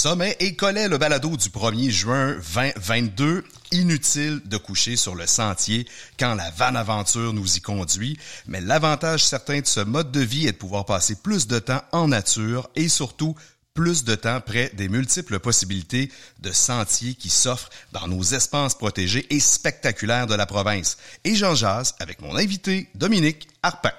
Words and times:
Sommet 0.00 0.34
et 0.40 0.54
Collet, 0.54 0.88
le 0.88 0.96
balado 0.96 1.36
du 1.36 1.50
1er 1.50 1.90
juin 1.90 2.34
2022. 2.54 3.44
Inutile 3.72 4.40
de 4.46 4.56
coucher 4.56 4.96
sur 4.96 5.14
le 5.14 5.26
sentier 5.26 5.86
quand 6.18 6.34
la 6.36 6.50
vanne 6.52 6.78
aventure 6.78 7.34
nous 7.34 7.58
y 7.58 7.60
conduit, 7.60 8.18
mais 8.46 8.62
l'avantage 8.62 9.22
certain 9.22 9.60
de 9.60 9.66
ce 9.66 9.80
mode 9.80 10.10
de 10.10 10.22
vie 10.22 10.46
est 10.46 10.52
de 10.52 10.56
pouvoir 10.56 10.86
passer 10.86 11.16
plus 11.16 11.46
de 11.46 11.58
temps 11.58 11.82
en 11.92 12.08
nature 12.08 12.70
et 12.76 12.88
surtout 12.88 13.34
plus 13.74 14.02
de 14.04 14.14
temps 14.14 14.40
près 14.40 14.70
des 14.72 14.88
multiples 14.88 15.38
possibilités 15.38 16.10
de 16.38 16.50
sentiers 16.50 17.12
qui 17.12 17.28
s'offrent 17.28 17.68
dans 17.92 18.08
nos 18.08 18.22
espaces 18.22 18.74
protégés 18.74 19.26
et 19.28 19.38
spectaculaires 19.38 20.26
de 20.26 20.34
la 20.34 20.46
province. 20.46 20.96
Et 21.24 21.34
j'en 21.34 21.54
jase 21.54 21.94
avec 22.00 22.22
mon 22.22 22.36
invité 22.36 22.88
Dominique 22.94 23.48
Harpin. 23.62 23.92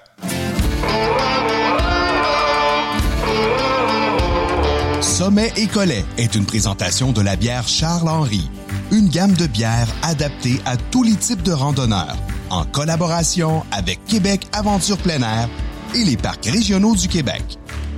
Sommet 5.02 5.52
et 5.56 5.66
Collet 5.66 6.04
est 6.16 6.36
une 6.36 6.46
présentation 6.46 7.10
de 7.12 7.20
la 7.20 7.34
bière 7.34 7.66
Charles-Henri, 7.66 8.48
une 8.92 9.08
gamme 9.08 9.32
de 9.32 9.48
bières 9.48 9.88
adaptée 10.02 10.60
à 10.64 10.76
tous 10.76 11.02
les 11.02 11.16
types 11.16 11.42
de 11.42 11.50
randonneurs, 11.50 12.16
en 12.50 12.64
collaboration 12.64 13.64
avec 13.72 14.04
Québec 14.04 14.46
Aventure 14.52 14.98
Plein 14.98 15.22
Air 15.22 15.48
et 15.96 16.04
les 16.04 16.16
parcs 16.16 16.46
régionaux 16.46 16.94
du 16.94 17.08
Québec, 17.08 17.42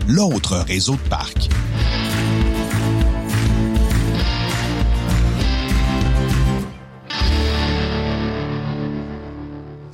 l'autre 0.09 0.57
réseau 0.67 0.95
de 0.95 1.09
parcs. 1.11 1.51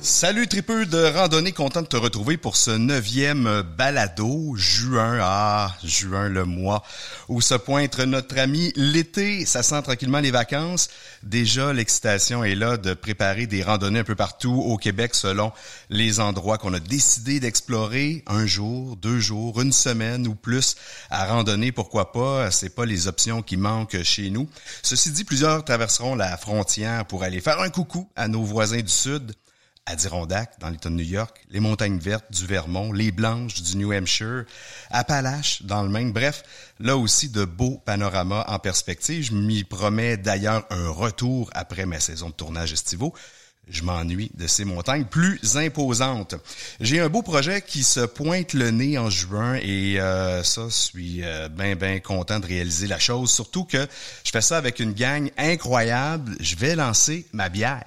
Salut 0.03 0.47
tripeux 0.47 0.87
de 0.87 1.13
randonnée, 1.13 1.51
content 1.51 1.83
de 1.83 1.87
te 1.87 1.95
retrouver 1.95 2.35
pour 2.35 2.55
ce 2.55 2.71
neuvième 2.71 3.61
balado, 3.77 4.55
juin, 4.55 5.19
ah, 5.21 5.77
juin 5.83 6.27
le 6.27 6.43
mois, 6.43 6.81
où 7.29 7.39
se 7.39 7.53
pointe 7.53 7.99
notre 7.99 8.39
ami 8.39 8.73
l'été, 8.75 9.45
ça 9.45 9.61
sent 9.61 9.79
tranquillement 9.83 10.19
les 10.19 10.31
vacances. 10.31 10.89
Déjà, 11.21 11.71
l'excitation 11.71 12.43
est 12.43 12.55
là 12.55 12.77
de 12.77 12.95
préparer 12.95 13.45
des 13.45 13.61
randonnées 13.61 13.99
un 13.99 14.03
peu 14.03 14.15
partout 14.15 14.51
au 14.53 14.75
Québec 14.77 15.13
selon 15.13 15.51
les 15.91 16.19
endroits 16.19 16.57
qu'on 16.57 16.73
a 16.73 16.79
décidé 16.79 17.39
d'explorer. 17.39 18.23
Un 18.25 18.47
jour, 18.47 18.95
deux 18.95 19.19
jours, 19.19 19.61
une 19.61 19.71
semaine 19.71 20.27
ou 20.27 20.33
plus 20.33 20.77
à 21.11 21.27
randonner, 21.27 21.71
pourquoi 21.71 22.11
pas, 22.11 22.49
c'est 22.49 22.73
pas 22.73 22.87
les 22.87 23.07
options 23.07 23.43
qui 23.43 23.55
manquent 23.55 24.01
chez 24.01 24.31
nous. 24.31 24.49
Ceci 24.81 25.11
dit, 25.11 25.25
plusieurs 25.25 25.63
traverseront 25.63 26.15
la 26.15 26.37
frontière 26.37 27.05
pour 27.05 27.21
aller 27.21 27.39
faire 27.39 27.59
un 27.59 27.69
coucou 27.69 28.09
à 28.15 28.27
nos 28.27 28.41
voisins 28.41 28.81
du 28.81 28.91
sud 28.91 29.35
Adirondack, 29.91 30.57
dans 30.59 30.69
l'État 30.69 30.89
de 30.89 30.95
New 30.95 31.03
York, 31.03 31.37
les 31.49 31.59
montagnes 31.59 31.99
vertes 31.99 32.31
du 32.31 32.45
Vermont, 32.45 32.93
les 32.93 33.11
blanches 33.11 33.61
du 33.61 33.75
New 33.75 33.91
Hampshire, 33.91 34.45
Appalaches 34.89 35.63
dans 35.63 35.83
le 35.83 35.89
Maine. 35.89 36.13
Bref, 36.13 36.43
là 36.79 36.95
aussi 36.95 37.27
de 37.27 37.43
beaux 37.43 37.81
panoramas 37.85 38.45
en 38.47 38.57
perspective. 38.57 39.23
Je 39.23 39.33
m'y 39.33 39.65
promets 39.65 40.15
d'ailleurs 40.15 40.65
un 40.69 40.89
retour 40.89 41.49
après 41.53 41.85
ma 41.85 41.99
saison 41.99 42.29
de 42.29 42.33
tournage 42.33 42.71
estivaux. 42.71 43.13
Je 43.67 43.83
m'ennuie 43.83 44.31
de 44.33 44.47
ces 44.47 44.63
montagnes 44.63 45.05
plus 45.05 45.57
imposantes. 45.57 46.35
J'ai 46.79 46.99
un 46.99 47.09
beau 47.09 47.21
projet 47.21 47.61
qui 47.61 47.83
se 47.83 47.99
pointe 47.99 48.53
le 48.53 48.71
nez 48.71 48.97
en 48.97 49.09
juin 49.09 49.55
et 49.55 49.99
euh, 49.99 50.41
ça, 50.43 50.63
je 50.67 50.73
suis 50.73 51.23
euh, 51.23 51.49
bien, 51.49 51.75
bien 51.75 51.99
content 51.99 52.39
de 52.39 52.47
réaliser 52.47 52.87
la 52.87 52.97
chose. 52.97 53.29
Surtout 53.29 53.65
que 53.65 53.87
je 54.23 54.31
fais 54.31 54.41
ça 54.41 54.57
avec 54.57 54.79
une 54.79 54.93
gang 54.93 55.29
incroyable. 55.37 56.35
Je 56.39 56.55
vais 56.55 56.75
lancer 56.75 57.27
ma 57.33 57.49
bière. 57.49 57.83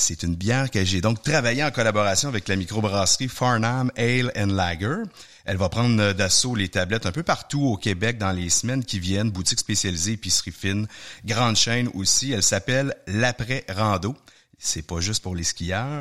C'est 0.00 0.22
une 0.22 0.34
bière 0.34 0.70
que 0.70 0.82
j'ai 0.82 1.02
donc 1.02 1.22
travaillé 1.22 1.62
en 1.62 1.70
collaboration 1.70 2.30
avec 2.30 2.48
la 2.48 2.56
microbrasserie 2.56 3.28
Farnham 3.28 3.92
Ale 3.96 4.32
Lager. 4.34 5.02
Elle 5.44 5.58
va 5.58 5.68
prendre 5.68 6.14
d'assaut 6.14 6.54
les 6.54 6.68
tablettes 6.70 7.04
un 7.04 7.12
peu 7.12 7.22
partout 7.22 7.62
au 7.62 7.76
Québec 7.76 8.16
dans 8.16 8.32
les 8.32 8.48
semaines 8.48 8.82
qui 8.82 8.98
viennent, 8.98 9.30
boutique 9.30 9.60
spécialisée, 9.60 10.12
épicerie 10.12 10.52
fine, 10.52 10.88
grande 11.26 11.56
chaîne 11.56 11.90
aussi. 11.92 12.32
Elle 12.32 12.42
s'appelle 12.42 12.94
l'après 13.06 13.66
rando. 13.68 14.16
C'est 14.58 14.86
pas 14.86 15.00
juste 15.00 15.22
pour 15.22 15.34
les 15.34 15.44
skieurs. 15.44 16.00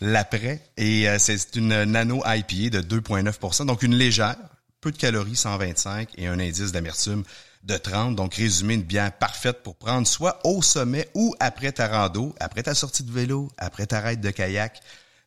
L'après 0.00 0.62
et 0.76 1.08
euh, 1.08 1.18
c'est 1.18 1.56
une 1.56 1.84
nano 1.84 2.22
IPA 2.24 2.80
de 2.80 3.00
2.9% 3.00 3.66
donc 3.66 3.82
une 3.82 3.96
légère, 3.96 4.36
peu 4.80 4.92
de 4.92 4.96
calories 4.96 5.36
125 5.36 6.08
et 6.18 6.28
un 6.28 6.38
indice 6.38 6.70
d'amertume 6.70 7.24
de 7.62 7.76
30. 7.76 8.16
Donc, 8.16 8.34
résumé, 8.34 8.74
une 8.74 8.82
bière 8.82 9.12
parfaite 9.12 9.62
pour 9.62 9.76
prendre 9.76 10.06
soit 10.06 10.40
au 10.44 10.62
sommet 10.62 11.08
ou 11.14 11.34
après 11.40 11.72
ta 11.72 11.88
rando, 11.88 12.34
après 12.40 12.62
ta 12.62 12.74
sortie 12.74 13.02
de 13.02 13.12
vélo, 13.12 13.50
après 13.58 13.86
ta 13.86 14.00
raide 14.00 14.20
de 14.20 14.30
kayak. 14.30 14.80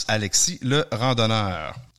Alexis 0.07 0.59
le. 0.61 0.85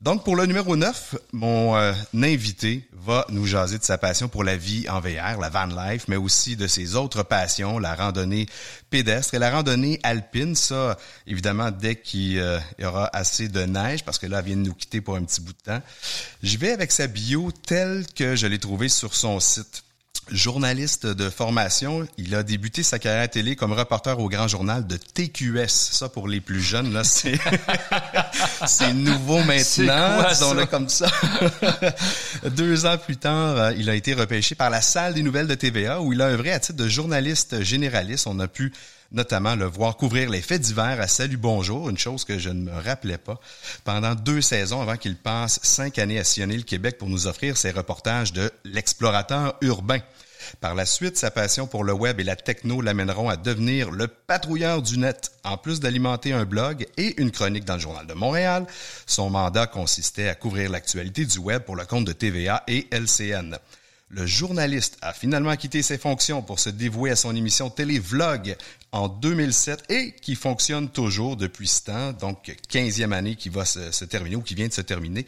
Donc, 0.02 0.24
pour 0.24 0.36
le 0.36 0.44
numéro 0.44 0.76
9, 0.76 1.16
mon 1.32 1.74
euh, 1.74 1.94
invité 2.14 2.86
va 2.92 3.24
nous 3.30 3.46
jaser 3.46 3.78
de 3.78 3.82
sa 3.82 3.96
passion 3.96 4.28
pour 4.28 4.44
la 4.44 4.54
vie 4.54 4.86
en 4.90 5.00
VR, 5.00 5.40
la 5.40 5.48
van 5.48 5.66
life, 5.66 6.04
mais 6.06 6.16
aussi 6.16 6.54
de 6.54 6.66
ses 6.66 6.96
autres 6.96 7.22
passions, 7.22 7.78
la 7.78 7.94
randonnée 7.94 8.46
pédestre 8.90 9.32
et 9.34 9.38
la 9.38 9.50
randonnée 9.50 9.98
alpine. 10.02 10.54
Ça, 10.54 10.98
évidemment, 11.26 11.70
dès 11.70 11.96
qu'il 11.96 12.38
euh, 12.38 12.58
y 12.78 12.84
aura 12.84 13.08
assez 13.14 13.48
de 13.48 13.62
neige, 13.62 14.04
parce 14.04 14.18
que 14.18 14.26
là, 14.26 14.40
elle 14.40 14.44
vient 14.44 14.56
de 14.56 14.68
nous 14.68 14.74
quitter 14.74 15.00
pour 15.00 15.16
un 15.16 15.24
petit 15.24 15.40
bout 15.40 15.54
de 15.54 15.72
temps. 15.72 15.82
Je 16.42 16.58
vais 16.58 16.72
avec 16.72 16.92
sa 16.92 17.06
bio 17.06 17.50
telle 17.66 18.04
que 18.14 18.36
je 18.36 18.46
l'ai 18.46 18.58
trouvée 18.58 18.90
sur 18.90 19.14
son 19.14 19.40
site 19.40 19.85
journaliste 20.30 21.06
de 21.06 21.30
formation. 21.30 22.06
Il 22.18 22.34
a 22.34 22.42
débuté 22.42 22.82
sa 22.82 22.98
carrière 22.98 23.28
télé 23.28 23.56
comme 23.56 23.72
reporter 23.72 24.18
au 24.18 24.28
Grand 24.28 24.48
Journal 24.48 24.86
de 24.86 24.96
TQS. 24.96 25.68
Ça, 25.68 26.08
pour 26.08 26.28
les 26.28 26.40
plus 26.40 26.60
jeunes, 26.60 26.92
là, 26.92 27.04
c'est, 27.04 27.38
c'est 28.66 28.92
nouveau 28.92 29.42
maintenant. 29.44 30.28
Disons-le 30.28 30.66
comme 30.66 30.88
ça. 30.88 31.06
Deux 32.50 32.86
ans 32.86 32.98
plus 32.98 33.16
tard, 33.16 33.56
euh, 33.56 33.72
il 33.76 33.90
a 33.90 33.94
été 33.94 34.14
repêché 34.14 34.54
par 34.54 34.70
la 34.70 34.80
salle 34.80 35.14
des 35.14 35.22
nouvelles 35.22 35.46
de 35.46 35.54
TVA 35.54 36.00
où 36.00 36.12
il 36.12 36.20
a 36.22 36.26
œuvré 36.26 36.52
à 36.52 36.60
titre 36.60 36.78
de 36.78 36.88
journaliste 36.88 37.62
généraliste. 37.62 38.26
On 38.26 38.38
a 38.40 38.48
pu 38.48 38.72
notamment 39.12 39.54
le 39.54 39.66
voir 39.66 39.96
couvrir 39.96 40.30
les 40.30 40.42
faits 40.42 40.62
divers 40.62 41.00
à 41.00 41.06
Salut 41.06 41.36
Bonjour, 41.36 41.88
une 41.90 41.98
chose 41.98 42.24
que 42.24 42.38
je 42.38 42.50
ne 42.50 42.62
me 42.62 42.72
rappelais 42.72 43.18
pas, 43.18 43.40
pendant 43.84 44.14
deux 44.14 44.40
saisons 44.40 44.80
avant 44.80 44.96
qu'il 44.96 45.16
passe 45.16 45.60
cinq 45.62 45.98
années 45.98 46.18
à 46.18 46.24
sillonner 46.24 46.56
le 46.56 46.62
Québec 46.62 46.98
pour 46.98 47.08
nous 47.08 47.26
offrir 47.26 47.56
ses 47.56 47.70
reportages 47.70 48.32
de 48.32 48.50
l'explorateur 48.64 49.56
urbain. 49.60 50.00
Par 50.60 50.74
la 50.74 50.86
suite, 50.86 51.16
sa 51.16 51.30
passion 51.30 51.66
pour 51.66 51.84
le 51.84 51.92
web 51.92 52.20
et 52.20 52.24
la 52.24 52.36
techno 52.36 52.80
l'amèneront 52.80 53.28
à 53.28 53.36
devenir 53.36 53.90
le 53.90 54.06
patrouilleur 54.06 54.82
du 54.82 54.98
net. 54.98 55.32
En 55.44 55.56
plus 55.56 55.80
d'alimenter 55.80 56.32
un 56.32 56.44
blog 56.44 56.86
et 56.96 57.20
une 57.20 57.30
chronique 57.30 57.64
dans 57.64 57.74
le 57.74 57.80
Journal 57.80 58.06
de 58.06 58.14
Montréal, 58.14 58.66
son 59.06 59.30
mandat 59.30 59.66
consistait 59.66 60.28
à 60.28 60.34
couvrir 60.34 60.70
l'actualité 60.70 61.24
du 61.24 61.38
web 61.38 61.62
pour 61.62 61.76
le 61.76 61.84
compte 61.84 62.04
de 62.04 62.12
TVA 62.12 62.62
et 62.68 62.86
LCN. 62.92 63.58
Le 64.08 64.24
journaliste 64.24 64.98
a 65.02 65.12
finalement 65.12 65.56
quitté 65.56 65.82
ses 65.82 65.98
fonctions 65.98 66.40
pour 66.40 66.60
se 66.60 66.70
dévouer 66.70 67.10
à 67.10 67.16
son 67.16 67.34
émission 67.34 67.70
télé 67.70 67.98
Vlog 67.98 68.56
en 68.92 69.08
2007 69.08 69.84
et 69.90 70.12
qui 70.12 70.36
fonctionne 70.36 70.88
toujours 70.88 71.36
depuis 71.36 71.66
ce 71.66 71.82
temps, 71.82 72.12
donc 72.12 72.54
15e 72.70 73.12
année 73.12 73.34
qui 73.34 73.48
va 73.48 73.64
se, 73.64 73.90
se 73.90 74.04
terminer 74.04 74.36
ou 74.36 74.42
qui 74.42 74.54
vient 74.54 74.68
de 74.68 74.72
se 74.72 74.80
terminer. 74.80 75.26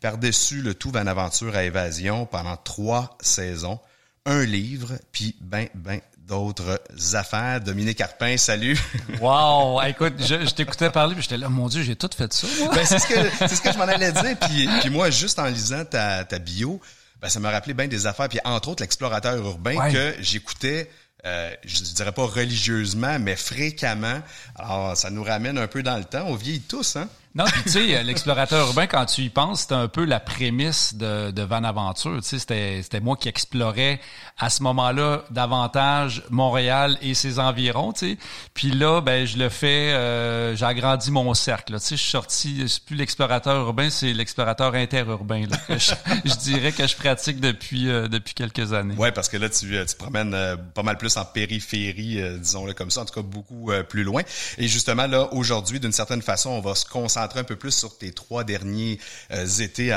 Par-dessus 0.00 0.62
le 0.62 0.74
tout 0.74 0.92
Van 0.92 1.06
Aventure 1.06 1.56
à 1.56 1.64
Évasion 1.64 2.24
pendant 2.26 2.56
trois 2.56 3.18
saisons 3.20 3.80
un 4.24 4.44
livre, 4.44 4.92
puis 5.10 5.34
ben, 5.40 5.66
ben 5.74 6.00
d'autres 6.28 6.80
affaires. 7.14 7.60
Dominique 7.60 7.98
Carpin, 7.98 8.36
salut. 8.36 8.78
Wow! 9.20 9.82
Écoute, 9.82 10.14
je, 10.20 10.46
je 10.46 10.54
t'écoutais 10.54 10.90
parler, 10.90 11.14
puis 11.14 11.22
j'étais 11.22 11.36
là, 11.36 11.48
mon 11.48 11.68
Dieu, 11.68 11.82
j'ai 11.82 11.96
tout 11.96 12.10
fait 12.16 12.32
ça, 12.32 12.46
moi. 12.60 12.74
Ben, 12.74 12.84
c'est 12.84 12.98
ce 12.98 13.06
que, 13.06 13.14
c'est 13.48 13.56
ce 13.56 13.60
que 13.60 13.72
je 13.72 13.78
m'en 13.78 13.84
allais 13.84 14.12
dire. 14.12 14.36
Puis, 14.40 14.68
puis 14.80 14.90
moi, 14.90 15.10
juste 15.10 15.38
en 15.38 15.46
lisant 15.46 15.84
ta, 15.84 16.24
ta 16.24 16.38
bio, 16.38 16.80
ben, 17.22 17.28
ça 17.28 17.40
m'a 17.40 17.50
rappelé 17.50 17.72
bien 17.72 17.88
des 17.88 18.06
affaires. 18.06 18.28
Puis 18.28 18.40
entre 18.44 18.68
autres, 18.68 18.82
l'explorateur 18.82 19.36
urbain 19.36 19.90
que 19.90 20.14
j'écoutais 20.20 20.90
euh, 21.24 21.54
je 21.64 21.82
dirais 21.94 22.12
pas 22.12 22.26
religieusement, 22.26 23.18
mais 23.20 23.36
fréquemment. 23.36 24.20
Alors, 24.56 24.96
ça 24.96 25.08
nous 25.10 25.22
ramène 25.22 25.56
un 25.56 25.68
peu 25.68 25.82
dans 25.82 25.96
le 25.96 26.04
temps. 26.04 26.24
On 26.26 26.34
vieillit 26.34 26.62
tous, 26.62 26.96
hein? 26.96 27.08
Non, 27.34 27.44
puis 27.44 27.62
tu 27.62 27.70
sais, 27.70 28.02
l'explorateur 28.02 28.66
urbain, 28.66 28.86
quand 28.86 29.06
tu 29.06 29.22
y 29.22 29.30
penses, 29.30 29.62
c'était 29.62 29.74
un 29.74 29.88
peu 29.88 30.04
la 30.04 30.20
prémisse 30.20 30.94
de, 30.94 31.30
de 31.30 31.42
Van 31.42 31.64
Aventure. 31.64 32.20
Tu 32.22 32.38
sais, 32.38 32.82
c'était, 32.82 33.00
moi 33.00 33.16
qui 33.16 33.28
explorais 33.30 34.00
à 34.38 34.50
ce 34.50 34.62
moment-là 34.62 35.24
davantage 35.30 36.24
Montréal 36.28 36.98
et 37.00 37.14
ses 37.14 37.38
environs. 37.38 37.94
Tu 37.94 38.10
sais, 38.10 38.18
puis 38.52 38.70
là, 38.70 39.00
ben 39.00 39.26
je 39.26 39.38
le 39.38 39.48
fais, 39.48 39.92
euh, 39.94 40.54
j'ai 40.56 40.66
agrandi 40.66 41.10
mon 41.10 41.32
cercle. 41.32 41.72
Tu 41.74 41.80
sais, 41.80 41.96
je 41.96 42.02
suis 42.02 42.10
sorti, 42.10 42.64
c'est 42.68 42.84
plus 42.84 42.96
l'explorateur 42.96 43.66
urbain, 43.66 43.88
c'est 43.88 44.12
l'explorateur 44.12 44.74
interurbain. 44.74 45.46
Là, 45.46 45.56
je, 45.78 46.34
dirais 46.36 46.72
que 46.72 46.86
je 46.86 46.96
pratique 46.96 47.40
depuis 47.40 47.88
euh, 47.88 48.08
depuis 48.08 48.34
quelques 48.34 48.74
années. 48.74 48.94
Ouais, 48.96 49.10
parce 49.10 49.30
que 49.30 49.38
là, 49.38 49.48
tu, 49.48 49.70
tu 49.86 49.96
promènes 49.96 50.36
pas 50.74 50.82
mal 50.82 50.98
plus 50.98 51.16
en 51.16 51.24
périphérie, 51.24 52.20
disons-le 52.40 52.74
comme 52.74 52.90
ça, 52.90 53.00
en 53.00 53.04
tout 53.06 53.14
cas 53.14 53.22
beaucoup 53.22 53.70
plus 53.88 54.04
loin. 54.04 54.20
Et 54.58 54.68
justement 54.68 55.06
là, 55.06 55.32
aujourd'hui, 55.32 55.80
d'une 55.80 55.92
certaine 55.92 56.20
façon, 56.20 56.50
on 56.50 56.60
va 56.60 56.74
se 56.74 56.84
concentrer 56.84 57.21
un 57.36 57.44
peu 57.44 57.56
plus 57.56 57.72
sur 57.72 57.96
tes 57.96 58.12
trois 58.12 58.44
derniers 58.44 58.98
euh, 59.32 59.46
étés 59.46 59.94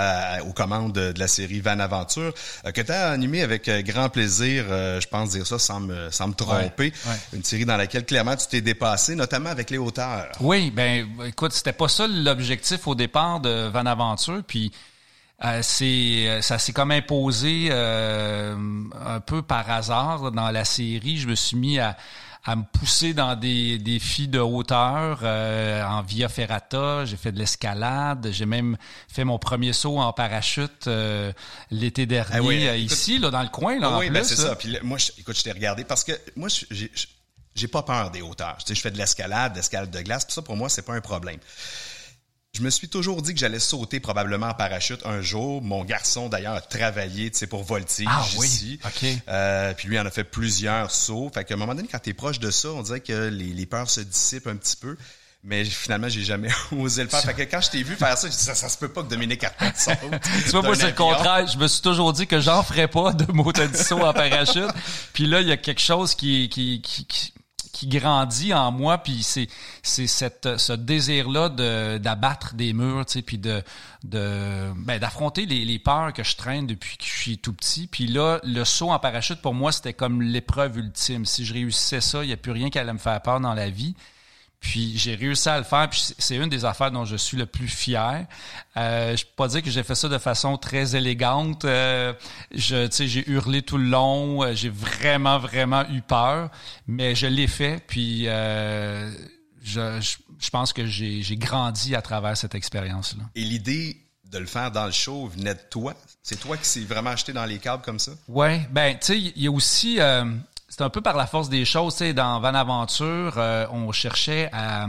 aux 0.48 0.54
commandes 0.54 0.94
de, 0.94 1.14
la 1.18 1.28
série 1.28 1.62
Van 1.62 1.80
Aventure, 1.80 2.34
euh, 2.66 2.72
que 2.72 2.82
tu 2.82 2.92
as 2.92 3.10
animé 3.10 3.42
avec 3.42 3.68
euh, 3.68 3.82
grand 3.82 4.10
plaisir, 4.10 4.66
je 4.68 5.08
pense 5.08 5.30
dire 5.32 5.46
ça 5.46 5.60
sans 5.60 5.80
me, 5.80 6.10
sans 6.12 6.28
me 6.28 6.34
tromper. 6.34 6.94
Une 7.34 7.44
série 7.44 7.66
dans 7.66 7.78
laquelle 7.78 8.06
clairement 8.06 8.36
tu 8.36 8.48
t'es 8.48 8.62
dépassé, 8.62 9.16
notamment 9.16 9.50
avec 9.50 9.70
les 9.70 9.78
hauteurs. 9.78 10.32
Oui, 10.40 10.72
ben 10.72 11.08
écoute, 11.26 11.54
c'était 11.54 11.74
pas 11.74 11.88
ça 11.88 12.08
l'objectif 12.08 12.88
au 12.88 12.96
départ 12.96 13.40
de 13.40 13.70
Van 13.70 13.86
Aventure, 13.86 14.42
puis 14.46 14.72
c'est 15.62 16.40
ça 16.42 16.58
s'est 16.58 16.74
comme 16.74 16.92
imposé 16.92 17.72
un 17.72 19.20
peu 19.26 19.42
par 19.42 19.70
hasard 19.70 20.32
dans 20.32 20.52
la 20.52 20.66
série. 20.66 21.18
Je 21.18 21.28
me 21.28 21.36
suis 21.36 21.58
mis 21.58 21.80
à, 21.80 21.98
à 22.46 22.56
me 22.56 22.64
pousser 22.64 23.14
dans 23.14 23.36
des 23.36 23.80
défis 23.80 24.28
de 24.28 24.40
hauteur 24.40 25.22
euh, 25.24 25.84
en 25.84 26.04
via 26.04 26.30
ferrata. 26.30 27.04
J'ai 27.06 27.18
fait 27.18 27.32
de 27.32 27.40
l'escalade. 27.40 28.30
J'ai 28.32 28.46
même 28.46 28.78
fait 29.08 29.24
mon 29.24 29.40
premier 29.40 29.74
saut 29.74 29.98
en 29.98 30.14
parachute 30.14 30.88
euh, 30.88 31.34
l'été 31.72 32.06
dernier 32.06 32.70
ah 32.70 32.78
ici, 32.78 33.18
là, 33.18 33.32
dans 33.32 33.42
le 33.42 33.50
coin. 33.50 33.80
Là, 33.80 33.98
oui, 33.98 34.12
ben 34.12 34.24
c'est 34.24 34.36
ça. 34.36 34.56
Puis 34.56 34.78
moi, 34.84 35.00
je, 35.00 35.12
écoute, 35.18 35.36
je 35.36 35.44
t'ai 35.44 35.52
regardé 35.52 35.84
parce 35.84 36.04
que 36.04 36.14
moi, 36.36 36.50
j'ai 36.70 36.92
j'ai 37.56 37.68
pas 37.70 37.84
peur 37.84 38.12
des 38.12 38.22
hauteurs. 38.22 38.58
Tu 38.60 38.68
sais, 38.68 38.76
je 38.76 38.82
fais 38.82 38.92
de 38.92 38.98
l'escalade, 38.98 39.54
de 39.54 39.58
l'escalade 39.58 39.90
de 39.90 40.02
glace. 40.02 40.26
Puis 40.26 40.34
ça, 40.34 40.42
pour 40.42 40.58
moi, 40.58 40.70
c'est 40.70 40.82
pas 40.82 40.94
un 40.94 41.02
problème. 41.02 41.40
Je 42.56 42.62
me 42.62 42.70
suis 42.70 42.88
toujours 42.88 43.22
dit 43.22 43.34
que 43.34 43.40
j'allais 43.40 43.60
sauter 43.60 44.00
probablement 44.00 44.48
en 44.48 44.54
parachute 44.54 45.06
un 45.06 45.20
jour. 45.20 45.62
Mon 45.62 45.84
garçon, 45.84 46.30
d'ailleurs, 46.30 46.54
a 46.54 46.62
travaillé 46.62 47.30
pour 47.50 47.64
Voltige 47.64 48.08
ah, 48.10 48.26
ici. 48.42 48.80
Oui. 49.04 49.20
Euh, 49.28 49.74
puis 49.74 49.90
lui, 49.90 50.00
en 50.00 50.06
a 50.06 50.10
fait 50.10 50.24
plusieurs 50.24 50.90
sauts. 50.90 51.30
Fait 51.34 51.44
qu'à 51.44 51.56
un 51.56 51.58
moment 51.58 51.76
donné, 51.76 51.90
quand 51.92 52.00
tu 52.00 52.12
es 52.12 52.14
proche 52.14 52.40
de 52.40 52.50
ça, 52.52 52.70
on 52.70 52.82
dirait 52.82 53.02
que 53.02 53.28
les, 53.28 53.66
peurs 53.66 53.90
se 53.90 54.00
dissipent 54.00 54.48
un 54.48 54.56
petit 54.56 54.78
peu. 54.78 54.96
Mais 55.44 55.66
finalement, 55.66 56.08
j'ai 56.08 56.24
jamais 56.24 56.48
osé 56.72 57.04
le 57.04 57.10
faire. 57.10 57.24
Fait 57.24 57.34
que 57.34 57.42
quand 57.42 57.60
je 57.60 57.72
t'ai 57.72 57.84
vu 57.84 57.98
faire 57.98 58.18
ça, 58.18 58.30
je 58.30 58.32
dit, 58.32 58.42
ça, 58.42 58.56
ça 58.56 58.70
se 58.70 58.78
peut 58.78 58.88
pas 58.88 59.04
que 59.04 59.10
Dominique 59.10 59.42
Carpent 59.42 59.74
saute. 59.76 59.98
tu 60.46 60.52
vois, 60.52 60.62
moi, 60.62 60.76
c'est 60.76 60.88
le 60.88 60.94
contraire. 60.94 61.46
Je 61.48 61.58
me 61.58 61.68
suis 61.68 61.82
toujours 61.82 62.14
dit 62.14 62.26
que 62.26 62.40
j'en 62.40 62.64
ferais 62.64 62.88
pas 62.88 63.12
de 63.12 63.30
moto 63.34 63.64
saut 63.74 64.00
en 64.00 64.14
parachute. 64.14 64.72
Puis 65.12 65.28
là, 65.28 65.42
il 65.42 65.48
y 65.50 65.52
a 65.52 65.58
quelque 65.58 65.82
chose 65.82 66.16
qui, 66.16 66.48
qui, 66.48 66.82
qui 66.82 67.06
qui 67.06 67.34
grandit 67.84 68.54
en 68.54 68.72
moi 68.72 68.98
puis 68.98 69.24
c'est 69.24 69.48
c'est 69.84 70.08
cette 70.08 70.58
ce 70.58 70.74
désir 70.74 71.30
là 71.30 71.50
de 71.50 71.98
d'abattre 71.98 72.56
des 72.56 72.74
murs 72.74 73.06
tu 73.06 73.22
puis 73.22 73.38
de 73.38 73.62
de 74.04 74.72
ben 74.78 75.00
d'affronter 75.00 75.46
les, 75.46 75.66
les 75.66 75.80
peurs 75.80 76.14
que 76.14 76.24
je 76.24 76.36
traîne 76.36 76.68
depuis 76.68 76.98
que 76.98 77.06
je 77.06 77.18
suis 77.18 77.38
tout 77.38 77.54
petit. 77.54 77.88
Puis 77.88 78.08
là 78.08 78.40
le 78.44 78.64
saut 78.64 78.92
en 78.92 79.00
parachute 79.00 79.42
pour 79.42 79.54
moi 79.54 79.72
c'était 79.72 79.94
comme 79.94 80.22
l'épreuve 80.22 80.78
ultime. 80.78 81.26
Si 81.26 81.46
je 81.46 81.54
réussissais 81.54 82.02
ça 82.02 82.24
il 82.24 82.30
y 82.30 82.34
a 82.34 82.38
plus 82.38 82.52
rien 82.52 82.70
qui 82.70 82.80
allait 82.80 82.94
me 82.94 83.00
faire 83.00 83.22
peur 83.22 83.40
dans 83.40 83.54
la 83.54 83.70
vie 83.70 83.96
puis 84.66 84.98
j'ai 84.98 85.14
réussi 85.14 85.48
à 85.48 85.60
le 85.60 85.64
faire, 85.64 85.88
puis 85.88 86.02
c'est 86.18 86.38
une 86.38 86.50
des 86.50 86.66
affaires 86.66 86.90
dont 86.90 87.06
je 87.06 87.16
suis 87.16 87.38
le 87.38 87.46
plus 87.46 87.68
fier. 87.68 88.26
Euh, 88.78 89.16
je 89.16 89.24
peux 89.24 89.32
pas 89.36 89.48
dire 89.48 89.62
que 89.62 89.70
j'ai 89.70 89.84
fait 89.84 89.94
ça 89.94 90.10
de 90.10 90.18
façon 90.18 90.58
très 90.58 90.96
élégante. 90.96 91.66
Euh, 91.66 92.14
je, 92.52 92.90
j'ai 92.90 93.30
hurlé 93.30 93.62
tout 93.62 93.78
le 93.78 93.86
long, 93.86 94.44
euh, 94.44 94.56
j'ai 94.56 94.70
vraiment 94.70 95.38
vraiment 95.38 95.88
eu 95.90 96.02
peur, 96.02 96.50
mais 96.88 97.14
je 97.14 97.28
l'ai 97.28 97.46
fait. 97.46 97.80
Puis 97.86 98.28
euh, 98.28 99.12
je, 99.64 100.02
je, 100.40 100.50
pense 100.50 100.74
que 100.74 100.88
j'ai, 100.88 101.22
j'ai 101.22 101.38
grandi 101.38 101.94
à 101.94 102.02
travers 102.02 102.36
cette 102.36 102.56
expérience-là. 102.56 103.22
Et 103.36 103.42
l'idée 103.42 104.02
de 104.32 104.40
le 104.40 104.48
faire 104.48 104.72
dans 104.72 104.88
le 104.88 104.92
show 104.92 105.28
venait 105.28 105.54
de 105.54 105.60
toi? 105.70 105.94
C'est 106.24 106.40
toi 106.40 106.58
qui 106.58 106.66
s'est 106.68 106.82
vraiment 106.82 107.12
acheté 107.12 107.34
dans 107.34 107.46
les 107.46 107.60
câbles 107.60 107.84
comme 107.84 108.00
ça? 108.00 108.14
Ouais, 108.28 108.68
ben 108.72 108.98
tu 108.98 109.06
sais, 109.06 109.20
il 109.20 109.44
y 109.44 109.46
a 109.46 109.52
aussi 109.52 110.00
euh, 110.00 110.26
c'est 110.78 110.84
un 110.84 110.90
peu 110.90 111.00
par 111.00 111.16
la 111.16 111.26
force 111.26 111.48
des 111.48 111.64
choses. 111.64 111.94
Tu 111.94 112.00
sais, 112.00 112.14
dans 112.14 112.42
Van 112.42 112.54
Aventure, 112.54 113.36
euh, 113.38 113.66
on 113.72 113.94
cherchait 113.94 114.50
à, 114.52 114.88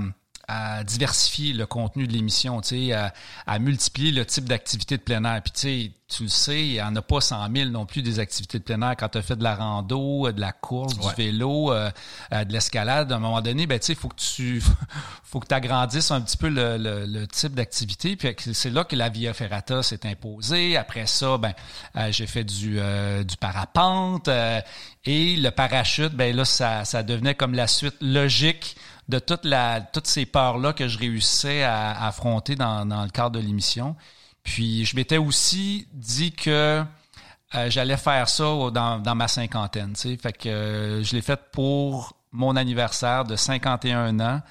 à, 0.49 0.85
diversifier 0.85 1.53
le 1.53 1.67
contenu 1.67 2.07
de 2.07 2.13
l'émission, 2.13 2.61
tu 2.61 2.89
sais, 2.89 2.93
à, 2.93 3.13
à, 3.47 3.59
multiplier 3.59 4.13
le 4.13 4.25
type 4.25 4.45
d'activité 4.45 4.97
de 4.97 5.03
plein 5.03 5.25
air. 5.25 5.43
Puis 5.43 5.53
tu 5.53 5.61
sais, 5.61 5.93
tu 6.09 6.23
le 6.23 6.29
sais, 6.29 6.65
il 6.65 6.73
n'y 6.75 6.83
en 6.83 6.95
a 6.95 7.03
pas 7.03 7.21
100 7.21 7.49
000 7.53 7.71
non 7.71 7.85
plus 7.85 8.01
des 8.01 8.21
activités 8.21 8.61
de 8.61 8.63
plein 8.63 8.81
air. 8.83 8.95
Quand 8.97 9.09
tu 9.09 9.19
as 9.19 9.23
fait 9.23 9.35
de 9.35 9.43
la 9.43 9.57
rando, 9.57 10.31
de 10.31 10.41
la 10.41 10.53
course, 10.53 10.97
du 10.97 11.09
vélo, 11.17 11.73
euh, 11.73 11.91
euh, 12.33 12.45
de 12.45 12.53
l'escalade, 12.53 13.11
à 13.11 13.17
un 13.17 13.19
moment 13.19 13.43
donné, 13.43 13.67
ben, 13.67 13.81
tu 13.81 13.87
sais, 13.87 13.93
il 13.95 13.99
faut 13.99 14.09
que 14.09 14.21
tu 14.21 14.63
faut 15.25 15.41
que 15.41 15.53
agrandisses 15.53 16.13
un 16.13 16.21
petit 16.21 16.37
peu 16.37 16.49
le, 16.49 16.77
le, 16.79 17.27
type 17.27 17.55
d'activité. 17.55 18.15
Puis 18.15 18.55
c'est 18.55 18.71
là 18.71 18.85
que 18.85 18.95
la 18.95 19.09
Via 19.09 19.35
Ferrata 19.35 19.83
s'est 19.83 20.07
imposée. 20.07 20.77
Après 20.77 21.07
ça, 21.07 21.39
ben, 21.39 21.55
euh, 21.97 22.13
j'ai 22.13 22.29
fait 22.29 22.45
du, 22.45 22.79
du 23.25 23.37
parapente. 23.39 24.29
et 25.05 25.37
le 25.37 25.51
parachute, 25.51 26.13
ben 26.13 26.37
là, 26.37 26.45
ça, 26.45 26.85
ça 26.85 27.03
devenait 27.03 27.35
comme 27.35 27.55
la 27.55 27.67
suite 27.67 27.97
logique 28.01 28.77
de 29.09 29.19
toutes 29.19 30.07
ces 30.07 30.27
peurs-là 30.27 30.73
que 30.73 30.89
je 30.89 30.99
réussissais 30.99 31.63
à, 31.63 32.07
affronter 32.07 32.57
dans, 32.57 32.85
le 32.85 33.11
cadre 33.11 33.39
de 33.39 33.41
l'émission. 33.41 33.97
Puis 34.43 34.85
je 34.85 34.97
m'étais 34.97 35.19
aussi 35.19 35.89
dit 35.93 36.33
que 36.33 36.85
euh, 37.55 37.71
j'allais 37.71 37.97
faire 37.97 38.29
ça 38.29 38.45
dans, 38.73 39.15
ma 39.15 39.29
cinquantaine. 39.29 39.95
Fait 39.97 40.33
que 40.33 40.49
euh, 40.49 41.03
je 41.03 41.15
l'ai 41.15 41.23
fait 41.23 41.41
pour 41.53 42.17
mon 42.33 42.57
anniversaire 42.57 43.25
de 43.25 43.37
51 43.37 44.21
ans. 44.21 44.43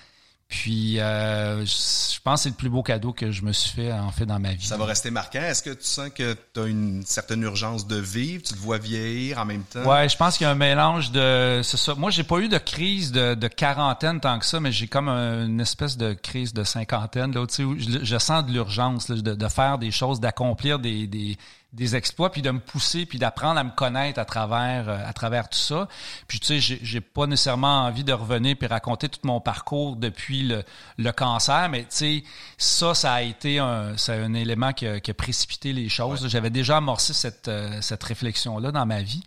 Puis, 0.48 1.00
euh, 1.00 1.66
je 1.66 2.20
pense 2.24 2.42
que 2.42 2.44
c'est 2.44 2.50
le 2.50 2.56
plus 2.56 2.70
beau 2.70 2.84
cadeau 2.84 3.14
que 3.14 3.32
je 3.32 3.42
me 3.42 3.52
suis 3.52 3.72
fait, 3.72 3.92
en 3.92 4.12
fait, 4.12 4.28
dans 4.28 4.40
ma 4.40 4.54
vie. 4.54 4.66
Ça 4.66 4.78
va 4.78 4.86
rester 4.86 5.10
marquant. 5.10 5.42
Est-ce 5.42 5.64
que 5.64 5.72
tu 5.72 5.86
sens 5.86 6.10
que 6.10 6.36
tu 6.54 6.60
as 6.60 6.66
une 6.66 7.04
certaine 7.04 7.42
urgence 7.42 7.88
de 7.88 7.96
vivre? 7.96 8.44
Tu 8.44 8.54
te 8.54 8.60
vois 8.60 8.78
vieillir 8.78 9.40
en 9.40 9.46
même 9.46 9.64
temps? 9.64 9.84
Ouais, 9.84 10.08
je 10.08 10.16
pense 10.16 10.38
qu'il 10.38 10.46
y 10.46 10.48
a 10.48 10.52
un 10.52 10.56
mélange 10.56 11.12
de... 11.12 11.62
C'est 11.64 11.78
ça. 11.78 11.96
Moi, 11.96 12.12
j'ai 12.12 12.24
pas 12.24 12.38
eu 12.40 12.48
de 12.48 12.60
crise 12.60 13.12
de, 13.12 13.34
de 13.34 13.48
quarantaine 13.48 14.20
tant 14.20 14.38
que 14.38 14.46
ça, 14.46 14.60
mais 14.60 14.72
j'ai 14.72 14.88
comme 14.88 15.10
une 15.10 15.60
espèce 15.60 15.98
de 15.98 16.14
crise 16.14 16.54
de 16.54 16.64
cinquantaine. 16.64 17.34
Là, 17.34 17.48
tu 17.48 17.56
sais, 17.56 17.64
je, 17.80 18.06
je 18.06 18.18
sens 18.20 18.46
de 18.46 18.52
l'urgence 18.52 19.10
de, 19.10 19.34
de, 19.34 19.48
faire 19.48 19.80
des 19.80 19.90
choses, 19.90 20.20
d'accomplir 20.20 20.78
des, 20.78 21.08
des, 21.08 21.38
des 21.76 21.96
exploits, 21.96 22.32
puis 22.32 22.42
de 22.42 22.52
me 22.52 22.60
pousser, 22.60 23.06
puis 23.06 23.20
d'apprendre 23.20 23.60
à 23.60 23.64
me 23.64 23.72
connaître 23.72 24.20
à 24.20 24.26
travers 24.26 24.90
euh, 24.90 24.98
à 25.06 25.14
travers 25.14 25.50
tout 25.50 25.58
ça. 25.58 25.88
Puis 26.28 26.40
tu 26.40 26.48
sais, 26.48 26.60
j'ai, 26.60 26.80
j'ai 26.82 27.02
pas 27.02 27.28
nécessairement 27.28 27.84
envie 27.84 28.04
de 28.04 28.14
revenir 28.14 28.56
puis 28.58 28.68
raconter 28.68 29.10
tout 29.10 29.20
mon 29.24 29.42
parcours 29.42 29.96
depuis 29.96 30.44
le, 30.44 30.64
le 30.98 31.12
cancer, 31.12 31.68
mais 31.70 31.82
tu 31.82 31.88
sais, 31.90 32.24
ça, 32.58 32.94
ça 32.94 33.14
a 33.14 33.22
été 33.22 33.60
un, 33.60 33.98
c'est 33.98 34.14
un 34.14 34.34
élément 34.34 34.72
qui 34.72 34.88
a, 34.88 35.00
qui 35.00 35.12
a 35.12 35.14
précipité 35.14 35.74
les 35.74 35.90
choses. 35.90 36.28
J'avais 36.28 36.50
déjà 36.50 36.78
amorcé 36.78 37.14
cette, 37.14 37.48
euh, 37.50 37.82
cette 37.82 38.04
réflexion-là 38.04 38.72
dans 38.72 38.86
ma 38.86 39.02
vie. 39.02 39.24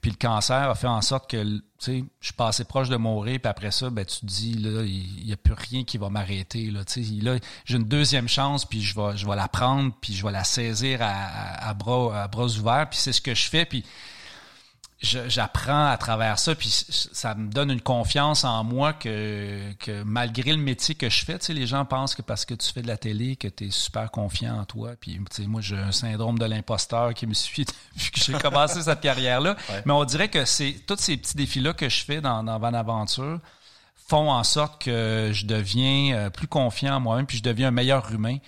Puis 0.00 0.10
le 0.10 0.16
cancer 0.16 0.70
a 0.70 0.74
fait 0.74 0.86
en 0.86 1.02
sorte 1.02 1.30
que, 1.30 1.44
tu 1.44 1.62
sais, 1.78 2.04
je 2.20 2.26
suis 2.26 2.34
passé 2.34 2.64
proche 2.64 2.88
de 2.88 2.96
mourir, 2.96 3.38
puis 3.38 3.50
après 3.50 3.70
ça, 3.70 3.90
ben 3.90 4.04
tu 4.04 4.20
te 4.20 4.26
dis, 4.26 4.54
là, 4.54 4.82
il 4.82 5.26
n'y 5.26 5.32
a 5.32 5.36
plus 5.36 5.52
rien 5.52 5.84
qui 5.84 5.98
va 5.98 6.08
m'arrêter, 6.08 6.70
là, 6.70 6.84
tu 6.84 7.04
sais. 7.04 7.22
Là, 7.22 7.36
j'ai 7.66 7.76
une 7.76 7.84
deuxième 7.84 8.28
chance, 8.28 8.64
puis 8.64 8.80
je 8.80 8.98
vais, 8.98 9.16
je 9.16 9.26
vais 9.26 9.36
la 9.36 9.48
prendre, 9.48 9.92
puis 10.00 10.14
je 10.14 10.24
vais 10.24 10.32
la 10.32 10.44
saisir 10.44 11.00
à, 11.02 11.68
à, 11.68 11.74
bras, 11.74 12.22
à 12.22 12.28
bras 12.28 12.46
ouverts, 12.46 12.88
puis 12.88 12.98
c'est 12.98 13.12
ce 13.12 13.20
que 13.20 13.34
je 13.34 13.48
fais, 13.48 13.66
puis 13.66 13.84
j'apprends 15.02 15.86
à 15.86 15.96
travers 15.96 16.38
ça, 16.38 16.54
puis 16.54 16.68
ça 16.68 17.34
me 17.34 17.50
donne 17.50 17.70
une 17.70 17.80
confiance 17.80 18.44
en 18.44 18.64
moi 18.64 18.92
que, 18.92 19.72
que 19.78 20.02
malgré 20.02 20.52
le 20.52 20.58
métier 20.58 20.94
que 20.94 21.08
je 21.08 21.24
fais, 21.24 21.38
tu 21.38 21.46
sais, 21.46 21.54
les 21.54 21.66
gens 21.66 21.84
pensent 21.86 22.14
que 22.14 22.22
parce 22.22 22.44
que 22.44 22.52
tu 22.52 22.70
fais 22.70 22.82
de 22.82 22.86
la 22.86 22.98
télé, 22.98 23.36
que 23.36 23.48
tu 23.48 23.68
es 23.68 23.70
super 23.70 24.10
confiant 24.10 24.58
en 24.58 24.64
toi. 24.64 24.92
Puis, 25.00 25.18
tu 25.30 25.42
sais, 25.42 25.48
moi, 25.48 25.62
j'ai 25.62 25.78
un 25.78 25.92
syndrome 25.92 26.38
de 26.38 26.44
l'imposteur 26.44 27.14
qui 27.14 27.26
me 27.26 27.34
suit 27.34 27.64
depuis 27.94 28.10
que 28.10 28.20
j'ai 28.20 28.34
commencé 28.34 28.82
cette 28.82 29.00
carrière-là. 29.00 29.56
Mais 29.86 29.92
on 29.92 30.04
dirait 30.04 30.28
que 30.28 30.44
c'est 30.44 30.76
tous 30.86 30.98
ces 30.98 31.16
petits 31.16 31.36
défis-là 31.36 31.72
que 31.72 31.88
je 31.88 32.04
fais 32.04 32.20
dans, 32.20 32.44
dans 32.44 32.58
Van 32.58 32.74
Aventure 32.74 33.40
font 34.10 34.30
en 34.32 34.42
sorte 34.42 34.82
que 34.82 35.30
je 35.32 35.46
deviens 35.46 36.16
euh, 36.16 36.30
plus 36.30 36.48
confiant 36.48 36.96
en 36.96 37.00
moi-même, 37.00 37.26
puis 37.26 37.38
je 37.38 37.44
deviens 37.44 37.68
un 37.68 37.70
meilleur 37.70 38.10
humain. 38.12 38.38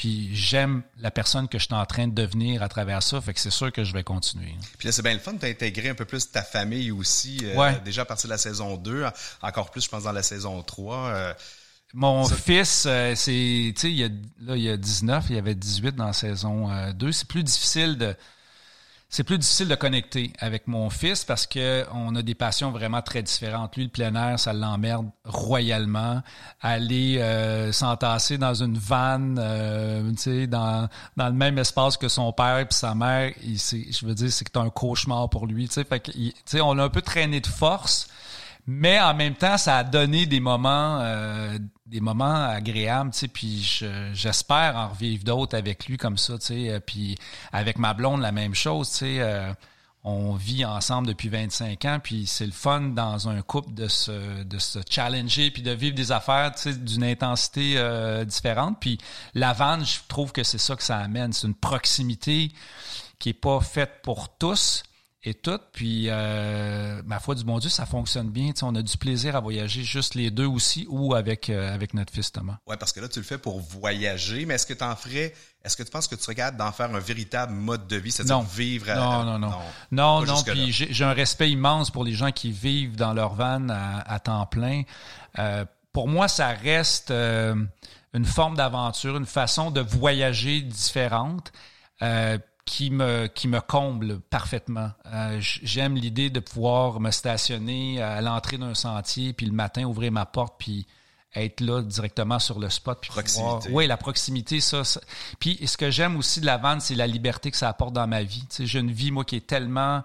Puis 0.00 0.34
j'aime 0.34 0.82
la 0.98 1.10
personne 1.10 1.46
que 1.46 1.58
je 1.58 1.66
suis 1.66 1.74
en 1.74 1.84
train 1.84 2.08
de 2.08 2.14
devenir 2.14 2.62
à 2.62 2.70
travers 2.70 3.02
ça. 3.02 3.20
Fait 3.20 3.34
que 3.34 3.38
c'est 3.38 3.50
sûr 3.50 3.70
que 3.70 3.84
je 3.84 3.92
vais 3.92 4.02
continuer. 4.02 4.54
Puis 4.78 4.88
là, 4.88 4.92
c'est 4.92 5.02
bien 5.02 5.12
le 5.12 5.18
fun 5.18 5.34
d'intégrer 5.34 5.90
un 5.90 5.94
peu 5.94 6.06
plus 6.06 6.30
ta 6.30 6.42
famille 6.42 6.90
aussi. 6.90 7.36
Euh, 7.42 7.72
déjà 7.84 8.00
à 8.00 8.04
partir 8.06 8.28
de 8.28 8.32
la 8.32 8.38
saison 8.38 8.78
2, 8.78 9.04
encore 9.42 9.70
plus, 9.70 9.84
je 9.84 9.90
pense, 9.90 10.04
dans 10.04 10.12
la 10.12 10.22
saison 10.22 10.62
3. 10.62 10.96
Euh, 10.96 11.34
Mon 11.92 12.24
fils, 12.24 12.84
euh, 12.86 13.14
c'est, 13.14 13.74
tu 13.74 13.74
sais, 13.76 13.90
il 13.90 13.98
y 13.98 14.04
a, 14.04 14.08
là, 14.40 14.56
il 14.56 14.62
y 14.62 14.70
a 14.70 14.78
19, 14.78 15.26
il 15.28 15.36
y 15.36 15.38
avait 15.38 15.54
18 15.54 15.94
dans 15.96 16.06
la 16.06 16.12
saison 16.14 16.70
2. 16.94 17.12
C'est 17.12 17.28
plus 17.28 17.44
difficile 17.44 17.98
de 17.98 18.16
c'est 19.12 19.24
plus 19.24 19.38
difficile 19.38 19.66
de 19.66 19.74
connecter 19.74 20.32
avec 20.38 20.68
mon 20.68 20.88
fils 20.88 21.24
parce 21.24 21.44
que 21.44 21.84
on 21.92 22.14
a 22.14 22.22
des 22.22 22.36
passions 22.36 22.70
vraiment 22.70 23.02
très 23.02 23.24
différentes. 23.24 23.76
Lui, 23.76 23.84
le 23.84 23.90
plein 23.90 24.14
air, 24.14 24.38
ça 24.38 24.52
l'emmerde 24.52 25.10
royalement. 25.24 26.22
Aller 26.60 27.18
euh, 27.18 27.72
s'entasser 27.72 28.38
dans 28.38 28.54
une 28.54 28.78
vanne, 28.78 29.36
euh, 29.42 30.46
dans, 30.46 30.88
dans 31.16 31.26
le 31.26 31.34
même 31.34 31.58
espace 31.58 31.96
que 31.96 32.06
son 32.06 32.32
père 32.32 32.60
et 32.60 32.66
sa 32.70 32.94
mère, 32.94 33.32
il, 33.42 33.58
je 33.58 34.06
veux 34.06 34.14
dire, 34.14 34.30
c'est 34.30 34.56
un 34.56 34.70
cauchemar 34.70 35.28
pour 35.28 35.48
lui. 35.48 35.66
Fait 35.66 35.98
que, 35.98 36.60
on 36.60 36.78
a 36.78 36.84
un 36.84 36.88
peu 36.88 37.02
traîné 37.02 37.40
de 37.40 37.48
force. 37.48 38.06
Mais 38.66 39.00
en 39.00 39.14
même 39.14 39.34
temps, 39.34 39.58
ça 39.58 39.78
a 39.78 39.84
donné 39.84 40.26
des 40.26 40.38
moments, 40.38 41.00
euh, 41.00 41.58
des 41.90 42.00
moments 42.00 42.44
agréables, 42.44 43.10
tu 43.10 43.18
sais. 43.18 43.28
Puis 43.28 43.82
j'espère 44.12 44.76
en 44.76 44.88
revivre 44.88 45.24
d'autres 45.24 45.56
avec 45.56 45.86
lui 45.86 45.96
comme 45.96 46.16
ça, 46.16 46.38
tu 46.38 46.46
sais. 46.46 46.70
Euh, 46.70 46.80
puis 46.80 47.16
avec 47.52 47.78
ma 47.78 47.94
blonde, 47.94 48.20
la 48.20 48.32
même 48.32 48.54
chose. 48.54 48.98
Euh, 49.02 49.52
on 50.02 50.32
vit 50.34 50.64
ensemble 50.64 51.08
depuis 51.08 51.28
25 51.28 51.84
ans, 51.84 51.98
puis 52.02 52.26
c'est 52.26 52.46
le 52.46 52.52
fun 52.52 52.80
dans 52.80 53.28
un 53.28 53.42
couple 53.42 53.74
de 53.74 53.86
se, 53.86 54.80
challenger, 54.88 55.50
puis 55.50 55.62
de 55.62 55.72
vivre 55.72 55.94
des 55.94 56.10
affaires 56.10 56.54
tu 56.54 56.74
d'une 56.74 57.04
intensité 57.04 57.74
différente. 58.24 58.78
Puis 58.80 58.96
la 59.34 59.52
vanne, 59.52 59.84
je 59.84 59.98
trouve 60.08 60.32
que 60.32 60.42
c'est 60.42 60.56
ça 60.56 60.74
que 60.74 60.82
ça 60.82 60.96
amène. 60.96 61.34
C'est 61.34 61.46
une 61.46 61.54
proximité 61.54 62.50
qui 63.18 63.28
est 63.28 63.34
pas 63.34 63.60
faite 63.60 64.00
pour 64.02 64.30
tous, 64.38 64.84
et 65.22 65.34
tout. 65.34 65.58
Puis, 65.72 66.06
euh, 66.08 67.02
ma 67.04 67.20
foi 67.20 67.34
du 67.34 67.44
bon 67.44 67.58
Dieu, 67.58 67.68
ça 67.68 67.84
fonctionne 67.84 68.30
bien. 68.30 68.52
on 68.62 68.74
a 68.74 68.82
du 68.82 68.96
plaisir 68.96 69.36
à 69.36 69.40
voyager 69.40 69.82
juste 69.82 70.14
les 70.14 70.30
deux 70.30 70.46
aussi 70.46 70.86
ou 70.88 71.14
avec, 71.14 71.50
euh, 71.50 71.74
avec 71.74 71.92
notre 71.94 72.12
fils 72.12 72.32
Thomas. 72.32 72.58
Oui, 72.66 72.76
parce 72.78 72.92
que 72.92 73.00
là, 73.00 73.08
tu 73.08 73.18
le 73.18 73.24
fais 73.24 73.38
pour 73.38 73.60
voyager, 73.60 74.46
mais 74.46 74.54
est-ce 74.54 74.66
que 74.66 74.72
tu 74.72 74.84
en 74.84 74.96
ferais, 74.96 75.34
est-ce 75.62 75.76
que 75.76 75.82
tu 75.82 75.90
penses 75.90 76.08
que 76.08 76.14
tu 76.14 76.26
regardes 76.26 76.56
d'en 76.56 76.72
faire 76.72 76.94
un 76.94 77.00
véritable 77.00 77.52
mode 77.52 77.86
de 77.86 77.96
vie, 77.96 78.12
c'est-à-dire 78.12 78.40
vivre 78.40 78.90
à, 78.90 78.94
Non, 78.94 79.24
non, 79.24 79.38
non. 79.38 79.52
Non, 79.90 80.24
non, 80.24 80.42
puis 80.42 80.72
j'ai 80.72 81.04
un 81.04 81.12
respect 81.12 81.50
immense 81.50 81.90
pour 81.90 82.04
les 82.04 82.14
gens 82.14 82.32
qui 82.32 82.50
vivent 82.50 82.96
dans 82.96 83.12
leur 83.12 83.34
van 83.34 83.68
à, 83.68 84.18
temps 84.20 84.46
plein. 84.46 84.82
Euh, 85.38 85.64
pour 85.92 86.08
moi, 86.08 86.28
ça 86.28 86.48
reste 86.48 87.10
une 87.10 88.24
forme 88.24 88.56
d'aventure, 88.56 89.16
une 89.16 89.26
façon 89.26 89.70
de 89.70 89.80
voyager 89.80 90.62
différente. 90.62 91.52
Euh, 92.02 92.38
qui 92.64 92.90
me 92.90 93.26
qui 93.26 93.48
me 93.48 93.60
comble 93.60 94.20
parfaitement. 94.20 94.90
Euh, 95.06 95.38
j'aime 95.40 95.94
l'idée 95.96 96.30
de 96.30 96.40
pouvoir 96.40 97.00
me 97.00 97.10
stationner 97.10 98.00
à 98.02 98.20
l'entrée 98.20 98.58
d'un 98.58 98.74
sentier, 98.74 99.32
puis 99.32 99.46
le 99.46 99.52
matin 99.52 99.84
ouvrir 99.84 100.12
ma 100.12 100.26
porte, 100.26 100.54
puis 100.58 100.86
être 101.34 101.60
là 101.60 101.82
directement 101.82 102.38
sur 102.38 102.58
le 102.58 102.68
spot. 102.70 102.98
Puis 103.00 103.10
proximité. 103.10 103.70
oui, 103.70 103.86
la 103.86 103.96
proximité, 103.96 104.60
ça, 104.60 104.82
Puis 105.38 105.58
ce 105.66 105.76
que 105.76 105.90
j'aime 105.90 106.16
aussi 106.16 106.40
de 106.40 106.46
la 106.46 106.56
vente, 106.56 106.80
c'est 106.80 106.94
la 106.94 107.06
liberté 107.06 107.50
que 107.50 107.56
ça 107.56 107.68
apporte 107.68 107.92
dans 107.92 108.06
ma 108.06 108.22
vie. 108.22 108.44
j'ai 108.58 108.80
une 108.80 108.90
vie, 108.90 109.10
moi, 109.10 109.24
qui 109.24 109.36
est 109.36 109.46
tellement 109.46 110.02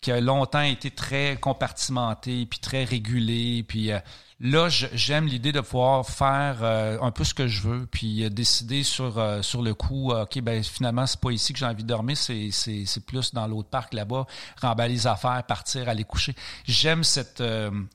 qui 0.00 0.12
a 0.12 0.20
longtemps 0.20 0.62
été 0.62 0.90
très 0.90 1.38
compartimentée, 1.40 2.46
puis 2.46 2.60
très 2.60 2.84
régulée, 2.84 3.64
puis 3.66 3.90
euh, 3.90 3.98
Là, 4.40 4.68
j'aime 4.68 5.26
l'idée 5.26 5.50
de 5.50 5.60
pouvoir 5.60 6.06
faire 6.06 6.58
euh, 6.62 6.96
un 7.02 7.10
peu 7.10 7.24
ce 7.24 7.34
que 7.34 7.48
je 7.48 7.60
veux, 7.60 7.86
puis 7.86 8.22
euh, 8.22 8.30
décider 8.30 8.84
sur 8.84 9.18
euh, 9.18 9.42
sur 9.42 9.62
le 9.62 9.74
coup, 9.74 10.12
ok, 10.12 10.40
ben 10.42 10.62
finalement 10.62 11.08
c'est 11.08 11.18
pas 11.18 11.32
ici 11.32 11.52
que 11.52 11.58
j'ai 11.58 11.66
envie 11.66 11.82
de 11.82 11.88
dormir, 11.88 12.16
c'est 12.16 12.50
c'est 12.52 12.84
c'est 12.86 13.04
plus 13.04 13.34
dans 13.34 13.48
l'autre 13.48 13.68
parc 13.68 13.94
là-bas, 13.94 14.26
remballer 14.62 14.94
les 14.94 15.06
affaires, 15.08 15.42
partir, 15.42 15.88
aller 15.88 16.04
coucher. 16.04 16.36
J'aime 16.64 17.02
cette 17.02 17.42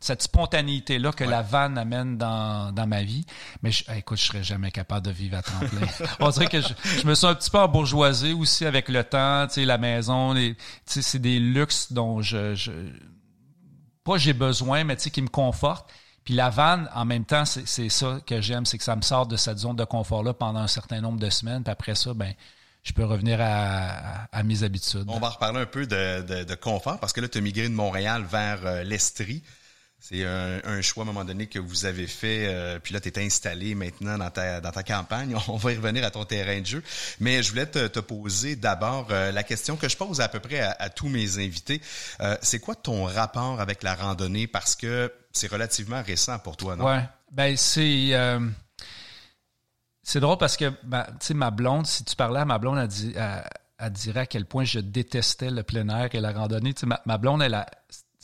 cette 0.01 0.21
spontanéité 0.21 0.99
là 0.99 1.13
que 1.13 1.23
la 1.23 1.41
vanne 1.41 1.77
amène 1.77 2.17
dans 2.17 2.73
dans 2.73 2.87
ma 2.87 3.03
vie, 3.03 3.25
mais 3.61 3.71
je, 3.71 3.85
écoute, 3.95 4.17
je 4.17 4.25
serais 4.25 4.43
jamais 4.43 4.71
capable 4.71 5.05
de 5.05 5.11
vivre 5.11 5.37
à 5.37 5.43
temps 5.43 5.59
plein. 5.59 5.87
On 6.19 6.29
dirait 6.29 6.47
que 6.47 6.59
je, 6.59 6.73
je 7.01 7.07
me 7.07 7.15
sens 7.15 7.31
un 7.31 7.35
petit 7.35 7.51
peu 7.51 7.59
embourgeoisé 7.59 8.33
aussi 8.33 8.65
avec 8.65 8.89
le 8.89 9.05
temps, 9.05 9.47
tu 9.47 9.53
sais, 9.53 9.65
la 9.65 9.77
maison, 9.77 10.35
tu 10.35 10.57
sais, 10.85 11.01
c'est 11.01 11.19
des 11.19 11.39
luxes 11.39 11.93
dont 11.93 12.21
je, 12.21 12.53
je 12.53 12.71
pas 14.03 14.17
j'ai 14.17 14.33
besoin, 14.33 14.83
mais 14.83 14.97
tu 14.97 15.03
sais 15.03 15.09
qui 15.09 15.21
me 15.21 15.29
confortent. 15.29 15.87
Puis 16.23 16.33
la 16.33 16.49
vanne, 16.49 16.89
en 16.95 17.05
même 17.05 17.25
temps, 17.25 17.43
c'est 17.45 17.89
ça 17.89 18.19
que 18.25 18.39
j'aime, 18.41 18.65
c'est 18.65 18.77
que 18.77 18.83
ça 18.83 18.95
me 18.95 19.01
sort 19.01 19.27
de 19.27 19.35
cette 19.35 19.57
zone 19.57 19.75
de 19.75 19.83
confort-là 19.83 20.33
pendant 20.33 20.59
un 20.59 20.67
certain 20.67 21.01
nombre 21.01 21.19
de 21.19 21.29
semaines. 21.29 21.63
Puis 21.63 21.71
après 21.71 21.95
ça, 21.95 22.13
ben, 22.13 22.33
je 22.83 22.93
peux 22.93 23.03
revenir 23.03 23.39
à, 23.41 24.27
à, 24.31 24.43
mes 24.43 24.63
habitudes. 24.63 25.05
On 25.07 25.19
va 25.19 25.29
reparler 25.29 25.59
un 25.61 25.65
peu 25.65 25.85
de, 25.85 26.21
de, 26.21 26.43
de 26.43 26.55
confort 26.55 26.99
parce 26.99 27.13
que 27.13 27.21
là, 27.21 27.27
tu 27.27 27.37
as 27.37 27.41
migré 27.41 27.67
de 27.67 27.73
Montréal 27.73 28.23
vers 28.29 28.65
euh, 28.65 28.83
l'Estrie. 28.83 29.43
C'est 30.05 30.25
un, 30.25 30.81
choix 30.81 31.05
à 31.05 31.07
un 31.07 31.13
moment 31.13 31.23
donné 31.23 31.47
que 31.47 31.59
vous 31.59 31.85
avez 31.85 32.07
fait, 32.07 32.47
euh, 32.49 32.77
puis 32.77 32.93
là, 32.93 32.99
tu 32.99 33.07
es 33.07 33.25
installé 33.25 33.73
maintenant 33.73 34.17
dans 34.17 34.29
ta, 34.29 34.83
campagne. 34.83 35.33
On 35.47 35.55
va 35.55 35.71
y 35.71 35.77
revenir 35.77 36.03
à 36.03 36.11
ton 36.11 36.25
terrain 36.25 36.59
de 36.59 36.65
jeu. 36.65 36.83
Mais 37.21 37.41
je 37.41 37.51
voulais 37.51 37.67
te, 37.67 37.99
poser 38.01 38.57
d'abord 38.57 39.07
euh, 39.11 39.31
la 39.31 39.43
question 39.43 39.77
que 39.77 39.87
je 39.87 39.95
pose 39.95 40.19
à 40.19 40.27
peu 40.27 40.41
près 40.41 40.59
à, 40.59 40.89
tous 40.89 41.07
mes 41.07 41.39
invités. 41.39 41.81
Euh, 42.19 42.35
c'est 42.41 42.59
quoi 42.59 42.75
ton 42.75 43.05
rapport 43.05 43.61
avec 43.61 43.81
la 43.81 43.95
randonnée? 43.95 44.45
Parce 44.45 44.75
que 44.75 45.09
c'est 45.31 45.49
relativement 45.49 46.03
récent 46.03 46.37
pour 46.37 46.57
toi, 46.57 46.75
non? 46.75 46.85
Ouais. 46.85 47.07
Ben, 47.31 47.55
c'est... 47.55 48.11
c'est 50.03 50.19
drôle 50.19 50.37
parce 50.37 50.57
que, 50.57 50.73
ben, 50.83 51.05
tu 51.21 51.27
sais, 51.27 51.33
ma 51.33 51.49
blonde, 51.49 51.87
si 51.87 52.03
tu 52.03 52.17
parlais 52.17 52.41
à 52.41 52.45
ma 52.45 52.57
blonde, 52.57 52.77
elle, 52.77 52.87
dit, 52.89 53.15
dirait 53.91 54.19
à 54.19 54.25
quel 54.25 54.45
point 54.45 54.65
je 54.65 54.79
détestais 54.79 55.49
le 55.49 55.63
plein 55.63 55.87
air 55.87 56.09
et 56.11 56.19
la 56.19 56.33
randonnée. 56.33 56.73
Tu 56.73 56.81
sais, 56.81 56.87
ma, 56.87 57.01
ma 57.05 57.17
blonde, 57.17 57.41
elle 57.41 57.53
a 57.53 57.67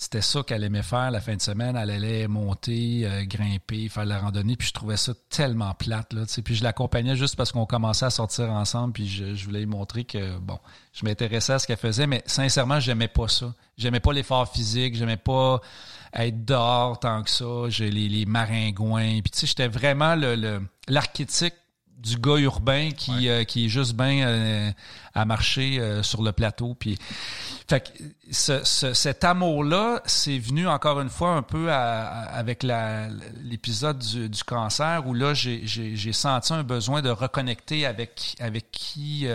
c'était 0.01 0.21
ça 0.21 0.43
qu'elle 0.43 0.63
aimait 0.63 0.81
faire 0.81 1.11
la 1.11 1.19
fin 1.19 1.35
de 1.35 1.41
semaine. 1.41 1.75
Elle 1.75 1.89
allait 1.89 2.29
monter, 2.29 3.01
euh, 3.03 3.25
grimper, 3.25 3.89
faire 3.89 4.05
la 4.05 4.19
randonnée. 4.19 4.55
Puis 4.55 4.69
je 4.69 4.73
trouvais 4.73 4.95
ça 4.95 5.11
tellement 5.29 5.73
plate. 5.73 6.13
Là, 6.13 6.21
puis 6.41 6.55
je 6.55 6.63
l'accompagnais 6.63 7.17
juste 7.17 7.35
parce 7.35 7.51
qu'on 7.51 7.65
commençait 7.65 8.05
à 8.05 8.09
sortir 8.09 8.49
ensemble. 8.49 8.93
Puis 8.93 9.09
je, 9.09 9.43
voulais 9.43 9.59
lui 9.59 9.65
montrer 9.65 10.05
que, 10.05 10.37
bon, 10.37 10.57
je 10.93 11.03
m'intéressais 11.03 11.51
à 11.51 11.59
ce 11.59 11.67
qu'elle 11.67 11.75
faisait. 11.75 12.07
Mais 12.07 12.23
sincèrement, 12.27 12.79
j'aimais 12.79 13.09
pas 13.09 13.27
ça. 13.27 13.53
J'aimais 13.77 13.99
pas 13.99 14.13
l'effort 14.13 14.49
physique. 14.49 14.95
J'aimais 14.95 15.17
pas 15.17 15.59
être 16.13 16.45
dehors 16.45 16.97
tant 16.97 17.21
que 17.21 17.29
ça. 17.29 17.67
J'ai 17.67 17.91
les, 17.91 18.07
les 18.07 18.25
maringouins. 18.25 19.19
Puis 19.19 19.31
tu 19.31 19.39
sais, 19.39 19.47
j'étais 19.47 19.67
vraiment 19.67 20.15
le 20.15 20.61
l'archétype 20.87 21.55
du 21.99 22.17
gars 22.17 22.37
urbain 22.37 22.91
qui, 22.91 23.27
euh, 23.27 23.43
qui 23.43 23.65
est 23.65 23.69
juste 23.69 23.93
bien 23.93 24.25
euh, 24.25 24.71
à 25.13 25.25
marcher 25.25 25.79
euh, 25.79 26.01
sur 26.01 26.21
le 26.21 26.31
plateau. 26.31 26.73
Puis, 26.73 26.97
fait 27.67 27.81
que 27.81 28.03
ce, 28.31 28.63
cet 28.63 29.23
amour-là, 29.23 30.01
c'est 30.05 30.37
venu 30.37 30.67
encore 30.67 31.01
une 31.01 31.09
fois 31.09 31.31
un 31.31 31.41
peu 31.41 31.71
avec 31.71 32.63
l'épisode 32.63 33.99
du, 33.99 34.29
du, 34.29 34.43
cancer 34.43 35.05
où 35.05 35.13
là, 35.13 35.33
j'ai 35.33 36.13
senti 36.13 36.53
un 36.53 36.63
besoin 36.63 37.01
de 37.01 37.09
reconnecter 37.09 37.85
avec, 37.85 38.35
avec 38.39 38.71
qui 38.71 39.27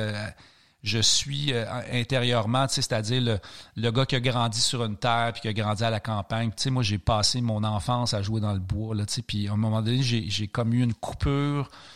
je 0.83 0.99
suis 0.99 1.53
intérieurement, 1.93 2.67
c'est-à-dire 2.69 3.21
le, 3.23 3.39
le 3.77 3.91
gars 3.91 4.05
qui 4.05 4.17
a 4.17 4.21
grandi 4.21 4.61
sur 4.61 4.85
une 4.85 4.97
terre 4.97 5.31
puis 5.33 5.43
qui 5.43 5.49
a 5.49 5.53
grandi 5.53 5.85
à 5.85 5.91
la 5.91 6.01
campagne. 6.01 6.51
Tu 6.51 6.65
sais, 6.65 6.71
moi, 6.71 6.83
j'ai 6.83 6.99
passé 6.99 7.41
mon 7.41 7.63
enfance 7.63 8.15
à 8.15 8.23
jouer 8.23 8.41
dans 8.41 8.53
le 8.53 8.59
bois, 8.59 8.97
là, 8.97 9.07
tu 9.07 9.15
sais, 9.15 9.23
puis 9.23 9.49
à 9.49 9.53
un 9.53 9.57
moment 9.57 9.81
donné, 9.81 10.03
j'ai 10.03 10.49
comme 10.49 10.75
eu 10.75 10.83
une 10.83 10.95
coupure 10.95 11.71
euh, 11.71 11.94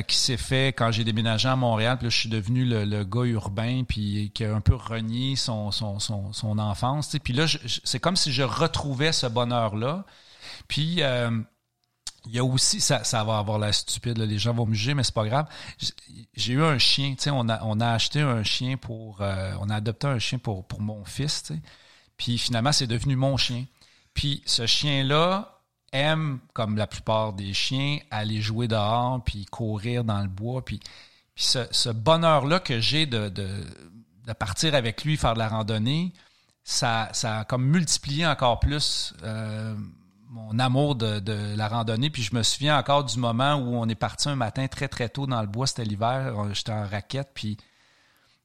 qui 0.00 0.16
s'est 0.16 0.38
fait 0.38 0.68
quand 0.68 0.90
j'ai 0.90 1.04
déménagé 1.04 1.48
à 1.48 1.56
Montréal. 1.56 1.98
Puis 1.98 2.06
là, 2.06 2.10
je 2.10 2.18
suis 2.18 2.28
devenu 2.30 2.64
le, 2.64 3.04
gars 3.04 3.24
urbain, 3.24 3.84
puis 3.86 4.30
qui 4.34 4.44
a 4.44 4.54
un 4.54 4.62
peu 4.62 4.74
renié 4.74 5.36
son, 5.36 5.70
enfance. 6.58 7.10
Tu 7.10 7.20
Puis 7.20 7.34
là, 7.34 7.46
c'est 7.84 8.00
comme 8.00 8.16
si 8.16 8.32
je 8.32 8.42
retrouvais 8.42 9.12
ce 9.12 9.26
bonheur-là. 9.26 10.06
Puis 10.68 11.02
euh, 11.02 11.30
il 12.26 12.32
y 12.32 12.38
a 12.38 12.44
aussi, 12.44 12.80
ça, 12.80 13.02
va 13.24 13.38
avoir 13.38 13.58
l'air 13.58 13.74
stupide, 13.74 14.18
les 14.18 14.38
gens 14.38 14.54
vont 14.54 14.66
me 14.66 14.74
juger, 14.74 14.94
mais 14.94 15.02
c'est 15.02 15.14
pas 15.14 15.26
grave. 15.26 15.46
J'ai 16.34 16.54
eu 16.54 16.62
un 16.62 16.78
chien, 16.78 17.14
tu 17.14 17.24
sais, 17.24 17.30
on 17.30 17.48
a, 17.48 17.92
acheté 17.92 18.20
un 18.20 18.42
chien 18.44 18.76
pour, 18.76 19.20
euh, 19.20 19.52
on 19.60 19.68
a 19.68 19.76
adopté 19.76 20.06
un 20.06 20.18
chien 20.18 20.38
pour, 20.38 20.66
pour 20.66 20.80
mon 20.80 21.04
fils, 21.04 21.42
tu. 21.44 21.54
Puis 22.16 22.38
finalement, 22.38 22.72
c'est 22.72 22.86
devenu 22.86 23.16
mon 23.16 23.36
chien. 23.36 23.64
Puis 24.14 24.42
ce 24.46 24.66
chien-là, 24.66 25.51
aime, 25.92 26.40
comme 26.52 26.76
la 26.76 26.86
plupart 26.86 27.32
des 27.32 27.52
chiens, 27.52 27.98
aller 28.10 28.40
jouer 28.40 28.68
dehors, 28.68 29.22
puis 29.24 29.44
courir 29.46 30.04
dans 30.04 30.20
le 30.20 30.28
bois. 30.28 30.64
Puis, 30.64 30.80
ce, 31.36 31.90
bonheur-là 31.90 32.60
que 32.60 32.80
j'ai 32.80 33.06
de, 33.06 33.32
partir 34.38 34.74
avec 34.74 35.04
lui, 35.04 35.16
faire 35.16 35.34
de 35.34 35.38
la 35.38 35.48
randonnée, 35.48 36.12
ça, 36.64 37.08
ça 37.12 37.40
a 37.40 37.44
comme 37.44 37.64
multiplié 37.64 38.26
encore 38.26 38.60
plus 38.60 39.14
euh, 39.24 39.74
mon 40.28 40.58
amour 40.58 40.94
de, 40.94 41.18
de, 41.18 41.56
la 41.56 41.68
randonnée. 41.68 42.10
Puis 42.10 42.22
je 42.22 42.34
me 42.34 42.42
souviens 42.42 42.78
encore 42.78 43.04
du 43.04 43.18
moment 43.18 43.54
où 43.54 43.76
on 43.76 43.88
est 43.88 43.94
parti 43.96 44.28
un 44.28 44.36
matin 44.36 44.68
très, 44.68 44.88
très 44.88 45.08
tôt 45.08 45.26
dans 45.26 45.40
le 45.40 45.48
bois. 45.48 45.66
C'était 45.66 45.84
l'hiver. 45.84 46.34
J'étais 46.52 46.72
en 46.72 46.86
raquette, 46.86 47.30
puis 47.34 47.56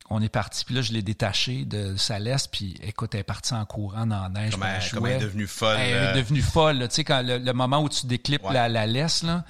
on 0.09 0.21
est 0.21 0.29
parti, 0.29 0.63
puis 0.63 0.73
là, 0.75 0.81
je 0.81 0.93
l'ai 0.93 1.01
détaché 1.01 1.65
de 1.65 1.97
sa 1.97 2.19
laisse, 2.19 2.47
puis 2.47 2.75
écoute, 2.81 3.13
elle 3.13 3.21
est 3.21 3.23
partie 3.23 3.53
en 3.53 3.65
courant 3.65 4.05
dans 4.05 4.21
la 4.21 4.29
neige. 4.29 4.53
Comme, 4.93 5.05
elle, 5.05 5.13
est 5.13 5.19
devenue 5.19 5.47
folle. 5.47 5.77
Elle 5.79 5.89
est 5.89 5.95
euh. 5.95 6.13
devenue 6.13 6.41
folle, 6.41 6.79
tu 6.87 6.95
sais, 6.95 7.03
quand 7.03 7.21
le, 7.23 7.51
moment 7.51 7.81
où 7.81 7.89
tu 7.89 8.05
déclipes 8.05 8.49
la, 8.49 8.85
laisse, 8.85 9.23
là, 9.23 9.43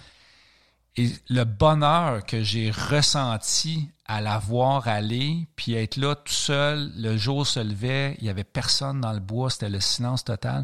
et 0.96 1.12
le 1.30 1.44
bonheur 1.44 2.26
que 2.26 2.42
j'ai 2.42 2.72
ressenti 2.72 3.90
à 4.06 4.20
la 4.20 4.40
voir 4.40 4.88
aller, 4.88 5.48
puis 5.56 5.76
être 5.76 5.96
là 5.98 6.16
tout 6.16 6.34
seul, 6.34 6.92
le 6.96 7.18
jour 7.18 7.46
se 7.46 7.60
levait, 7.60 8.16
il 8.20 8.26
y 8.26 8.30
avait 8.30 8.44
personne 8.44 9.00
dans 9.00 9.14
le 9.14 9.20
bois, 9.20 9.52
c'était 9.52 9.70
le 9.70 9.80
silence 9.80 10.24
total. 10.24 10.64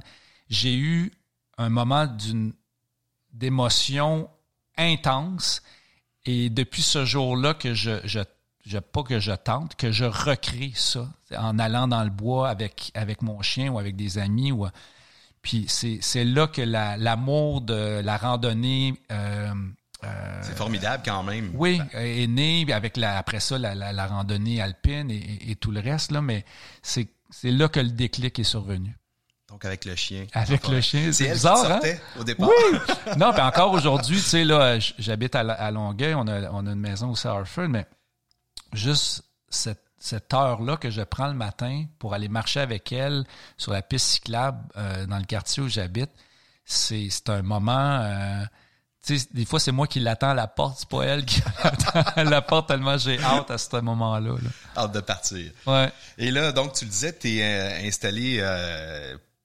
J'ai 0.50 0.76
eu 0.76 1.12
un 1.60 1.70
moment 1.70 2.08
d'une 2.08 2.54
d'émotion 3.32 4.30
intense, 4.78 5.62
et 6.26 6.50
depuis 6.50 6.82
ce 6.82 7.06
jour-là 7.06 7.54
que 7.54 7.74
je, 7.74 8.00
je 8.06 8.20
je, 8.66 8.80
pas 8.80 9.04
que 9.04 9.20
je 9.20 9.34
tente, 9.34 9.76
que 9.76 9.92
je 9.92 10.06
recrée 10.06 10.72
ça 10.76 11.08
en 11.38 11.60
allant 11.60 11.88
dans 11.88 12.04
le 12.04 12.10
bois 12.10 12.50
avec, 12.50 12.92
avec 12.94 13.22
mon 13.22 13.42
chien 13.42 13.72
ou 13.72 13.80
avec 13.80 13.96
des 13.96 14.18
amis. 14.18 14.52
Ou, 14.52 14.68
puis 15.42 15.66
c'est 15.68 16.24
là 16.24 16.48
que 16.48 16.62
l'amour 16.62 17.62
de 17.62 18.02
la 18.04 18.18
randonnée... 18.18 18.96
Euh, 19.12 19.54
euh, 20.06 20.40
c'est 20.42 20.58
formidable 20.58 21.02
quand 21.06 21.24
même. 21.24 21.52
Oui, 21.54 21.80
est 21.94 22.28
né 22.28 22.66
avec 22.74 22.98
la, 22.98 23.18
après 23.18 23.40
ça 23.40 23.58
la, 23.58 23.74
la, 23.74 24.08
randonnée 24.08 24.62
alpine 24.62 25.10
et, 25.10 25.52
et, 25.52 25.56
tout 25.56 25.72
le 25.72 25.80
reste 25.80 26.12
là, 26.12 26.22
mais 26.22 26.44
c'est 26.82 27.08
là 27.44 27.70
que 27.70 27.80
le 27.80 27.90
déclic 27.90 28.38
est 28.38 28.44
survenu. 28.44 28.98
Donc 29.48 29.64
avec 29.64 29.86
le 29.86 29.96
chien. 29.96 30.26
Avec 30.34 30.68
le 30.68 30.82
chien, 30.82 31.14
c'est 31.14 31.32
bizarre, 31.32 31.72
hein? 31.72 31.80
au 32.20 32.24
départ. 32.26 32.50
Oui. 32.50 32.80
non, 33.18 33.32
puis 33.32 33.42
encore 33.42 33.72
aujourd'hui, 33.72 34.18
tu 34.18 34.24
sais 34.24 34.44
là, 34.44 34.78
j'habite 34.80 35.36
à, 35.36 35.72
Longueuil, 35.72 36.16
on 36.16 36.28
a, 36.28 36.50
on 36.52 36.68
a 36.68 36.72
une 36.72 36.80
maison 36.80 37.14
au 37.14 37.28
Harford, 37.28 37.70
mais 37.70 37.86
juste 38.74 39.24
cette, 39.50 39.84
cette 40.00 40.34
heure-là 40.34 40.78
que 40.78 40.90
je 40.90 41.02
prends 41.02 41.28
le 41.28 41.34
matin 41.34 41.86
pour 42.00 42.14
aller 42.14 42.28
marcher 42.28 42.60
avec 42.60 42.92
elle 42.92 43.24
sur 43.58 43.72
la 43.72 43.82
piste 43.82 44.08
cyclable 44.08 44.60
euh, 44.76 45.06
dans 45.06 45.18
le 45.18 45.24
quartier 45.24 45.64
où 45.64 45.70
j'habite, 45.70 46.12
c'est 46.66 47.10
un 47.28 47.42
moment. 47.42 48.02
Euh, 48.02 48.44
tu 49.06 49.18
sais, 49.18 49.28
des 49.34 49.46
fois, 49.46 49.60
c'est 49.60 49.72
moi 49.72 49.88
qui 49.88 50.00
l'attends 50.00 50.32
à 50.32 50.34
la 50.34 50.48
porte, 50.48 50.80
c'est 50.80 50.90
pas 50.90 51.04
elle 51.04 51.26
qui 51.26 51.42
l'attend 51.64 52.02
à 52.16 52.24
la 52.24 52.42
porte 52.42 52.68
tellement 52.68 52.98
j'ai 52.98 53.18
hâte 53.22 53.52
à 53.52 53.58
ce 53.58 53.80
moment-là. 53.80 54.36
Hâte 54.76 54.92
de 54.94 55.02
partir. 55.02 55.52
Ouais. 55.66 55.92
Et 56.18 56.32
là, 56.32 56.52
donc, 56.52 56.74
tu 56.74 56.86
le 56.86 56.92
disais, 56.92 57.18
tu 57.18 57.38
es 57.38 57.44
euh, 57.44 57.88
installé 57.88 58.40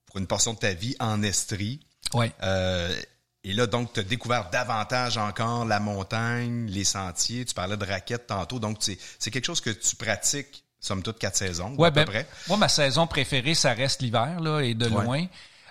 pour 0.06 0.18
une 0.18 0.26
portion 0.26 0.54
de 0.54 0.58
ta 0.58 0.74
vie 0.74 0.96
en 1.00 1.22
Estrie. 1.22 1.80
Ouais. 2.14 2.32
Et 3.44 3.52
là, 3.52 3.66
donc, 3.66 3.92
tu 3.92 4.00
as 4.00 4.02
découvert 4.02 4.50
davantage 4.50 5.16
encore 5.16 5.64
la 5.64 5.80
montagne, 5.80 6.66
les 6.66 6.84
sentiers. 6.84 7.44
Tu 7.44 7.54
parlais 7.54 7.76
de 7.76 7.84
raquettes 7.84 8.26
tantôt. 8.26 8.58
Donc, 8.58 8.78
c'est 8.80 9.30
quelque 9.30 9.44
chose 9.44 9.60
que 9.60 9.70
tu 9.70 9.96
pratiques, 9.96 10.64
somme 10.80 11.02
toute, 11.02 11.18
quatre 11.18 11.36
saisons, 11.36 11.74
ouais, 11.76 11.88
à 11.88 11.90
peu 11.90 12.00
ben, 12.00 12.06
près. 12.06 12.26
Moi, 12.48 12.56
ma 12.56 12.68
saison 12.68 13.06
préférée, 13.06 13.54
ça 13.54 13.72
reste 13.72 14.02
l'hiver, 14.02 14.40
là, 14.40 14.60
et 14.60 14.74
de 14.74 14.86
loin. 14.86 15.26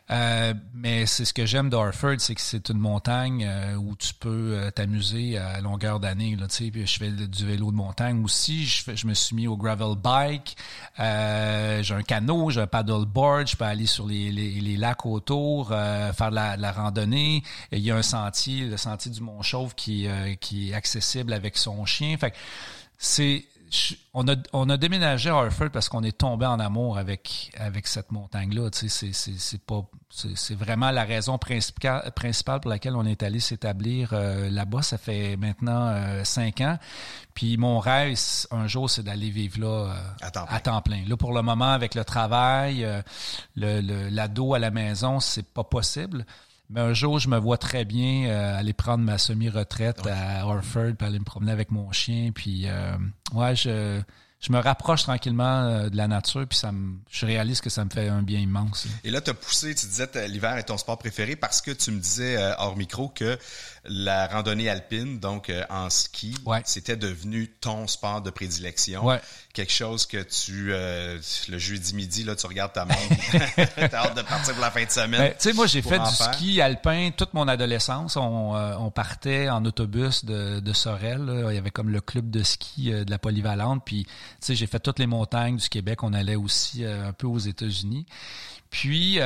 Euh, 0.09 0.53
mais 0.73 1.05
c'est 1.05 1.25
ce 1.25 1.33
que 1.33 1.45
j'aime 1.45 1.69
d'Orford, 1.69 2.15
c'est 2.19 2.35
que 2.35 2.41
c'est 2.41 2.69
une 2.69 2.77
montagne 2.77 3.45
euh, 3.45 3.75
où 3.75 3.93
tu 3.97 4.13
peux 4.13 4.53
euh, 4.53 4.71
t'amuser 4.71 5.37
à 5.37 5.59
longueur 5.59 5.99
d'année. 5.99 6.37
Là, 6.37 6.47
je 6.49 6.97
fais 6.97 7.11
du 7.11 7.45
vélo 7.45 7.71
de 7.71 7.75
montagne 7.75 8.23
aussi. 8.23 8.65
Je, 8.65 9.05
me 9.05 9.13
suis 9.13 9.35
mis 9.35 9.47
au 9.47 9.57
gravel 9.57 9.95
bike. 10.01 10.55
j'ai 10.97 11.93
un 11.93 12.03
canot, 12.03 12.51
j'ai 12.51 12.61
un 12.61 12.67
paddleboard. 12.67 13.47
Je 13.47 13.57
peux 13.57 13.65
aller 13.65 13.85
sur 13.85 14.07
les, 14.07 14.31
les, 14.31 14.61
les 14.61 14.77
lacs 14.77 15.05
autour, 15.05 15.69
faire 15.69 16.29
de 16.29 16.35
la, 16.35 16.55
la, 16.55 16.71
randonnée. 16.71 17.43
il 17.71 17.79
y 17.79 17.91
a 17.91 17.95
un 17.97 18.01
sentier, 18.01 18.65
le 18.65 18.77
sentier 18.77 19.11
du 19.11 19.21
Mont 19.21 19.41
Chauve, 19.41 19.75
qui, 19.75 20.07
qui 20.39 20.71
est 20.71 20.73
accessible 20.73 21.33
avec 21.33 21.57
son 21.57 21.85
chien. 21.85 22.15
Fait 22.17 22.33
c'est 22.97 23.45
on, 24.13 24.27
a, 24.27 24.35
on 24.53 24.69
a 24.69 24.77
déménagé 24.77 25.29
à 25.29 25.35
Harford 25.35 25.69
parce 25.71 25.89
qu'on 25.89 26.03
est 26.03 26.17
tombé 26.17 26.45
en 26.45 26.59
amour 26.59 26.97
avec, 26.97 27.51
avec 27.57 27.87
cette 27.87 28.11
montagne-là. 28.11 28.69
Tu 28.69 28.89
sais, 28.89 29.11
c'est 29.13 29.61
pas 29.61 29.83
c'est 30.09 30.55
vraiment 30.55 30.91
la 30.91 31.03
raison 31.03 31.37
principale, 31.37 32.11
principale 32.15 32.61
pour 32.61 32.69
laquelle 32.69 32.95
on 32.95 33.05
est 33.05 33.23
allé 33.23 33.39
s'établir 33.39 34.11
euh, 34.13 34.49
là-bas. 34.49 34.81
Ça 34.81 34.97
fait 34.97 35.35
maintenant 35.35 35.87
euh, 35.87 36.23
cinq 36.23 36.61
ans. 36.61 36.77
Puis 37.33 37.57
mon 37.57 37.79
rêve, 37.79 38.17
un 38.51 38.67
jour, 38.67 38.89
c'est 38.89 39.03
d'aller 39.03 39.29
vivre 39.29 39.59
là 39.59 39.67
euh, 39.67 40.43
à, 40.49 40.59
temps 40.59 40.81
plein. 40.81 41.03
Là, 41.07 41.17
pour 41.17 41.33
le 41.33 41.41
moment, 41.41 41.71
avec 41.71 41.93
le 41.93 42.05
travail, 42.05 42.87
le 43.55 44.09
l'ado 44.09 44.53
à 44.53 44.59
la 44.59 44.71
maison, 44.71 45.19
c'est 45.19 45.45
pas 45.45 45.63
possible. 45.63 46.25
Mais 46.69 46.81
un 46.81 46.93
jour, 46.93 47.19
je 47.19 47.29
me 47.29 47.37
vois 47.37 47.57
très 47.57 47.85
bien 47.85 48.29
euh, 48.29 48.59
aller 48.59 48.73
prendre 48.73 49.03
ma 49.03 49.17
semi-retraite 49.17 50.05
à 50.05 50.45
Orford, 50.45 50.93
puis 50.97 51.07
aller 51.07 51.19
me 51.19 51.23
promener 51.23 51.51
avec 51.51 51.71
mon 51.71 51.91
chien. 51.91 52.31
Puis, 52.33 52.63
euh, 52.65 52.97
ouais, 53.33 53.55
je, 53.55 54.01
je 54.39 54.51
me 54.51 54.59
rapproche 54.59 55.03
tranquillement 55.03 55.63
euh, 55.63 55.89
de 55.89 55.97
la 55.97 56.07
nature, 56.07 56.45
puis 56.47 56.57
ça 56.57 56.71
me, 56.71 56.97
je 57.09 57.25
réalise 57.25 57.61
que 57.61 57.69
ça 57.69 57.83
me 57.85 57.89
fait 57.89 58.07
un 58.07 58.21
bien 58.21 58.39
immense. 58.39 58.87
Et 59.03 59.11
là, 59.11 59.21
tu 59.21 59.31
as 59.31 59.33
poussé, 59.33 59.73
tu 59.73 59.85
disais 59.87 60.07
que 60.07 60.19
l'hiver 60.19 60.57
est 60.57 60.63
ton 60.63 60.77
sport 60.77 60.97
préféré 60.97 61.35
parce 61.35 61.61
que 61.61 61.71
tu 61.71 61.91
me 61.91 61.99
disais 61.99 62.37
hors 62.59 62.77
micro 62.77 63.09
que 63.09 63.37
la 63.85 64.27
randonnée 64.27 64.69
alpine, 64.69 65.19
donc 65.19 65.51
en 65.69 65.89
ski, 65.89 66.35
c'était 66.65 66.97
devenu 66.97 67.47
ton 67.47 67.87
sport 67.87 68.21
de 68.21 68.29
prédilection. 68.29 69.05
Ouais. 69.05 69.21
Quelque 69.53 69.71
chose 69.71 70.05
que 70.05 70.21
tu 70.21 70.71
euh, 70.71 71.19
le 71.49 71.57
jeudi 71.57 71.95
midi 71.95 72.23
là 72.23 72.35
tu 72.35 72.45
regardes 72.45 72.73
ta 72.73 72.85
montre 72.85 72.99
t'as 73.89 74.05
hâte 74.05 74.15
de 74.15 74.21
partir 74.21 74.53
pour 74.53 74.61
la 74.61 74.69
fin 74.69 74.85
de 74.85 74.91
semaine 74.91 75.19
ben, 75.19 75.31
tu 75.31 75.49
sais 75.49 75.53
moi 75.53 75.65
j'ai 75.65 75.81
fait 75.81 75.97
du 75.97 76.13
ski 76.13 76.61
alpin 76.61 77.09
toute 77.15 77.33
mon 77.33 77.47
adolescence. 77.47 78.17
On, 78.17 78.55
euh, 78.55 78.75
on 78.77 78.91
partait 78.91 79.49
en 79.49 79.65
autobus 79.65 80.25
de, 80.25 80.59
de 80.59 80.73
Sorel 80.73 81.47
il 81.49 81.55
y 81.55 81.57
avait 81.57 81.71
comme 81.71 81.89
le 81.89 82.01
club 82.01 82.29
de 82.29 82.43
ski 82.43 82.93
euh, 82.93 83.03
de 83.03 83.09
la 83.09 83.17
polyvalente 83.17 83.81
puis 83.83 84.05
sais 84.39 84.55
j'ai 84.55 84.67
fait 84.67 84.79
toutes 84.79 84.99
les 84.99 85.07
montagnes 85.07 85.57
du 85.57 85.69
Québec 85.69 86.03
on 86.03 86.13
allait 86.13 86.35
aussi 86.35 86.85
un 86.85 87.13
peu 87.13 87.27
aux 87.27 87.37
États-Unis 87.37 88.05
puis 88.69 89.19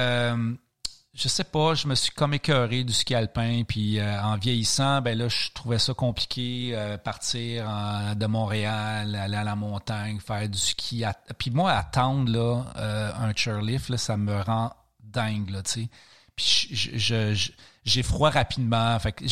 je 1.13 1.27
sais 1.27 1.43
pas, 1.43 1.73
je 1.73 1.87
me 1.87 1.95
suis 1.95 2.11
comme 2.11 2.33
écœuré 2.33 2.85
du 2.85 2.93
ski 2.93 3.15
alpin, 3.15 3.63
puis 3.67 3.99
euh, 3.99 4.21
en 4.21 4.37
vieillissant, 4.37 5.01
ben 5.01 5.17
là, 5.17 5.27
je 5.27 5.51
trouvais 5.53 5.77
ça 5.77 5.93
compliqué, 5.93 6.71
euh, 6.73 6.97
partir 6.97 7.65
de 8.15 8.25
Montréal, 8.27 9.15
aller 9.15 9.35
à 9.35 9.43
la 9.43 9.57
montagne, 9.57 10.19
faire 10.19 10.47
du 10.47 10.57
ski. 10.57 11.03
Puis 11.37 11.51
moi, 11.51 11.73
attendre 11.73 12.31
là, 12.31 12.63
euh, 12.77 13.11
un 13.13 13.33
chairlift, 13.35 13.95
ça 13.97 14.15
me 14.15 14.39
rend 14.41 14.73
dingue. 15.03 15.51
Puis 16.35 16.69
je 16.71 17.51
j'ai 17.83 18.03
froid 18.03 18.29
rapidement. 18.29 18.97
Fait 18.99 19.11
que 19.11 19.25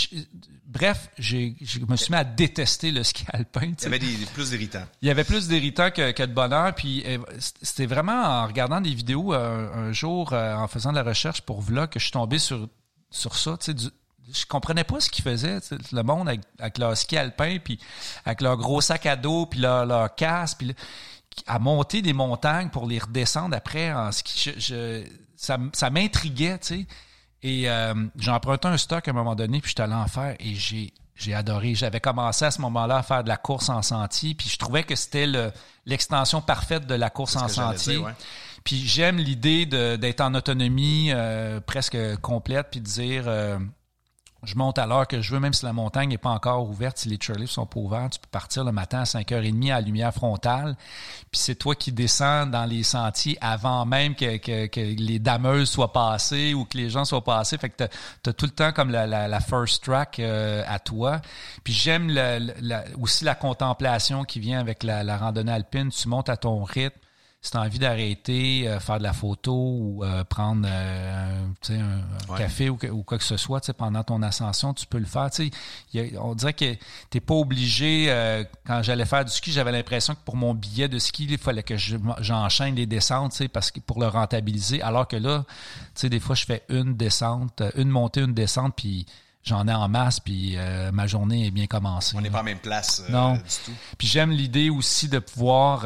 bref, 0.65 1.09
j'ai, 1.17 1.55
je 1.61 1.79
me 1.79 1.95
suis 1.95 2.11
mis 2.11 2.17
à 2.17 2.23
détester 2.23 2.91
le 2.91 3.03
ski 3.03 3.25
alpin. 3.33 3.71
Il 3.79 3.83
y 3.83 3.85
avait 3.85 3.99
des, 3.99 4.25
plus 4.33 4.49
d'irritants. 4.49 4.85
Il 5.01 5.07
y 5.07 5.11
avait 5.11 5.23
plus 5.23 5.47
d'irritants 5.47 5.91
que, 5.91 6.11
que, 6.11 6.23
de 6.23 6.33
bonheur. 6.33 6.73
Puis 6.75 7.03
euh, 7.05 7.17
c'était 7.61 7.85
vraiment 7.85 8.23
en 8.23 8.47
regardant 8.47 8.81
des 8.81 8.93
vidéos 8.93 9.33
euh, 9.33 9.89
un, 9.89 9.91
jour, 9.91 10.33
euh, 10.33 10.55
en 10.55 10.67
faisant 10.67 10.91
de 10.91 10.97
la 10.97 11.03
recherche 11.03 11.41
pour 11.41 11.61
vlog, 11.61 11.89
que 11.89 11.99
je 11.99 12.05
suis 12.05 12.11
tombé 12.11 12.39
sur, 12.39 12.67
sur 13.09 13.35
ça. 13.35 13.57
Tu 13.59 13.65
sais, 13.65 13.73
du, 13.73 13.85
je 14.31 14.45
comprenais 14.45 14.83
pas 14.83 14.99
ce 14.99 15.09
qu'ils 15.09 15.23
faisaient, 15.23 15.59
le 15.91 16.01
monde 16.03 16.29
avec, 16.59 16.77
leur 16.77 16.95
ski 16.95 17.17
alpin, 17.17 17.57
puis 17.63 17.79
avec 18.25 18.41
leur 18.41 18.57
gros 18.57 18.79
sac 18.79 19.07
à 19.07 19.15
dos, 19.15 19.47
puis 19.47 19.59
leur, 19.59 19.87
leur 19.87 20.13
casque, 20.13 20.59
puis 20.59 20.75
à 21.47 21.57
monter 21.57 22.03
des 22.03 22.13
montagnes 22.13 22.69
pour 22.69 22.85
les 22.85 22.99
redescendre 22.99 23.55
après 23.55 23.91
en 23.91 24.11
ski. 24.11 24.53
Je, 24.57 25.03
ça, 25.35 25.57
ça 25.73 25.89
m'intriguait, 25.89 26.59
tu 26.59 26.67
sais. 26.67 26.87
Et 27.41 27.69
euh, 27.69 27.93
j'ai 28.17 28.31
emprunté 28.31 28.67
un 28.67 28.77
stock 28.77 29.07
à 29.07 29.11
un 29.11 29.13
moment 29.13 29.35
donné, 29.35 29.61
puis 29.61 29.69
j'étais 29.69 29.83
allé 29.83 29.93
en 29.93 30.07
faire 30.07 30.35
et 30.39 30.55
j'ai 30.55 30.93
j'ai 31.19 31.33
adoré. 31.33 31.75
J'avais 31.75 31.99
commencé 31.99 32.45
à 32.45 32.51
ce 32.51 32.61
moment-là 32.61 32.97
à 32.97 33.03
faire 33.03 33.23
de 33.23 33.29
la 33.29 33.37
course 33.37 33.69
en 33.69 33.81
sentier, 33.81 34.35
puis 34.35 34.49
je 34.49 34.57
trouvais 34.57 34.83
que 34.83 34.95
c'était 34.95 35.27
l'extension 35.85 36.41
parfaite 36.41 36.87
de 36.87 36.95
la 36.95 37.09
course 37.09 37.35
en 37.35 37.47
sentier. 37.47 38.01
Puis 38.63 38.87
j'aime 38.87 39.17
l'idée 39.17 39.65
d'être 39.65 40.21
en 40.21 40.33
autonomie 40.33 41.11
euh, 41.11 41.59
presque 41.59 41.97
complète, 42.17 42.67
puis 42.71 42.79
de 42.79 42.85
dire 42.85 43.23
euh, 43.27 43.59
je 44.43 44.55
monte 44.55 44.79
à 44.79 44.85
l'heure 44.85 45.07
que 45.07 45.21
je 45.21 45.33
veux, 45.33 45.39
même 45.39 45.53
si 45.53 45.65
la 45.65 45.73
montagne 45.73 46.09
n'est 46.09 46.17
pas 46.17 46.29
encore 46.29 46.67
ouverte, 46.67 46.97
si 46.97 47.09
les 47.09 47.17
chairlifts 47.19 47.51
sont 47.51 47.65
pas 47.65 47.79
ouverts, 47.79 48.09
tu 48.09 48.19
peux 48.19 48.29
partir 48.31 48.63
le 48.63 48.71
matin 48.71 48.99
à 48.99 49.03
5h30 49.03 49.71
à 49.71 49.75
la 49.75 49.81
lumière 49.81 50.13
frontale. 50.13 50.75
Puis 51.31 51.39
c'est 51.41 51.55
toi 51.55 51.75
qui 51.75 51.91
descends 51.91 52.45
dans 52.45 52.65
les 52.65 52.83
sentiers 52.83 53.37
avant 53.41 53.85
même 53.85 54.15
que, 54.15 54.79
les 54.95 55.19
dameuses 55.19 55.69
soient 55.69 55.91
passées 55.91 56.53
ou 56.53 56.65
que 56.65 56.77
les 56.77 56.89
gens 56.89 57.03
soient 57.03 57.23
passés. 57.23 57.57
Fait 57.57 57.69
que 57.69 57.83
tu 58.23 58.29
as, 58.29 58.33
tout 58.33 58.45
le 58.45 58.51
temps 58.51 58.71
comme 58.71 58.91
la 58.91 59.39
first 59.41 59.83
track 59.83 60.19
euh, 60.19 60.63
à 60.67 60.79
toi. 60.79 61.21
Puis 61.63 61.73
j'aime 61.73 62.09
aussi 62.99 63.25
la 63.25 63.35
contemplation 63.35 64.23
qui 64.23 64.39
vient 64.39 64.59
avec 64.59 64.83
la, 64.83 65.03
la 65.03 65.17
randonnée 65.17 65.51
alpine. 65.51 65.89
Tu 65.89 66.07
montes 66.07 66.29
à 66.29 66.37
ton 66.37 66.63
rythme 66.63 66.97
si 67.41 67.51
tu 67.51 67.57
as 67.57 67.61
envie 67.61 67.79
d'arrêter, 67.79 68.67
euh, 68.67 68.79
faire 68.81 68.97
de 68.97 69.03
la 69.03 69.13
photo 69.13 69.53
ou 69.53 70.03
euh, 70.03 70.25
prendre 70.25 70.67
euh, 70.69 71.47
un, 71.69 72.35
café 72.37 72.69
ou, 72.69 72.77
quoi 73.03 73.17
que 73.17 73.23
ce 73.23 73.37
soit 73.37 73.71
pendant 73.73 74.03
ton 74.03 74.21
ascension, 74.21 74.73
tu 74.73 74.85
peux 74.85 74.97
le 74.97 75.05
faire. 75.05 75.29
Y 75.93 76.17
a, 76.17 76.21
on 76.21 76.35
dirait 76.35 76.53
que 76.53 76.73
tu 76.73 76.79
n'es 77.13 77.21
pas 77.21 77.35
obligé. 77.35 78.07
quand 78.65 78.83
j'allais 78.83 79.05
faire 79.05 79.23
du 79.23 79.31
ski, 79.31 79.51
j'avais 79.51 79.71
l'impression 79.71 80.15
que 80.15 80.19
pour 80.25 80.35
mon 80.35 80.53
billet 80.53 80.89
de 80.89 80.99
ski, 80.99 81.27
il 81.29 81.37
fallait 81.37 81.63
que 81.63 81.75
j'enchaîne 81.77 82.75
les 82.75 82.85
descentes 82.85 83.47
parce 83.47 83.71
que 83.71 83.79
pour 83.79 84.01
le 84.01 84.07
rentabiliser. 84.07 84.81
Alors 84.81 85.07
que 85.07 85.15
là, 85.15 85.45
des 86.01 86.19
fois, 86.19 86.35
je 86.35 86.45
fais 86.45 86.63
une 86.67 86.95
descente, 86.95 87.63
une 87.75 87.89
montée, 87.89 88.21
une 88.21 88.33
descente, 88.33 88.73
puis 88.75 89.05
j'en 89.43 89.67
ai 89.67 89.73
en 89.73 89.87
masse, 89.87 90.19
puis 90.19 90.57
ma 90.91 91.07
journée 91.07 91.47
est 91.47 91.51
bien 91.51 91.67
commencée. 91.67 92.17
On 92.17 92.21
n'est 92.21 92.29
pas 92.29 92.41
en 92.41 92.43
même 92.43 92.59
place 92.59 93.03
non. 93.09 93.35
du 93.35 93.41
tout. 93.65 93.71
Puis 93.97 94.07
j'aime 94.07 94.31
l'idée 94.31 94.69
aussi 94.69 95.07
de 95.07 95.19
pouvoir 95.19 95.85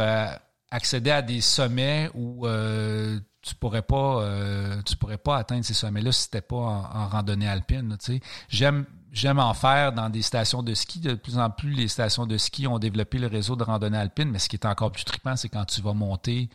accéder 0.74 1.12
à 1.12 1.22
des 1.22 1.40
sommets 1.40 2.10
où 2.16 2.48
euh, 2.48 3.20
tu 3.44 3.54
pourrais 3.54 3.84
pas 3.84 4.24
euh, 4.24 4.82
tu 4.82 4.96
pourrais 4.96 5.20
pas 5.20 5.38
atteindre 5.38 5.64
ces 5.64 5.76
sommets-là 5.76 6.12
si 6.12 6.24
c'était 6.24 6.42
pas 6.42 6.56
en, 6.56 7.08
randonnée 7.08 7.48
alpine. 7.48 7.96
J'aime 8.50 8.86
j'aime 9.12 9.38
en 9.38 9.54
faire 9.54 9.94
dans 9.94 10.10
des 10.10 10.24
stations 10.24 10.64
de 10.64 10.74
ski. 10.74 11.00
De 11.00 11.14
plus 11.14 11.38
en 11.38 11.52
plus, 11.52 11.74
les 11.74 11.88
stations 11.88 12.26
de 12.26 12.38
ski 12.38 12.66
ont 12.66 12.80
développé 12.80 13.20
le 13.20 13.28
réseau 13.28 13.56
de 13.56 13.64
randonnée 13.64 14.00
alpine, 14.00 14.32
mais 14.32 14.40
ce 14.40 14.50
qui 14.50 14.56
est 14.56 14.66
encore 14.66 14.92
plus 14.92 15.04
trippant, 15.04 15.36
c'est 15.36 15.50
quand 15.50 15.66
tu 15.66 15.80
vas 15.82 15.94
monter 15.94 16.50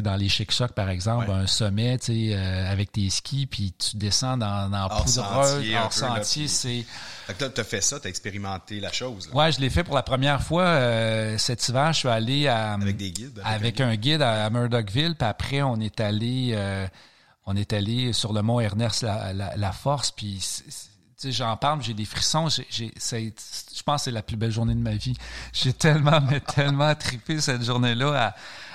dans 0.00 0.16
les 0.16 0.28
chic-chocs, 0.28 0.72
par 0.72 0.88
exemple, 0.88 1.30
un 1.30 1.46
sommet 1.46 1.98
euh, 2.08 2.72
avec 2.72 2.92
tes 2.92 3.10
skis, 3.10 3.46
puis 3.46 3.74
tu 3.76 3.96
descends 3.96 4.36
dans, 4.36 4.70
dans 4.70 4.88
poudreuse, 4.88 5.64
hors 5.74 5.92
sentier, 5.92 6.48
c'est... 6.48 6.84
Fait 7.26 7.34
que 7.34 7.44
t'as 7.44 7.64
fait 7.64 7.80
ça, 7.80 8.00
t'as 8.00 8.08
expérimenté 8.08 8.80
la 8.80 8.92
chose. 8.92 9.28
Là. 9.28 9.34
Ouais, 9.34 9.52
je 9.52 9.60
l'ai 9.60 9.70
fait 9.70 9.84
pour 9.84 9.94
la 9.94 10.02
première 10.02 10.42
fois 10.42 10.64
euh, 10.64 11.38
cet 11.38 11.68
hiver. 11.68 11.92
Je 11.92 11.98
suis 11.98 12.08
allé 12.08 12.48
à... 12.48 12.72
Avec 12.72 12.96
des 12.96 13.10
guides? 13.10 13.40
Avec, 13.44 13.80
un, 13.80 13.94
guide. 13.96 14.22
à, 14.22 14.48
Murdochville, 14.50 15.14
puis 15.16 15.28
après, 15.28 15.62
on 15.62 15.78
est 15.80 16.00
allé... 16.00 16.52
Euh, 16.54 16.86
on 17.44 17.56
est 17.56 17.72
allé 17.72 18.12
sur 18.12 18.32
le 18.32 18.42
mont 18.42 18.60
Ernest 18.60 19.02
la, 19.02 19.32
la, 19.32 19.72
Force, 19.72 20.12
puis 20.12 20.40
j'en 21.30 21.56
parle, 21.56 21.82
j'ai 21.82 21.94
des 21.94 22.04
frissons. 22.04 22.48
J'ai, 22.48 22.92
je 22.96 23.82
pense 23.82 24.00
que 24.00 24.04
c'est 24.04 24.10
la 24.10 24.22
plus 24.22 24.36
belle 24.36 24.50
journée 24.50 24.74
de 24.74 24.80
ma 24.80 24.94
vie. 24.94 25.16
J'ai 25.52 25.72
tellement, 25.72 26.20
mais 26.20 26.40
tellement 26.40 26.94
trippé 26.94 27.40
cette 27.40 27.64
journée-là 27.64 28.28
à 28.28 28.34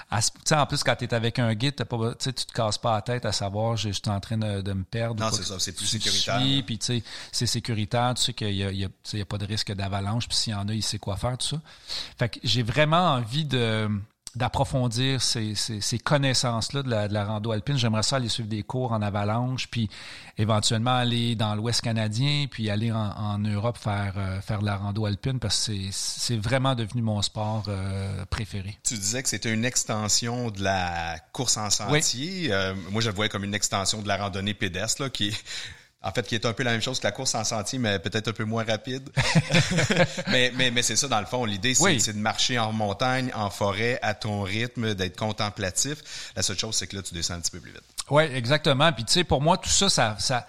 en 0.09 0.65
plus, 0.65 0.83
quand 0.83 0.95
tu 0.95 1.05
es 1.05 1.13
avec 1.13 1.39
un 1.39 1.53
guide, 1.53 1.75
pas, 1.83 2.15
tu 2.15 2.33
te 2.33 2.53
casses 2.53 2.77
pas 2.77 2.95
la 2.95 3.01
tête 3.01 3.25
à 3.25 3.31
savoir, 3.31 3.75
je, 3.75 3.89
suis 3.89 4.01
en 4.07 4.19
train 4.19 4.37
de, 4.37 4.73
me 4.73 4.83
perdre. 4.83 5.23
Non, 5.23 5.31
c'est 5.31 5.43
ça, 5.43 5.59
c'est 5.59 5.73
plus 5.73 5.85
sécuritaire. 5.85 6.39
Puis, 6.65 6.77
tu 6.77 6.85
sais, 6.85 7.03
c'est 7.31 7.47
sécuritaire, 7.47 8.13
tu 8.15 8.23
sais 8.23 8.33
qu'il 8.33 8.55
y 8.55 8.63
a, 8.63 8.71
y 8.71 8.85
a, 8.85 9.25
pas 9.25 9.37
de 9.37 9.45
risque 9.45 9.73
d'avalanche, 9.73 10.27
puis 10.27 10.37
s'il 10.37 10.53
y 10.53 10.55
en 10.55 10.67
a, 10.67 10.73
il 10.73 10.83
sait 10.83 10.99
quoi 10.99 11.17
faire, 11.17 11.37
tout 11.37 11.47
ça. 11.47 11.61
Fait 12.17 12.29
que 12.29 12.39
j'ai 12.43 12.63
vraiment 12.63 13.15
envie 13.15 13.45
de 13.45 13.89
d'approfondir 14.37 15.21
ces, 15.21 15.55
ces, 15.55 15.99
connaissances-là 15.99 16.83
de 16.83 16.89
la, 16.89 17.07
de 17.07 17.13
la 17.13 17.25
rando 17.25 17.51
alpine. 17.51 17.77
J'aimerais 17.77 18.03
ça 18.03 18.17
aller 18.17 18.29
suivre 18.29 18.47
des 18.49 18.63
cours 18.63 18.91
en 18.91 19.01
avalanche, 19.01 19.67
puis 19.67 19.89
éventuellement 20.37 20.95
aller 20.95 21.35
dans 21.35 21.55
l'Ouest 21.55 21.81
canadien, 21.81 22.45
puis 22.49 22.69
aller 22.69 22.91
en, 22.91 23.11
en 23.17 23.37
Europe 23.39 23.77
faire, 23.77 24.13
euh, 24.17 24.39
faire 24.41 24.59
de 24.59 24.65
la 24.65 24.77
rando 24.77 25.05
alpine, 25.05 25.39
parce 25.39 25.67
que 25.67 25.73
c'est 25.91 26.37
vraiment 26.37 26.75
devenu 26.75 27.01
mon 27.01 27.21
sport 27.21 27.65
euh, 27.67 28.25
préféré. 28.25 28.77
Tu 28.83 28.93
disais 28.93 29.23
que 29.23 29.29
c'était 29.29 29.53
une 29.53 29.65
extension 29.65 30.51
de 30.51 30.63
la 30.63 31.17
course 31.33 31.57
en 31.57 31.69
sentier. 31.69 32.51
Euh, 32.51 32.75
moi, 32.91 33.01
je 33.01 33.09
le 33.09 33.15
voyais 33.15 33.29
comme 33.29 33.43
une 33.43 33.55
extension 33.55 34.01
de 34.01 34.07
la 34.07 34.17
randonnée 34.17 34.53
pédestre, 34.53 35.01
là, 35.01 35.09
qui 35.09 35.35
en 36.07 36.11
fait, 36.13 36.25
qui 36.25 36.35
est 36.35 36.45
un 36.45 36.53
peu 36.53 36.63
la 36.63 36.71
même 36.71 36.81
chose 36.81 36.99
que 36.99 37.03
la 37.05 37.11
course 37.11 37.35
en 37.35 37.43
sentier, 37.43 37.79
mais 37.79 37.99
peut-être 37.99 38.29
un 38.29 38.33
peu 38.33 38.45
moins 38.45 38.63
rapide. 38.63 39.09
mais 40.29 40.53
mais, 40.55 40.71
mais 40.71 40.81
c'est 40.81 40.95
ça, 40.95 41.09
dans 41.09 41.19
le 41.19 41.25
fond. 41.25 41.43
L'idée, 41.43 41.73
c'est 41.73 42.13
de 42.13 42.17
marcher 42.17 42.57
en 42.57 42.71
montagne, 42.71 43.29
en 43.35 43.49
forêt, 43.49 43.99
à 44.01 44.13
ton 44.13 44.41
rythme, 44.41 44.93
d'être 44.93 45.17
contemplatif. 45.17 46.31
La 46.37 46.43
seule 46.43 46.57
chose, 46.57 46.75
c'est 46.75 46.87
que 46.87 46.95
là, 46.95 47.01
tu 47.01 47.13
descends 47.13 47.33
un 47.33 47.41
petit 47.41 47.51
peu 47.51 47.59
plus 47.59 47.73
vite. 47.73 47.83
Oui, 48.09 48.23
exactement. 48.23 48.93
Puis 48.93 49.03
tu 49.03 49.13
sais, 49.13 49.23
pour 49.25 49.41
moi, 49.41 49.57
tout 49.57 49.69
ça, 49.69 49.89
ça, 49.89 50.15
ça... 50.17 50.47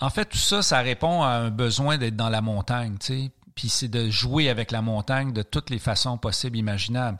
En 0.00 0.08
fait, 0.08 0.24
tout 0.24 0.38
ça, 0.38 0.62
ça 0.62 0.80
répond 0.80 1.22
à 1.22 1.28
un 1.28 1.50
besoin 1.50 1.98
d'être 1.98 2.16
dans 2.16 2.30
la 2.30 2.40
montagne, 2.40 2.96
tu 2.98 3.06
sais. 3.06 3.30
Puis 3.54 3.68
c'est 3.68 3.88
de 3.88 4.08
jouer 4.08 4.48
avec 4.48 4.70
la 4.70 4.80
montagne 4.80 5.34
de 5.34 5.42
toutes 5.42 5.68
les 5.68 5.78
façons 5.78 6.16
possibles, 6.16 6.56
imaginables 6.56 7.18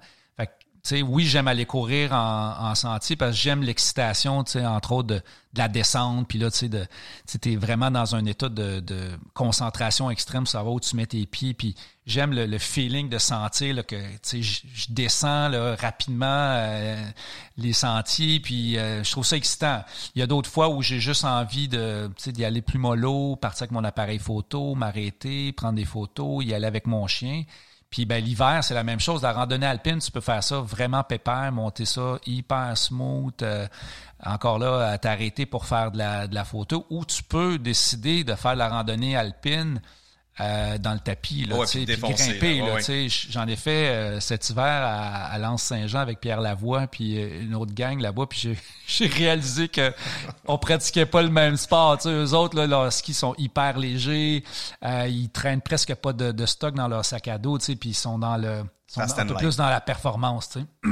oui, 1.02 1.24
j'aime 1.24 1.48
aller 1.48 1.66
courir 1.66 2.12
en, 2.12 2.74
sentier 2.74 3.16
parce 3.16 3.32
que 3.32 3.38
j'aime 3.38 3.62
l'excitation, 3.62 4.38
entre 4.38 4.92
autres, 4.92 5.08
de, 5.08 5.22
la 5.54 5.68
descente. 5.68 6.28
Puis 6.28 6.38
là, 6.38 6.50
tu 6.50 6.66
es 6.66 7.56
vraiment 7.56 7.90
dans 7.90 8.14
un 8.14 8.24
état 8.26 8.48
de, 8.48 8.82
concentration 9.34 10.10
extrême, 10.10 10.46
ça 10.46 10.62
va 10.62 10.70
où 10.70 10.80
tu 10.80 10.96
mets 10.96 11.06
tes 11.06 11.24
pieds. 11.26 11.54
Puis 11.54 11.74
j'aime 12.06 12.32
le, 12.32 12.58
feeling 12.58 13.08
de 13.08 13.18
sentir 13.18 13.74
là, 13.74 13.82
que 13.82 13.96
je, 14.32 14.60
descends 14.90 15.50
rapidement 15.76 16.26
euh, 16.28 17.02
les 17.56 17.72
sentiers. 17.72 18.40
Puis 18.40 18.78
euh, 18.78 19.02
je 19.02 19.10
trouve 19.10 19.24
ça 19.24 19.36
excitant. 19.36 19.84
Il 20.14 20.20
y 20.20 20.22
a 20.22 20.26
d'autres 20.26 20.50
fois 20.50 20.68
où 20.68 20.82
j'ai 20.82 21.00
juste 21.00 21.24
envie 21.24 21.68
de 21.68 22.10
d'y 22.26 22.44
aller 22.44 22.62
plus 22.62 22.78
mollo, 22.78 23.36
partir 23.36 23.62
avec 23.62 23.72
mon 23.72 23.84
appareil 23.84 24.18
photo, 24.18 24.74
m'arrêter, 24.74 25.52
prendre 25.52 25.74
des 25.74 25.84
photos, 25.84 26.44
y 26.44 26.54
aller 26.54 26.66
avec 26.66 26.86
mon 26.86 27.06
chien. 27.06 27.44
Puis 27.90 28.04
ben, 28.04 28.22
l'hiver, 28.22 28.62
c'est 28.62 28.74
la 28.74 28.84
même 28.84 29.00
chose. 29.00 29.22
La 29.22 29.32
randonnée 29.32 29.66
alpine, 29.66 29.98
tu 29.98 30.10
peux 30.10 30.20
faire 30.20 30.42
ça 30.42 30.60
vraiment 30.60 31.04
pépère, 31.04 31.50
monter 31.52 31.84
ça 31.84 32.18
hyper 32.26 32.76
smooth. 32.76 33.42
Euh, 33.42 33.66
encore 34.24 34.58
là, 34.58 34.88
à 34.88 34.98
t'arrêter 34.98 35.46
pour 35.46 35.66
faire 35.66 35.92
de 35.92 35.98
la, 35.98 36.26
de 36.26 36.34
la 36.34 36.44
photo. 36.44 36.86
Ou 36.90 37.04
tu 37.04 37.22
peux 37.22 37.58
décider 37.58 38.24
de 38.24 38.34
faire 38.34 38.56
la 38.56 38.68
randonnée 38.68 39.16
alpine 39.16 39.80
euh, 40.40 40.76
dans 40.76 40.92
le 40.92 40.98
tapis, 40.98 41.46
là, 41.46 41.56
puis 41.66 41.86
grimper. 41.86 42.58
Là, 42.58 42.78
J'en 43.30 43.46
ai 43.46 43.56
fait 43.56 43.88
euh, 43.88 44.20
cet 44.20 44.50
hiver 44.50 44.64
à, 44.64 45.26
à 45.26 45.38
Lens-Saint-Jean 45.38 46.00
avec 46.00 46.20
Pierre 46.20 46.40
Lavoie, 46.40 46.86
puis 46.86 47.18
euh, 47.18 47.42
une 47.42 47.54
autre 47.54 47.72
gang 47.72 47.98
là-bas, 47.98 48.26
puis 48.26 48.54
j'ai 48.86 49.06
réalisé 49.08 49.68
que 49.68 49.94
on 50.46 50.58
pratiquait 50.58 51.06
pas 51.06 51.22
le 51.22 51.30
même 51.30 51.56
sport. 51.56 51.96
T'sais. 51.98 52.10
Eux 52.10 52.34
autres, 52.34 52.56
là, 52.56 52.66
leurs 52.66 52.92
skis 52.92 53.14
sont 53.14 53.34
hyper 53.38 53.78
légers, 53.78 54.44
ils 54.82 55.30
traînent 55.32 55.62
presque 55.62 55.94
pas 55.94 56.12
de, 56.12 56.32
de 56.32 56.46
stock 56.46 56.74
dans 56.74 56.88
leur 56.88 57.04
sac 57.04 57.28
à 57.28 57.38
dos, 57.38 57.58
puis 57.58 57.78
ils 57.84 57.94
sont 57.94 58.18
dans 58.18 58.36
le 58.36 58.64
sont 58.86 59.00
un 59.18 59.26
peu 59.26 59.34
plus 59.34 59.56
dans 59.56 59.68
la 59.68 59.80
performance. 59.80 60.58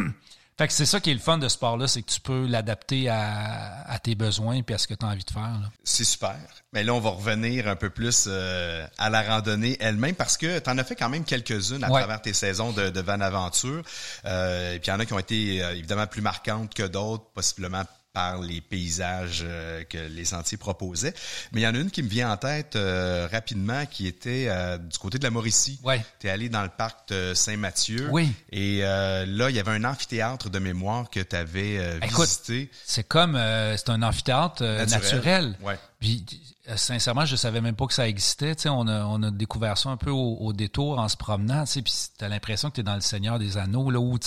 Fait 0.57 0.69
que 0.69 0.73
c'est 0.73 0.87
ça 0.87 1.01
qui 1.01 1.11
est 1.11 1.15
le 1.15 1.21
fun 1.21 1.39
de 1.39 1.49
ce 1.49 1.55
sport-là, 1.55 1.89
c'est 1.89 2.03
que 2.03 2.11
tu 2.11 2.21
peux 2.21 2.47
l'adapter 2.47 3.09
à, 3.09 3.99
tes 4.03 4.15
besoins 4.15 4.55
et 4.57 4.73
à 4.73 4.79
ce 4.79 4.87
que 4.87 4.95
tu 4.95 5.05
as 5.05 5.09
envie 5.09 5.25
de 5.25 5.31
faire. 5.31 5.71
C'est 5.83 6.05
super. 6.05 6.37
Mais 6.73 6.85
là, 6.85 6.95
on 6.95 7.01
va 7.01 7.11
revenir 7.11 7.67
un 7.67 7.75
peu 7.75 7.91
plus 7.91 8.27
euh, 8.29 8.87
à 8.99 9.11
la 9.11 9.23
randonnée 9.23 9.77
elle-même 9.81 10.15
parce 10.15 10.37
que 10.37 10.61
tu 10.61 10.71
en 10.71 10.79
as 10.79 10.85
fait 10.85 10.95
quand 10.95 11.09
même 11.09 11.25
quelques-unes 11.25 11.83
à 11.83 11.89
travers 11.89 12.23
tes 12.23 12.33
saisons 12.33 12.73
de, 12.73 12.91
de 12.91 13.01
Van 13.01 13.21
Aventure. 13.21 13.83
Euh, 14.27 14.75
et 14.75 14.79
puis 14.79 14.91
il 14.91 14.93
y 14.93 14.97
en 14.97 15.01
a 15.01 15.07
qui 15.07 15.13
ont 15.13 15.19
été 15.19 15.63
euh, 15.63 15.73
évidemment 15.75 16.07
plus 16.07 16.23
marquantes 16.23 16.73
que 16.73 16.85
d'autres, 16.85 17.25
possiblement 17.35 17.83
par 18.15 18.41
les 18.41 18.61
paysages 18.61 19.43
euh, 19.45 19.83
que 19.85 19.99
les 19.99 20.25
sentiers 20.25 20.57
proposaient. 20.57 21.13
Mais 21.53 21.61
il 21.61 21.65
y 21.65 21.67
en 21.67 21.75
a 21.75 21.79
une 21.79 21.91
qui 21.91 22.03
me 22.03 22.09
vient 22.09 22.31
en 22.31 22.37
tête 22.37 22.77
euh, 22.77 23.29
rapidement 23.31 23.85
qui 23.87 24.07
était 24.07 24.47
euh, 24.49 24.79
du 24.79 24.97
côté 24.99 25.19
de 25.19 25.25
la 25.25 25.31
Mauricie. 25.31 25.81
Ouais. 25.83 26.03
Tu 26.21 26.29
es 26.29 26.31
allé 26.31 26.49
dans 26.49 26.63
le 26.63 26.69
parc 26.69 27.09
de 27.09 27.35
Saint-Mathieu. 27.35 28.09
Oui. 28.11 28.33
Et 28.53 28.79
là, 28.81 29.51
il 29.51 29.57
y 29.57 29.59
avait 29.59 29.73
un 29.73 29.85
amphithéâtre 29.85 30.49
de 30.49 30.59
mémoire 30.61 31.11
que 31.11 31.21
tu 31.21 31.35
avais 31.37 31.99
visité. 31.99 32.71
C'est 32.87 33.07
comme 33.07 33.35
c'est 33.35 33.91
un 33.91 34.03
amphithéâtre 34.03 34.63
naturel. 34.63 34.89
naturel. 34.89 35.59
Ouais. 35.61 35.79
Puis, 36.05 36.23
euh, 36.31 36.54
sincèrement, 36.77 37.27
je 37.27 37.37
savais 37.37 37.61
même 37.61 37.77
pas 37.77 37.87
que 37.87 37.93
ça 37.93 38.09
existait. 38.09 38.55
On 38.69 38.87
a, 38.89 39.05
on 39.05 39.23
a 39.23 39.31
découvert 39.31 39.77
ça 39.77 39.91
un 39.91 39.97
peu 39.97 40.11
au, 40.11 40.53
détour 40.53 40.99
en 40.99 41.09
se 41.09 41.17
promenant. 41.17 41.65
Puis 41.65 41.93
t'as 42.17 42.29
l'impression 42.29 42.71
que 42.71 42.77
tu 42.77 42.81
es 42.81 42.85
dans 42.85 42.95
le 42.95 43.01
Seigneur 43.01 43.39
des 43.39 43.59
Anneaux, 43.59 43.91
là, 43.91 44.01
où, 44.01 44.19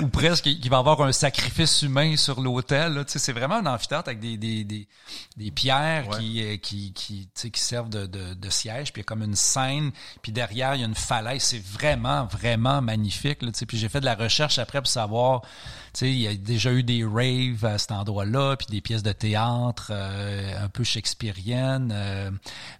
ou 0.00 0.08
presque 0.08 0.46
il 0.46 0.70
va 0.70 0.76
y 0.76 0.78
avoir 0.78 1.00
un 1.02 1.12
sacrifice 1.12 1.82
humain 1.82 2.16
sur 2.16 2.40
l'autel. 2.40 3.02
C'est 3.08 3.32
vraiment 3.32 3.56
un 3.56 3.66
amphithéâtre 3.66 4.08
avec 4.08 4.20
des, 4.20 4.36
des, 4.36 4.64
des, 4.64 4.86
des 5.36 5.50
pierres 5.50 6.08
qui, 6.10 6.42
euh, 6.44 6.56
qui, 6.56 6.92
qui, 6.92 7.28
qui 7.34 7.60
servent 7.60 7.90
de, 7.90 8.06
de, 8.06 8.34
de 8.34 8.50
siège. 8.50 8.92
Puis 8.92 9.00
il 9.00 9.04
y 9.04 9.06
a 9.06 9.08
comme 9.08 9.22
une 9.22 9.36
scène. 9.36 9.90
Puis 10.22 10.30
derrière, 10.30 10.74
il 10.74 10.82
y 10.82 10.84
a 10.84 10.86
une 10.86 10.94
falaise. 10.94 11.42
C'est 11.42 11.64
vraiment, 11.64 12.26
vraiment 12.26 12.80
magnifique. 12.80 13.40
Puis 13.40 13.78
j'ai 13.78 13.88
fait 13.88 14.00
de 14.00 14.04
la 14.04 14.14
recherche 14.14 14.58
après 14.58 14.80
pour 14.80 14.88
savoir 14.88 15.42
il 16.00 16.18
y 16.18 16.26
a 16.26 16.34
déjà 16.34 16.72
eu 16.72 16.82
des 16.82 17.04
raves 17.04 17.64
à 17.64 17.78
cet 17.78 17.92
endroit-là, 17.92 18.56
puis 18.56 18.66
des 18.70 18.80
pièces 18.80 19.02
de 19.02 19.12
théâtre 19.12 19.90
euh, 19.90 20.64
un 20.64 20.68
peu 20.68 20.84
shakespeariennes. 20.84 21.71
Euh. 21.80 22.30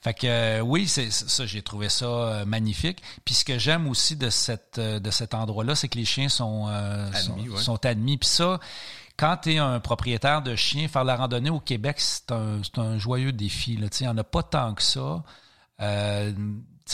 fait 0.01 0.15
que 0.15 0.27
euh, 0.27 0.61
oui, 0.61 0.87
c'est 0.87 1.11
ça, 1.11 1.47
j'ai 1.47 1.63
trouvé 1.63 1.89
ça 1.89 2.45
magnifique. 2.47 3.03
Puis 3.25 3.35
ce 3.35 3.45
que 3.45 3.59
j'aime 3.59 3.89
aussi 3.89 4.17
de 4.17 4.31
cette 4.31 4.79
de 4.79 5.11
cet 5.11 5.35
endroit-là, 5.35 5.75
c'est 5.75 5.89
que 5.89 5.99
les 5.99 6.05
chiens 6.05 6.29
sont 6.29 6.67
admis, 6.67 7.49
sont, 7.59 7.85
admis. 7.85 8.19
Puis 8.19 8.29
ça, 8.29 8.61
quand 9.17 9.37
tu 9.43 9.55
es 9.55 9.59
un 9.59 9.81
propriétaire 9.81 10.43
de 10.43 10.57
chien, 10.57 10.89
faire 10.89 11.05
la 11.05 11.17
randonnée 11.17 11.51
au 11.51 11.61
Québec, 11.61 12.01
c'est 12.01 12.33
un, 12.33 12.61
un 12.77 12.99
joyeux 12.99 13.33
défi. 13.33 13.77
Là. 13.77 13.89
Il 14.01 14.05
n'y 14.05 14.09
en 14.09 14.19
a 14.19 14.25
pas 14.25 14.43
tant 14.43 14.75
que 14.75 14.83
ça. 14.83 15.23
Euh, 15.81 16.33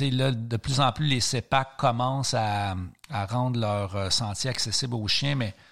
là, 0.00 0.32
de 0.32 0.56
plus 0.56 0.80
en 0.80 0.92
plus, 0.92 1.06
les 1.06 1.20
CEPAC 1.20 1.76
commencent 1.76 2.34
à, 2.34 2.76
à 3.11 3.26
rendre 3.26 3.58
leur 3.58 4.12
sentier 4.12 4.50
accessible 4.50 4.94
aux 4.94 5.08
chiens, 5.08 5.34
mais 5.34 5.54
euh, 5.54 5.67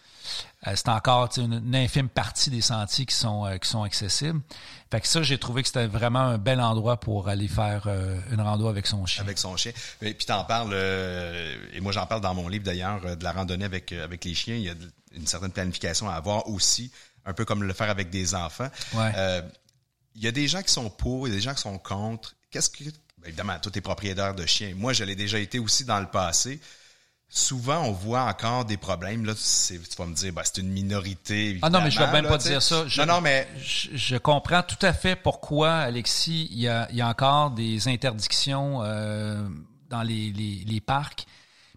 c'est 0.65 0.89
encore 0.89 1.31
une, 1.37 1.75
infime 1.75 2.09
partie 2.09 2.51
des 2.51 2.61
sentiers 2.61 3.07
qui 3.07 3.15
sont, 3.15 3.47
euh, 3.47 3.57
qui 3.59 3.69
sont 3.69 3.83
accessibles. 3.83 4.41
Fait 4.91 5.01
que 5.01 5.07
ça, 5.07 5.23
j'ai 5.23 5.39
trouvé 5.39 5.63
que 5.63 5.69
c'était 5.69 5.87
vraiment 5.87 6.21
un 6.21 6.39
bel 6.39 6.61
endroit 6.61 6.99
pour 6.99 7.29
aller 7.29 7.47
faire 7.47 7.85
euh, 7.87 8.19
une 8.33 8.41
rando 8.41 8.67
avec 8.67 8.87
son 8.87 9.07
chien. 9.07 9.23
Avec 9.23 9.39
son 9.39 9.57
chien. 9.57 9.73
Et 10.03 10.15
puis 10.15 10.27
t'en 10.27 10.45
parles, 10.45 10.75
et 10.75 11.81
moi 11.81 11.93
j'en 11.93 12.07
parle 12.07 12.21
dans 12.21 12.35
mon 12.35 12.49
livre 12.49 12.65
d'ailleurs, 12.65 13.17
de 13.17 13.23
la 13.23 13.33
randonnée 13.33 13.65
avec, 13.65 13.93
avec 13.93 14.25
les 14.25 14.35
chiens. 14.35 14.57
Il 14.57 14.63
y 14.63 14.71
a 14.71 14.75
une 15.15 15.27
certaine 15.27 15.53
planification 15.53 16.09
à 16.09 16.15
avoir 16.15 16.49
aussi, 16.49 16.91
un 17.25 17.33
peu 17.33 17.45
comme 17.45 17.63
le 17.63 17.73
faire 17.73 17.91
avec 17.91 18.11
des 18.11 18.35
enfants. 18.35 18.71
il 18.95 20.23
y 20.23 20.27
a 20.27 20.33
des 20.33 20.49
gens 20.49 20.63
qui 20.63 20.73
sont 20.73 20.91
pour, 20.91 21.29
il 21.29 21.31
y 21.31 21.35
a 21.35 21.37
des 21.37 21.43
gens 21.43 21.55
qui 21.55 21.63
sont 21.63 21.79
contre. 21.79 22.35
Qu'est-ce 22.51 22.71
que... 22.71 22.85
Ben, 22.85 23.29
évidemment, 23.29 23.59
toi, 23.59 23.73
t'es 23.73 23.81
propriétaire 23.81 24.35
de 24.35 24.47
chiens. 24.47 24.75
Moi, 24.75 24.93
je 24.93 25.05
l'ai 25.05 25.17
déjà 25.17 25.39
été 25.39 25.59
aussi 25.59 25.85
dans 25.85 26.01
le 26.01 26.07
passé 26.07 26.61
souvent 27.29 27.85
on 27.85 27.93
voit 27.93 28.23
encore 28.23 28.65
des 28.65 28.77
problèmes. 28.77 29.25
Là, 29.25 29.35
tu 29.35 29.79
vas 29.99 30.07
me 30.07 30.15
dire, 30.15 30.33
bah, 30.33 30.43
c'est 30.45 30.61
une 30.61 30.71
minorité. 30.71 31.59
Ah 31.63 31.71
non, 31.71 31.81
mais 31.83 31.91
je 31.91 32.01
ne 32.01 32.07
vais 32.07 32.13
même 32.13 32.27
pas 32.27 32.39
dire 32.39 32.63
ça. 32.63 32.87
Je, 32.87 33.01
non, 33.03 33.15
non, 33.15 33.21
mais 33.21 33.49
je, 33.63 34.17
comprends 34.17 34.63
tout 34.63 34.85
à 34.85 34.93
fait 34.93 35.17
pourquoi, 35.17 35.75
Alexis, 35.75 36.49
il 36.51 36.61
y 36.61 36.69
a, 36.69 36.89
il 36.91 36.97
y 36.97 37.01
a 37.01 37.09
encore 37.09 37.51
des 37.51 37.89
interdictions 37.89 38.83
euh, 38.83 39.47
dans 39.91 40.03
les, 40.03 40.33
les, 40.33 40.65
les 40.67 40.81
parcs 40.81 41.27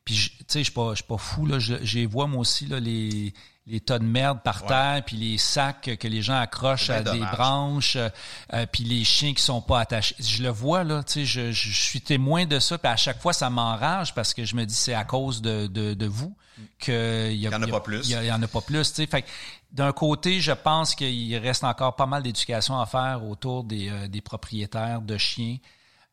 Puis, 0.06 0.32
tu 0.40 0.46
sais, 0.48 0.64
je 0.64 0.72
je 0.72 0.96
suis 0.96 1.04
pas 1.04 1.18
fou, 1.18 1.46
là. 1.46 1.58
J'ai 1.60 2.06
vois, 2.06 2.28
moi 2.28 2.42
aussi, 2.42 2.66
là, 2.66 2.80
les, 2.80 3.34
les 3.70 3.80
tas 3.80 4.00
de 4.00 4.06
merde 4.06 4.40
par 4.44 4.66
terre, 4.66 5.04
puis 5.06 5.16
les 5.16 5.38
sacs 5.38 5.98
que 6.00 6.08
les 6.08 6.22
gens 6.22 6.40
accrochent 6.40 6.90
à 6.90 7.02
des 7.02 7.20
branches, 7.20 7.98
euh, 7.98 8.66
puis 8.72 8.84
les 8.84 9.04
chiens 9.04 9.34
qui 9.34 9.44
sont 9.44 9.62
pas 9.62 9.82
attachés. 9.82 10.16
Je 10.20 10.42
le 10.42 10.50
vois, 10.50 10.84
là, 10.84 11.04
tu 11.04 11.14
sais, 11.14 11.26
je, 11.26 11.52
je, 11.52 11.72
suis 11.72 12.02
témoin 12.02 12.46
de 12.46 12.60
ça, 12.60 12.78
puis 12.78 12.92
à 12.92 12.96
chaque 12.96 13.22
fois, 13.22 13.32
ça 13.32 13.50
m'enrage 13.50 14.16
parce 14.16 14.34
que 14.34 14.44
je 14.44 14.56
me 14.56 14.66
dis, 14.66 14.74
c'est 14.74 14.96
à 14.96 15.04
cause 15.04 15.42
de, 15.42 15.68
de, 15.68 15.94
de 15.94 16.06
vous 16.08 16.36
qu'il 16.80 17.32
y, 17.34 17.44
y, 17.44 17.48
en 17.48 17.62
a 17.62 17.68
pas 17.68 17.80
plus. 17.80 18.10
Il 18.10 18.24
y, 18.24 18.32
en 18.32 18.42
a 18.42 18.48
pas 18.48 18.62
plus, 18.62 18.90
tu 18.90 18.96
sais. 18.96 19.08
Fait 19.08 19.24
d'un 19.72 19.92
côté, 19.92 20.42
je 20.42 20.52
pense 20.52 20.96
qu'il 20.96 21.38
reste 21.38 21.64
encore 21.64 21.96
pas 21.96 22.08
mal 22.08 22.24
d'éducation 22.24 22.80
à 22.80 22.86
faire 22.86 23.24
autour 23.24 23.64
des, 23.64 23.90
euh, 23.90 24.08
des 24.08 24.22
propriétaires 24.22 25.02
de 25.02 25.18
chiens. 25.18 25.58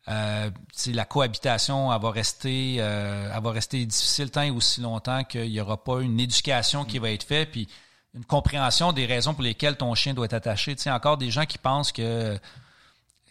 Euh, 0.09 0.51
la 0.87 1.05
cohabitation 1.05 1.93
elle 1.93 2.01
va 2.01 2.11
rester 2.13 2.77
euh, 2.79 3.29
elle 3.35 3.43
va 3.43 3.51
rester 3.51 3.85
difficile 3.85 4.31
tant 4.31 4.43
et 4.43 4.51
aussi 4.51 4.81
longtemps 4.81 5.25
qu'il 5.25 5.51
n'y 5.51 5.61
aura 5.61 5.83
pas 5.83 6.01
une 6.01 6.21
éducation 6.21 6.85
qui 6.85 7.01
va 7.01 7.11
être 7.11 7.25
faite 7.25 7.51
puis 7.51 7.67
une 8.15 8.25
compréhension 8.25 8.93
des 8.93 9.05
raisons 9.05 9.35
pour 9.35 9.43
lesquelles 9.43 9.77
ton 9.77 9.93
chien 9.97 10.15
doit 10.15 10.27
être 10.27 10.35
attaché. 10.35 10.77
Tu 10.77 10.89
encore 10.91 11.19
des 11.19 11.31
gens 11.31 11.45
qui 11.45 11.59
pensent 11.59 11.91
que 11.91 12.39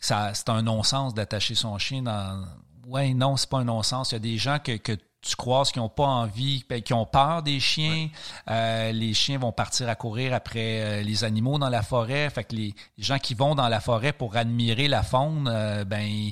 ça 0.01 0.33
c'est 0.33 0.49
un 0.49 0.61
non-sens 0.63 1.13
d'attacher 1.13 1.55
son 1.55 1.77
chien 1.77 2.01
dans 2.01 2.45
Ouais, 2.87 3.15
non, 3.15 3.35
c'est 3.35 3.49
pas 3.49 3.57
un 3.57 3.63
non-sens. 3.63 4.11
Il 4.11 4.13
y 4.13 4.17
a 4.17 4.19
des 4.19 4.37
gens 4.37 4.59
que, 4.59 4.73
que 4.73 4.95
tu 5.25 5.35
croises 5.35 5.71
qui 5.71 5.79
n'ont 5.79 5.89
pas 5.89 6.05
envie, 6.05 6.63
ben, 6.69 6.81
qui 6.81 6.93
ont 6.93 7.05
peur 7.05 7.41
des 7.41 7.59
chiens. 7.59 8.09
Euh, 8.49 8.91
les 8.91 9.13
chiens 9.13 9.39
vont 9.39 9.51
partir 9.51 9.89
à 9.89 9.95
courir 9.95 10.33
après 10.33 10.81
euh, 10.81 11.01
les 11.01 11.23
animaux 11.23 11.57
dans 11.57 11.69
la 11.69 11.81
forêt. 11.81 12.29
Fait 12.29 12.43
que 12.43 12.55
les, 12.55 12.75
gens 12.99 13.17
qui 13.17 13.33
vont 13.33 13.55
dans 13.55 13.67
la 13.67 13.79
forêt 13.79 14.13
pour 14.13 14.37
admirer 14.37 14.87
la 14.87 15.01
faune, 15.01 15.49
euh, 15.51 15.83
ben 15.83 16.31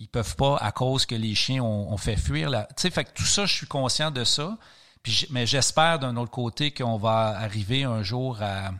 ils, 0.00 0.08
peuvent 0.08 0.36
pas 0.36 0.56
à 0.56 0.72
cause 0.72 1.06
que 1.06 1.14
les 1.14 1.34
chiens 1.34 1.62
ont, 1.62 1.96
fait 1.96 2.16
fuir. 2.16 2.50
La... 2.50 2.64
Tu 2.64 2.74
sais, 2.78 2.90
fait 2.90 3.04
que 3.04 3.12
tout 3.12 3.24
ça, 3.24 3.46
je 3.46 3.54
suis 3.54 3.66
conscient 3.66 4.10
de 4.10 4.24
ça. 4.24 4.58
Puis, 5.02 5.26
mais 5.30 5.46
j'espère 5.46 5.98
d'un 5.98 6.16
autre 6.16 6.30
côté 6.30 6.72
qu'on 6.72 6.96
va 6.98 7.28
arriver 7.38 7.84
un 7.84 8.02
jour 8.02 8.38
à, 8.42 8.72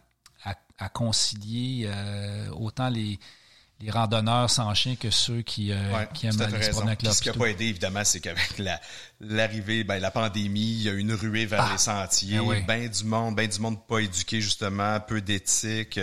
à 0.78 0.88
concilier 0.88 1.90
autant 2.52 2.88
les 2.88 3.20
les 3.80 3.90
randonneurs 3.90 4.50
sans 4.50 4.72
chien 4.74 4.94
que 4.94 5.10
ceux 5.10 5.40
qui, 5.40 5.72
euh, 5.72 6.04
qui 6.12 6.26
aiment 6.26 6.40
aller 6.40 6.62
se 6.62 6.80
avec 6.80 7.02
leur 7.02 7.14
Ce 7.14 7.22
qui 7.22 7.28
n'a 7.28 7.34
pas 7.34 7.46
aidé, 7.46 7.66
évidemment, 7.66 8.04
c'est 8.04 8.20
qu'avec 8.20 8.58
la, 8.58 8.78
l'arrivée, 9.20 9.84
ben, 9.84 9.98
la 9.98 10.10
pandémie, 10.10 10.60
il 10.60 10.82
y 10.82 10.88
a 10.88 10.92
une 10.92 11.12
ruée 11.14 11.46
vers 11.46 11.62
ah. 11.62 11.72
les 11.72 11.78
sentiers, 11.78 12.38
ben, 12.38 12.64
ben 12.66 12.88
du 12.88 13.04
monde, 13.04 13.36
ben 13.36 13.48
du 13.48 13.58
monde 13.58 13.78
pas 13.86 14.00
éduqué, 14.00 14.40
justement, 14.40 15.00
peu 15.00 15.22
d'éthique. 15.22 15.98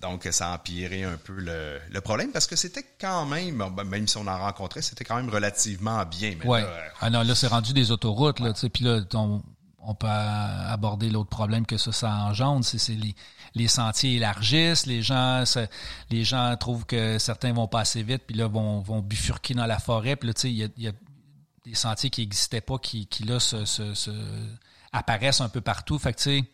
Donc, 0.00 0.28
ça 0.30 0.52
a 0.52 0.54
empiré 0.54 1.02
un 1.02 1.16
peu 1.16 1.34
le, 1.34 1.80
le 1.90 2.00
problème 2.00 2.30
parce 2.30 2.46
que 2.46 2.54
c'était 2.54 2.86
quand 3.00 3.26
même, 3.26 3.58
ben, 3.74 3.84
même 3.84 4.06
si 4.06 4.16
on 4.18 4.26
en 4.26 4.38
rencontrait, 4.38 4.82
c'était 4.82 5.04
quand 5.04 5.16
même 5.16 5.30
relativement 5.30 6.04
bien. 6.04 6.36
Mais 6.38 6.60
là, 6.60 6.68
ah 7.00 7.10
non, 7.10 7.22
là, 7.22 7.34
c'est 7.34 7.48
rendu 7.48 7.72
des 7.72 7.90
autoroutes, 7.90 8.38
là, 8.38 8.52
tu 8.52 8.60
sais, 8.60 8.68
puis 8.68 8.84
là, 8.84 9.00
on, 9.14 9.42
on 9.80 9.94
peut 9.94 10.06
aborder 10.08 11.10
l'autre 11.10 11.30
problème 11.30 11.66
que 11.66 11.76
ça, 11.76 11.90
ça 11.92 12.10
engendre, 12.10 12.64
c'est 12.64 12.92
les 12.92 13.14
les 13.56 13.68
sentiers 13.68 14.16
élargissent, 14.16 14.86
les 14.86 15.02
gens 15.02 15.42
les 16.10 16.24
gens 16.24 16.56
trouvent 16.56 16.84
que 16.84 17.18
certains 17.18 17.52
vont 17.52 17.66
pas 17.66 17.80
assez 17.80 18.02
vite, 18.02 18.22
puis 18.26 18.36
là 18.36 18.46
vont, 18.46 19.00
bifurquer 19.00 19.54
dans 19.54 19.66
la 19.66 19.78
forêt, 19.78 20.14
puis 20.14 20.28
là 20.28 20.34
tu 20.34 20.42
sais 20.42 20.50
il 20.50 20.82
y 20.82 20.88
a, 20.88 20.92
des 21.64 21.74
sentiers 21.74 22.10
qui 22.10 22.20
n'existaient 22.20 22.60
pas 22.60 22.78
qui, 22.78 23.06
qui 23.06 23.24
là 23.24 23.40
se, 23.40 23.64
se, 23.64 24.12
apparaissent 24.92 25.40
un 25.40 25.48
peu 25.48 25.60
partout. 25.60 25.98
Fait 25.98 26.12
que 26.12 26.18
tu 26.18 26.22
sais 26.22 26.44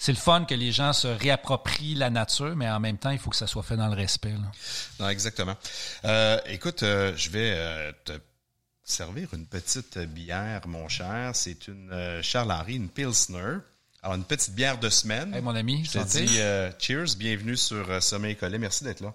c'est 0.00 0.12
le 0.12 0.18
fun 0.18 0.46
que 0.46 0.54
les 0.54 0.72
gens 0.72 0.94
se 0.94 1.06
réapproprient 1.06 1.94
la 1.94 2.08
nature, 2.08 2.56
mais 2.56 2.70
en 2.70 2.80
même 2.80 2.96
temps, 2.96 3.10
il 3.10 3.18
faut 3.18 3.28
que 3.28 3.36
ça 3.36 3.46
soit 3.46 3.62
fait 3.62 3.76
dans 3.76 3.88
le 3.88 3.94
respect. 3.94 4.32
Non, 4.98 5.10
exactement. 5.10 5.54
Euh, 6.06 6.40
écoute, 6.46 6.82
euh, 6.82 7.14
je 7.16 7.28
vais 7.28 7.52
euh, 7.54 7.92
te 8.06 8.12
servir 8.82 9.34
une 9.34 9.44
petite 9.44 9.98
bière, 9.98 10.66
mon 10.66 10.88
cher. 10.88 11.32
C'est 11.34 11.68
une 11.68 12.22
Charles 12.22 12.50
Henry, 12.50 12.76
une 12.76 12.88
Pilsner. 12.88 13.58
Alors, 14.02 14.16
une 14.16 14.24
petite 14.24 14.54
bière 14.54 14.78
de 14.78 14.88
semaine. 14.88 15.34
Hey, 15.34 15.42
mon 15.42 15.54
ami, 15.54 15.84
je 15.84 15.98
te 15.98 16.04
dis 16.04 16.40
euh, 16.40 16.70
cheers, 16.78 17.16
bienvenue 17.18 17.56
sur 17.56 17.90
euh, 17.90 18.00
Sommeil 18.00 18.34
Collé. 18.34 18.56
Merci 18.56 18.82
d'être 18.82 19.00
là. 19.00 19.12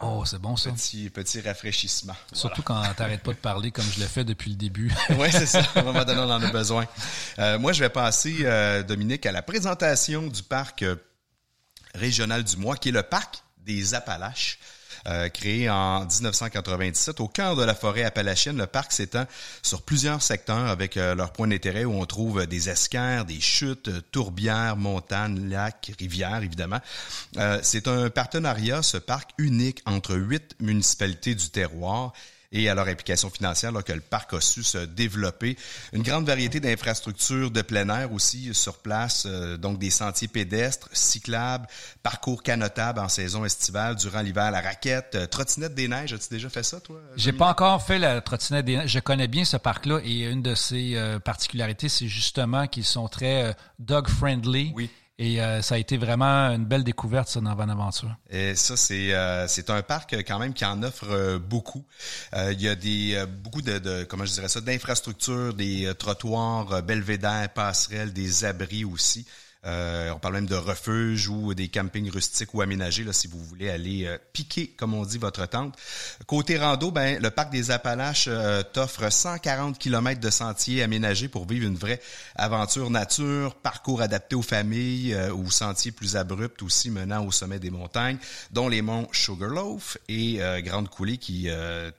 Oh, 0.00 0.24
c'est 0.24 0.38
bon 0.38 0.56
ça. 0.56 0.70
Petit, 0.70 1.10
petit 1.10 1.42
rafraîchissement. 1.42 2.14
Surtout 2.32 2.62
quand 2.62 2.80
quand 2.80 2.94
t'arrêtes 2.94 3.22
pas 3.22 3.32
de 3.32 3.38
parler 3.38 3.70
comme 3.70 3.84
je 3.84 4.00
l'ai 4.00 4.06
fait 4.06 4.24
depuis 4.24 4.50
le 4.50 4.56
début. 4.56 4.90
oui, 5.18 5.30
c'est 5.30 5.44
ça. 5.44 5.60
À 5.74 5.80
un 5.80 5.82
moment 5.82 6.04
donné, 6.06 6.20
on 6.20 6.30
en 6.30 6.42
a 6.42 6.50
besoin. 6.50 6.86
Euh, 7.38 7.58
moi, 7.58 7.72
je 7.72 7.80
vais 7.80 7.90
passer, 7.90 8.44
Dominique, 8.84 9.26
à 9.26 9.32
la 9.32 9.42
présentation 9.42 10.26
du 10.28 10.42
parc 10.42 10.86
régional 11.94 12.44
du 12.44 12.56
mois, 12.56 12.76
qui 12.76 12.88
est 12.88 12.92
le 12.92 13.02
parc 13.02 13.42
des 13.58 13.92
Appalaches. 13.92 14.58
Euh, 15.06 15.28
créé 15.28 15.70
en 15.70 16.00
1997 16.00 17.20
au 17.20 17.28
cœur 17.28 17.56
de 17.56 17.62
la 17.62 17.74
forêt 17.74 18.04
appalachienne. 18.04 18.58
Le 18.58 18.66
parc 18.66 18.92
s'étend 18.92 19.26
sur 19.62 19.82
plusieurs 19.82 20.22
secteurs 20.22 20.66
avec 20.66 20.96
euh, 20.96 21.14
leurs 21.14 21.32
points 21.32 21.48
d'intérêt 21.48 21.84
où 21.84 21.92
on 21.92 22.04
trouve 22.06 22.46
des 22.46 22.68
esquerres, 22.68 23.24
des 23.24 23.40
chutes, 23.40 23.90
tourbières, 24.10 24.76
montagnes, 24.76 25.48
lacs, 25.48 25.92
rivières, 25.98 26.42
évidemment. 26.42 26.80
Euh, 27.36 27.60
c'est 27.62 27.88
un 27.88 28.10
partenariat, 28.10 28.82
ce 28.82 28.96
parc 28.96 29.30
unique 29.38 29.82
entre 29.86 30.14
huit 30.16 30.54
municipalités 30.60 31.34
du 31.34 31.50
terroir 31.50 32.12
et 32.50 32.68
à 32.68 32.74
leur 32.74 32.88
implication 32.88 33.30
financière 33.30 33.72
là, 33.72 33.82
que 33.82 33.92
le 33.92 34.00
parc 34.00 34.32
a 34.34 34.40
su 34.40 34.62
se 34.62 34.78
développer. 34.78 35.56
Une 35.92 36.02
grande 36.02 36.26
variété 36.26 36.60
d'infrastructures 36.60 37.50
de 37.50 37.62
plein 37.62 37.88
air 37.88 38.12
aussi 38.12 38.54
sur 38.54 38.78
place, 38.78 39.26
euh, 39.26 39.56
donc 39.56 39.78
des 39.78 39.90
sentiers 39.90 40.28
pédestres, 40.28 40.88
cyclables, 40.92 41.66
parcours 42.02 42.42
canotables 42.42 43.00
en 43.00 43.08
saison 43.08 43.44
estivale, 43.44 43.96
durant 43.96 44.22
l'hiver, 44.22 44.50
la 44.50 44.60
raquette, 44.60 45.14
euh, 45.14 45.26
trottinette 45.26 45.74
des 45.74 45.88
neiges. 45.88 46.12
As-tu 46.12 46.28
déjà 46.30 46.48
fait 46.48 46.62
ça, 46.62 46.80
toi? 46.80 47.00
J'ai 47.16 47.32
pas 47.32 47.50
encore 47.50 47.82
fait 47.82 47.98
la 47.98 48.20
trottinette 48.20 48.64
des 48.64 48.76
neiges. 48.78 48.90
Je 48.90 49.00
connais 49.00 49.28
bien 49.28 49.44
ce 49.44 49.56
parc-là 49.56 50.00
et 50.04 50.24
une 50.24 50.42
de 50.42 50.54
ses 50.54 50.96
euh, 50.96 51.18
particularités, 51.18 51.88
c'est 51.88 52.08
justement 52.08 52.66
qu'ils 52.66 52.84
sont 52.84 53.08
très 53.08 53.54
dog-friendly. 53.78 54.72
Oui. 54.74 54.90
Et 55.20 55.42
euh, 55.42 55.62
ça 55.62 55.74
a 55.74 55.78
été 55.78 55.96
vraiment 55.96 56.48
une 56.50 56.64
belle 56.64 56.84
découverte, 56.84 57.28
ça, 57.28 57.40
dans 57.40 57.54
Van 57.56 57.68
Aventure. 57.68 58.14
Et 58.30 58.54
ça, 58.54 58.76
c'est 58.76 59.12
euh, 59.12 59.46
un 59.68 59.82
parc 59.82 60.14
quand 60.24 60.38
même 60.38 60.54
qui 60.54 60.64
en 60.64 60.80
offre 60.84 61.10
euh, 61.10 61.38
beaucoup. 61.40 61.84
il 62.32 62.60
y 62.60 62.68
a 62.68 62.76
des 62.76 63.24
beaucoup 63.42 63.60
de, 63.60 63.78
de, 63.78 64.04
comment 64.04 64.24
je 64.24 64.32
dirais 64.32 64.48
ça, 64.48 64.60
d'infrastructures, 64.60 65.54
des 65.54 65.92
trottoirs, 65.98 66.82
belvédères, 66.84 67.52
passerelles, 67.52 68.12
des 68.12 68.44
abris 68.44 68.84
aussi. 68.84 69.26
Euh, 69.64 70.10
on 70.14 70.20
parle 70.20 70.34
même 70.34 70.46
de 70.46 70.54
refuges 70.54 71.28
ou 71.28 71.52
des 71.52 71.66
campings 71.66 72.08
rustiques 72.10 72.54
ou 72.54 72.62
aménagés 72.62 73.02
là, 73.02 73.12
si 73.12 73.26
vous 73.26 73.42
voulez 73.42 73.68
aller 73.68 74.04
euh, 74.06 74.16
piquer, 74.32 74.68
comme 74.68 74.94
on 74.94 75.04
dit, 75.04 75.18
votre 75.18 75.46
tente. 75.46 75.76
Côté 76.26 76.56
rando, 76.58 76.92
ben, 76.92 77.20
le 77.20 77.30
parc 77.30 77.50
des 77.50 77.72
Appalaches 77.72 78.26
euh, 78.28 78.62
t'offre 78.62 79.10
140 79.10 79.76
km 79.76 80.20
de 80.20 80.30
sentiers 80.30 80.84
aménagés 80.84 81.28
pour 81.28 81.46
vivre 81.46 81.66
une 81.66 81.74
vraie 81.74 82.00
aventure 82.36 82.88
nature, 82.88 83.56
parcours 83.56 84.00
adapté 84.00 84.36
aux 84.36 84.42
familles 84.42 85.16
ou 85.34 85.50
sentiers 85.50 85.90
plus 85.90 86.16
abrupts 86.16 86.62
aussi 86.62 86.90
menant 86.90 87.24
au 87.24 87.32
sommet 87.32 87.58
des 87.58 87.70
montagnes, 87.70 88.18
dont 88.52 88.68
les 88.68 88.82
monts 88.82 89.08
Sugarloaf 89.12 89.98
et 90.08 90.40
Grande 90.58 90.88
Coulée 90.88 91.18
qui 91.18 91.48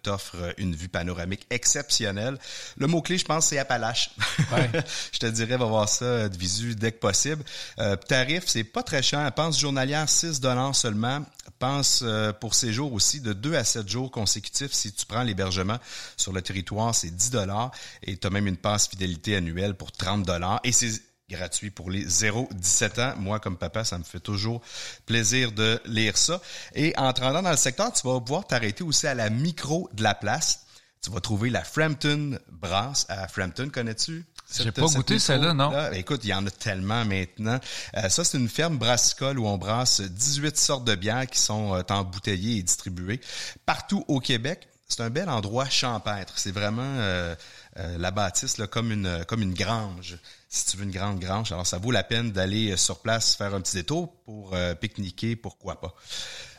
t'offrent 0.04 0.54
une 0.58 0.76
vue 0.76 0.90
panoramique 0.90 1.46
exceptionnelle. 1.50 2.38
Le 2.78 2.88
mot-clé, 2.88 3.18
je 3.18 3.26
pense, 3.26 3.48
c'est 3.48 3.58
Appalaches. 3.58 4.12
je 5.12 5.20
te 5.20 5.26
dirais, 5.26 5.58
va 5.58 5.66
voir 5.66 5.90
ça 5.90 6.30
de 6.30 6.38
visu 6.38 6.76
dès 6.76 6.92
que 6.92 7.00
possible. 7.00 7.44
Euh, 7.80 7.96
tarif, 7.96 8.44
c'est 8.48 8.64
pas 8.64 8.84
très 8.84 9.02
cher. 9.02 9.32
Pense 9.34 9.60
journalière 9.60 10.08
6 10.08 10.40
dollars 10.40 10.76
seulement. 10.76 11.26
Pense 11.60 12.02
euh, 12.04 12.32
pour 12.32 12.54
séjour 12.54 12.94
aussi 12.94 13.20
de 13.22 13.34
2 13.34 13.56
à 13.56 13.64
7 13.64 13.88
jours 13.88 14.12
consécutifs 14.12 14.72
si 14.72 14.94
tu 14.94 15.06
prends 15.06 15.24
l'hébergement 15.24 15.78
sur 16.16 16.32
le 16.32 16.42
territoire, 16.42 16.96
c'est 16.96 17.10
10 17.10 17.32
dollars 17.32 17.72
et 18.04 18.16
tu 18.16 18.28
as 18.28 18.30
même 18.30 18.48
une 18.48 18.58
passe 18.58 18.88
fidélité 18.88 19.36
annuelle 19.36 19.74
pour 19.74 19.92
30 19.92 20.24
dollars 20.24 20.60
et 20.64 20.72
c'est 20.72 21.02
gratuit 21.30 21.70
pour 21.70 21.92
les 21.92 22.06
0-17 22.06 23.02
ans. 23.02 23.14
Moi, 23.18 23.40
comme 23.40 23.58
papa, 23.58 23.84
ça 23.84 23.98
me 23.98 24.04
fait 24.04 24.20
toujours 24.20 24.62
plaisir 25.06 25.52
de 25.52 25.80
lire 25.86 26.18
ça. 26.18 26.42
Et 26.74 26.94
en 26.98 27.14
te 27.14 27.22
dans 27.22 27.50
le 27.50 27.58
secteur, 27.58 27.94
tu 27.94 28.08
vas 28.08 28.20
pouvoir 28.20 28.48
t'arrêter 28.48 28.84
aussi 28.84 29.08
à 29.08 29.14
la 29.14 29.30
micro 29.30 29.90
de 29.94 30.04
la 30.04 30.16
place. 30.16 30.66
Tu 31.02 31.12
vas 31.12 31.22
trouver 31.22 31.50
la 31.50 31.64
Frampton 31.64 32.40
Brass 32.52 33.06
à 33.10 33.28
Frampton, 33.28 33.70
connais-tu? 33.72 34.26
J'ai 34.58 34.72
pas 34.72 34.86
goûté 34.86 35.20
celle-là, 35.20 35.54
non? 35.54 35.72
écoute, 35.94 36.22
il 36.24 36.30
y 36.30 36.34
en 36.34 36.46
a 36.46 36.52
tellement 36.52 37.06
maintenant. 37.06 37.60
Euh, 37.96 38.10
ça, 38.10 38.24
c'est 38.24 38.38
une 38.38 38.50
ferme 38.50 38.78
brassicole 38.78 39.40
où 39.40 39.48
on 39.48 39.58
brasse 39.58 40.02
18 40.02 40.58
sortes 40.58 40.86
de 40.86 40.96
bières 40.96 41.28
qui 41.28 41.40
sont 41.40 41.76
euh, 41.76 41.82
embouteillées 41.90 42.58
et 42.58 42.64
distribuées 42.64 43.22
partout 43.66 44.04
au 44.08 44.20
Québec. 44.20 44.68
C'est 44.88 45.02
un 45.02 45.12
bel 45.12 45.30
endroit 45.30 45.70
champêtre. 45.70 46.34
C'est 46.38 46.52
vraiment 46.52 46.82
euh, 46.82 47.36
la 47.76 48.10
bâtisse 48.10 48.58
là, 48.58 48.66
comme 48.66 48.92
une 48.92 49.24
comme 49.26 49.44
une 49.44 49.54
grange. 49.54 50.18
Si 50.50 50.66
tu 50.66 50.78
veux 50.78 50.84
une 50.84 50.92
grande 50.92 51.20
grange, 51.20 51.52
alors 51.52 51.68
ça 51.68 51.78
vaut 51.78 51.92
la 51.92 52.04
peine 52.04 52.32
d'aller 52.32 52.76
sur 52.76 53.00
place 53.00 53.36
faire 53.36 53.54
un 53.54 53.62
petit 53.62 53.76
détour 53.76 54.12
pour 54.26 54.56
pique-niquer, 54.82 55.36
pourquoi 55.36 55.80
pas. 55.80 55.94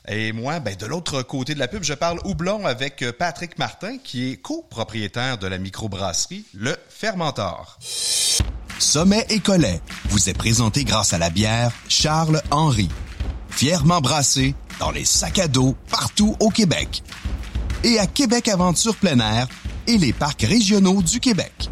Et 0.09 0.33
moi, 0.33 0.61
ben, 0.61 0.75
de 0.75 0.87
l'autre 0.87 1.23
côté 1.23 1.55
de 1.55 1.59
la 1.59 1.69
pub, 1.69 1.83
je 1.83 1.95
parle 1.95 2.21
houblon 2.25 2.67
avec 2.67 3.03
euh, 3.03 3.13
Patrick 3.13 3.59
Martin, 3.59 3.99
qui 4.03 4.31
est 4.31 4.37
copropriétaire 4.37 5.39
de 5.39 5.47
la 5.47 5.59
microbrasserie 5.59 6.45
Le 6.55 6.77
Fermentor. 6.89 7.79
Sommet 8.79 9.27
et 9.29 9.41
Collet 9.41 9.81
vous 10.09 10.31
est 10.31 10.35
présenté 10.35 10.85
grâce 10.85 11.13
à 11.13 11.19
la 11.19 11.29
bière 11.29 11.71
Charles 11.89 12.41
Henry, 12.51 12.89
fièrement 13.51 14.01
brassée 14.01 14.55
dans 14.79 14.91
les 14.91 15.05
sacs 15.05 15.39
à 15.39 15.49
dos 15.49 15.77
partout 15.91 16.35
au 16.41 16.49
Québec. 16.49 17.03
Et 17.85 17.99
à 17.99 18.07
Québec 18.07 18.49
Aventure 18.49 18.97
plein 18.97 19.21
air, 19.21 19.49
et 19.87 19.99
les 19.99 20.13
parcs 20.13 20.43
régionaux 20.43 21.03
du 21.03 21.21
Québec. 21.21 21.71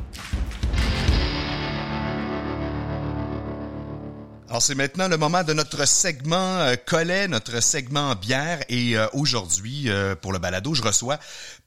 Alors 4.49 4.63
c'est 4.63 4.75
maintenant 4.75 5.09
le 5.09 5.19
moment 5.19 5.45
de 5.45 5.53
notre 5.53 5.87
segment 5.87 6.61
euh, 6.61 6.75
collet, 6.87 7.29
notre 7.29 7.63
segment 7.63 8.15
bière 8.15 8.61
et 8.71 8.97
euh, 8.97 9.07
aujourd'hui 9.13 9.91
euh, 9.91 10.15
pour 10.15 10.33
le 10.33 10.39
balado, 10.39 10.73
je 10.73 10.81
reçois 10.81 11.19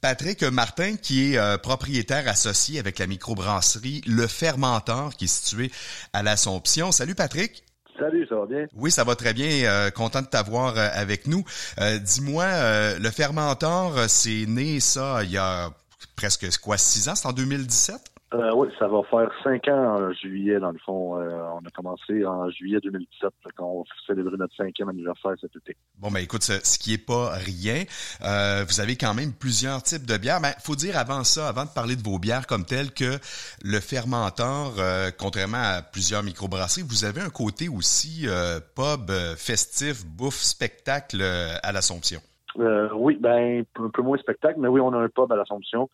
Patrick 0.02 0.42
Martin 0.42 0.96
qui 0.96 1.36
est 1.36 1.62
propriétaire 1.62 2.28
associé 2.28 2.80
avec 2.80 2.98
la 2.98 3.06
microbrasserie 3.06 4.02
Le 4.08 4.26
Fermentor 4.26 5.16
qui 5.16 5.26
est 5.26 5.28
situé 5.28 5.72
à 6.12 6.24
l'Assomption. 6.24 6.92
Salut 6.92 7.14
Patrick. 7.14 7.64
Salut, 8.00 8.26
ça 8.28 8.36
va 8.36 8.46
bien? 8.48 8.66
Oui, 8.74 8.90
ça 8.90 9.04
va 9.04 9.16
très 9.16 9.34
bien. 9.34 9.92
content 9.92 10.24
de 10.24 10.28
t'avoir 10.28 10.76
avec 10.76 11.28
nous. 11.28 11.46
Dis-moi, 11.78 12.98
le 12.98 13.12
Fermentor, 13.12 14.06
c'est 14.08 14.46
né 14.48 14.80
ça 14.80 15.24
il 15.24 15.30
y 15.30 15.38
a 15.38 15.70
presque 16.16 16.50
quoi, 16.58 16.80
six 16.80 17.10
ans? 17.10 17.16
C'est 17.16 17.28
en 17.28 17.34
2017? 17.34 18.11
Euh, 18.34 18.52
oui, 18.56 18.70
ça 18.80 18.88
va 18.88 19.02
faire 19.04 19.30
cinq 19.44 19.68
ans 19.68 19.98
en 19.98 20.14
juillet, 20.14 20.58
dans 20.60 20.72
le 20.72 20.80
fond. 20.80 21.20
Euh, 21.20 21.30
on 21.54 21.66
a 21.66 21.70
commencé 21.74 22.26
en 22.26 22.50
juillet 22.50 22.80
2017, 22.82 23.30
quand 23.58 23.66
on 23.66 23.84
célébrait 24.08 24.38
notre 24.38 24.56
cinquième 24.56 24.88
anniversaire 24.88 25.34
cet 25.42 25.54
été. 25.58 25.76
Bon, 25.98 26.10
ben 26.10 26.20
écoute, 26.20 26.44
ce, 26.44 26.54
ce 26.66 26.80
qui 26.80 26.94
est 26.94 27.06
pas 27.06 27.32
rien, 27.32 27.84
euh, 28.24 28.64
vous 28.66 28.80
avez 28.80 28.96
quand 28.96 29.14
même 29.14 29.34
plusieurs 29.34 29.84
types 29.84 30.06
de 30.06 30.16
bières. 30.18 30.40
Mais 30.40 30.54
faut 30.60 30.76
dire 30.76 30.98
avant 30.98 31.26
ça, 31.26 31.50
avant 31.50 31.66
de 31.66 31.72
parler 31.76 31.98
de 31.98 32.04
vos 32.04 32.20
bières 32.20 32.48
comme 32.48 32.64
telles, 32.64 32.94
que 32.94 33.20
le 33.64 33.80
fermenteur, 33.82 34.72
contrairement 35.20 35.62
à 35.62 35.82
plusieurs 35.82 36.24
microbrasseries, 36.24 36.84
vous 36.88 37.04
avez 37.04 37.20
un 37.20 37.30
côté 37.30 37.68
aussi 37.68 38.28
pub, 38.76 39.12
festif, 39.36 40.06
bouffe, 40.06 40.40
spectacle 40.42 41.22
à 41.22 41.72
l'Assomption. 41.74 42.22
oui, 42.56 43.18
ben 43.20 43.66
un 43.78 43.90
peu 43.90 44.02
moins 44.02 44.18
spectacle, 44.18 44.60
mais 44.60 44.70
oui, 44.70 44.80
on 44.80 44.94
a 44.94 44.98
un 44.98 45.10
pub 45.10 45.32
à 45.32 45.36
l'Assomption. 45.36 45.90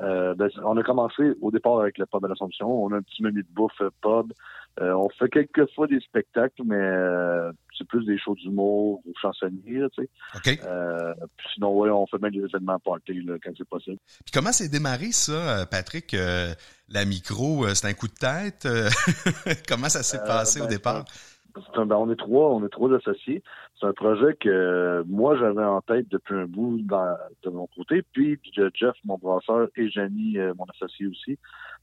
Euh, 0.00 0.34
ben, 0.34 0.48
on 0.64 0.76
a 0.78 0.82
commencé 0.82 1.22
au 1.40 1.50
départ 1.50 1.80
avec 1.80 1.98
le 1.98 2.06
pub 2.06 2.24
à 2.24 2.28
l'Assomption. 2.28 2.84
On 2.84 2.92
a 2.92 2.96
un 2.96 3.02
petit 3.02 3.22
menu 3.22 3.42
de 3.42 3.48
bouffe 3.50 3.80
euh, 3.82 3.90
pub. 4.00 4.32
Euh, 4.80 4.92
on 4.94 5.08
fait 5.10 5.28
quelques 5.28 5.70
fois 5.74 5.86
des 5.86 6.00
spectacles, 6.00 6.62
mais 6.64 6.80
c'est 7.76 7.86
plus 7.86 8.06
des 8.06 8.18
shows 8.18 8.34
d'humour 8.34 9.02
ou 9.04 9.12
chansonniers, 9.20 9.86
tu 9.94 10.08
sais. 10.42 10.58
sinon, 11.52 11.76
ouais, 11.78 11.90
on 11.90 12.06
fait 12.06 12.18
même 12.18 12.32
des 12.32 12.44
événements 12.44 12.78
party 12.78 13.20
là, 13.22 13.34
quand 13.42 13.50
c'est 13.56 13.68
possible. 13.68 13.98
Puis 14.24 14.32
comment 14.32 14.52
s'est 14.52 14.70
démarré 14.70 15.12
ça, 15.12 15.66
Patrick? 15.70 16.16
la 16.88 17.04
micro, 17.04 17.66
c'est 17.74 17.86
un 17.86 17.94
coup 17.94 18.08
de 18.08 18.14
tête? 18.14 18.66
comment 19.68 19.88
ça 19.88 20.02
s'est 20.02 20.24
passé 20.24 20.60
au 20.60 20.64
ben, 20.64 20.70
départ? 20.70 21.04
Ben, 21.76 21.96
on 21.96 22.10
est 22.10 22.16
trois, 22.16 22.54
on 22.54 22.64
est 22.64 22.70
trois 22.70 22.94
associés. 22.94 23.42
C'est 23.82 23.88
un 23.88 23.92
projet 23.94 24.36
que 24.38 25.02
moi 25.08 25.36
j'avais 25.36 25.64
en 25.64 25.80
tête 25.80 26.06
depuis 26.08 26.36
un 26.36 26.46
bout 26.46 26.78
de 26.78 27.50
mon 27.50 27.66
côté, 27.66 28.02
puis 28.12 28.38
Jeff, 28.74 28.94
mon 29.04 29.18
brasseur, 29.18 29.66
et 29.74 29.90
Jenny, 29.90 30.38
euh, 30.38 30.54
mon 30.56 30.66
associé 30.66 31.08
aussi. 31.08 31.36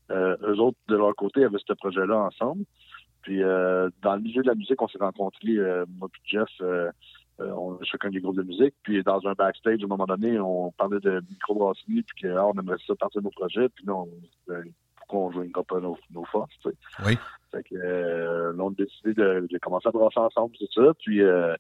Euh, 0.10 0.38
eux 0.44 0.62
autres, 0.62 0.78
de 0.88 0.96
leur 0.96 1.14
côté, 1.16 1.44
avaient 1.44 1.58
ce 1.60 1.74
projet-là 1.74 2.18
ensemble. 2.18 2.64
Puis 3.22 3.44
euh, 3.44 3.90
dans 4.02 4.16
le 4.16 4.22
milieu 4.22 4.42
de 4.42 4.48
la 4.48 4.56
musique, 4.56 4.82
on 4.82 4.88
s'est 4.88 4.98
rencontrés, 4.98 5.58
euh, 5.58 5.86
moi 5.98 6.08
et 6.08 6.20
Jeff, 6.24 6.48
on 7.38 7.74
a 7.74 7.84
chacun 7.84 8.10
des 8.10 8.22
groupes 8.22 8.38
de 8.38 8.44
musique. 8.44 8.76
Puis 8.82 9.04
dans 9.04 9.28
un 9.28 9.34
backstage, 9.34 9.82
à 9.82 9.84
un 9.84 9.88
moment 9.88 10.06
donné, 10.06 10.40
on 10.40 10.72
parlait 10.72 11.02
de 11.02 11.22
microbrasserie, 11.30 12.04
puis 12.04 12.30
qu'on 12.30 12.38
ah, 12.38 12.52
aimerait 12.58 12.78
ça 12.88 12.96
partir 12.96 13.20
de 13.20 13.26
nos 13.26 13.32
projets. 13.32 13.68
Puis 13.68 13.86
là, 13.86 13.96
on, 13.96 14.08
qu'on 15.10 15.32
joignera 15.32 15.64
pas 15.64 15.82
nos, 15.82 15.98
nos 16.12 16.24
forces. 16.26 16.54
Tu 16.64 16.70
sais. 16.70 16.76
Oui. 17.06 17.18
Fait 17.52 17.64
que 17.64 17.76
euh, 17.76 18.54
on 18.58 18.70
a 18.70 18.74
décidé 18.76 19.14
de, 19.14 19.48
de, 19.50 19.58
commencer 19.58 19.90
à 19.90 19.92
brasser 19.92 20.20
ensemble, 20.20 20.56
c'est 20.58 20.72
ça. 20.72 20.94
Puis 21.00 21.22
euh, 21.22 21.56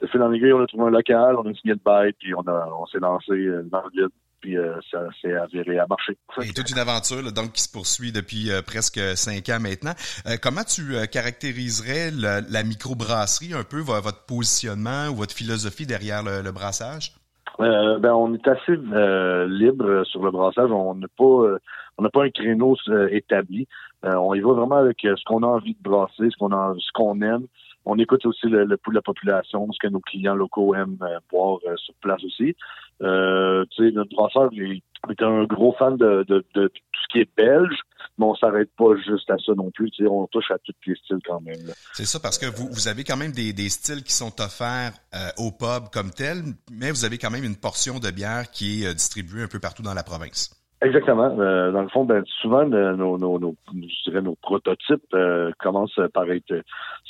de 0.00 0.06
fil 0.06 0.22
en 0.22 0.32
aiguille, 0.32 0.52
on 0.52 0.62
a 0.62 0.66
trouvé 0.66 0.84
un 0.84 0.90
local, 0.90 1.36
on 1.36 1.50
a 1.50 1.54
signé 1.54 1.74
de 1.74 1.80
bail, 1.84 2.12
puis 2.18 2.34
on 2.34 2.42
a 2.42 2.68
on 2.78 2.86
s'est 2.86 2.98
lancé 2.98 3.32
euh, 3.32 3.62
dans 3.70 3.82
le 3.82 3.90
vide 3.90 4.10
puis 4.44 4.58
euh, 4.58 4.74
ça 4.90 4.98
s'est 5.22 5.34
avéré 5.34 5.78
à 5.78 5.86
marcher. 5.86 6.18
Et 6.42 6.52
toute 6.52 6.70
une 6.70 6.78
aventure 6.78 7.22
là, 7.22 7.30
donc 7.30 7.52
qui 7.52 7.62
se 7.62 7.72
poursuit 7.72 8.12
depuis 8.12 8.52
euh, 8.52 8.60
presque 8.60 9.00
cinq 9.16 9.48
ans 9.48 9.58
maintenant. 9.58 9.94
Euh, 10.26 10.36
comment 10.40 10.64
tu 10.64 10.82
caractériserais 11.10 12.10
la, 12.10 12.42
la 12.42 12.62
microbrasserie, 12.62 13.54
un 13.54 13.64
peu 13.64 13.80
votre 13.80 14.26
positionnement 14.26 15.08
ou 15.08 15.14
votre 15.14 15.32
philosophie 15.32 15.86
derrière 15.86 16.22
le, 16.22 16.42
le 16.42 16.52
brassage? 16.52 17.14
Ben, 17.58 18.12
on 18.12 18.34
est 18.34 18.46
assez 18.48 18.76
libre 18.76 20.04
sur 20.04 20.22
le 20.24 20.30
brassage. 20.30 20.70
On 20.70 20.94
n'a 20.94 21.06
pas, 21.16 21.58
on 21.96 22.02
n'a 22.02 22.10
pas 22.10 22.24
un 22.24 22.30
créneau 22.30 22.76
établi. 23.10 23.68
on 24.02 24.34
y 24.34 24.40
va 24.40 24.52
vraiment 24.52 24.76
avec 24.76 24.98
ce 25.02 25.24
qu'on 25.24 25.42
a 25.44 25.46
envie 25.46 25.74
de 25.74 25.82
brasser, 25.88 26.28
ce 26.30 26.36
qu'on 26.36 26.50
ce 26.50 26.92
qu'on 26.92 27.22
aime. 27.22 27.46
On 27.84 27.98
écoute 27.98 28.24
aussi 28.26 28.46
le, 28.46 28.76
pouls 28.76 28.90
de 28.90 28.96
la 28.96 29.02
population, 29.02 29.70
ce 29.72 29.78
que 29.80 29.92
nos 29.92 30.00
clients 30.00 30.34
locaux 30.34 30.74
aiment 30.74 30.98
boire 31.30 31.58
sur 31.76 31.94
place 32.00 32.22
aussi. 32.24 32.54
Euh, 33.02 33.64
notre 33.78 34.14
brasseur 34.14 34.50
est, 34.54 35.22
un 35.22 35.44
gros 35.44 35.74
fan 35.78 35.96
de, 35.96 36.24
tout 36.54 36.60
ce 36.60 37.12
qui 37.12 37.18
est 37.18 37.28
belge, 37.36 37.76
mais 38.18 38.24
on 38.24 38.34
s'arrête 38.34 38.70
pas 38.76 38.94
juste 38.96 39.30
à 39.30 39.36
ça 39.44 39.52
non 39.54 39.70
plus. 39.70 39.90
Tu 39.90 40.04
sais, 40.04 40.10
on 40.10 40.26
touche 40.28 40.50
à 40.50 40.58
tous 40.58 40.72
les 40.86 40.94
styles 40.96 41.18
quand 41.26 41.40
même. 41.40 41.72
C'est 41.92 42.06
ça, 42.06 42.20
parce 42.20 42.38
que 42.38 42.46
vous, 42.46 42.88
avez 42.88 43.04
quand 43.04 43.16
même 43.16 43.32
des, 43.32 43.68
styles 43.68 44.02
qui 44.02 44.12
sont 44.12 44.40
offerts 44.40 44.92
euh, 45.14 45.28
au 45.38 45.50
pub 45.50 45.90
comme 45.92 46.10
tel, 46.10 46.42
mais 46.72 46.90
vous 46.90 47.04
avez 47.04 47.18
quand 47.18 47.30
même 47.30 47.44
une 47.44 47.56
portion 47.56 47.98
de 47.98 48.10
bière 48.10 48.50
qui 48.50 48.82
est 48.82 48.86
euh, 48.86 48.94
distribuée 48.94 49.42
un 49.42 49.48
peu 49.48 49.60
partout 49.60 49.82
dans 49.82 49.94
la 49.94 50.04
province. 50.04 50.63
Exactement. 50.84 51.36
Euh, 51.40 51.72
dans 51.72 51.82
le 51.82 51.88
fond, 51.88 52.04
ben, 52.04 52.22
souvent, 52.40 52.64
nos, 52.66 53.18
nos, 53.18 53.38
nos, 53.38 53.56
je 53.72 54.10
dirais 54.10 54.22
nos 54.22 54.36
prototypes 54.36 55.16
commencent 55.58 56.00
par 56.12 56.30
être 56.30 56.62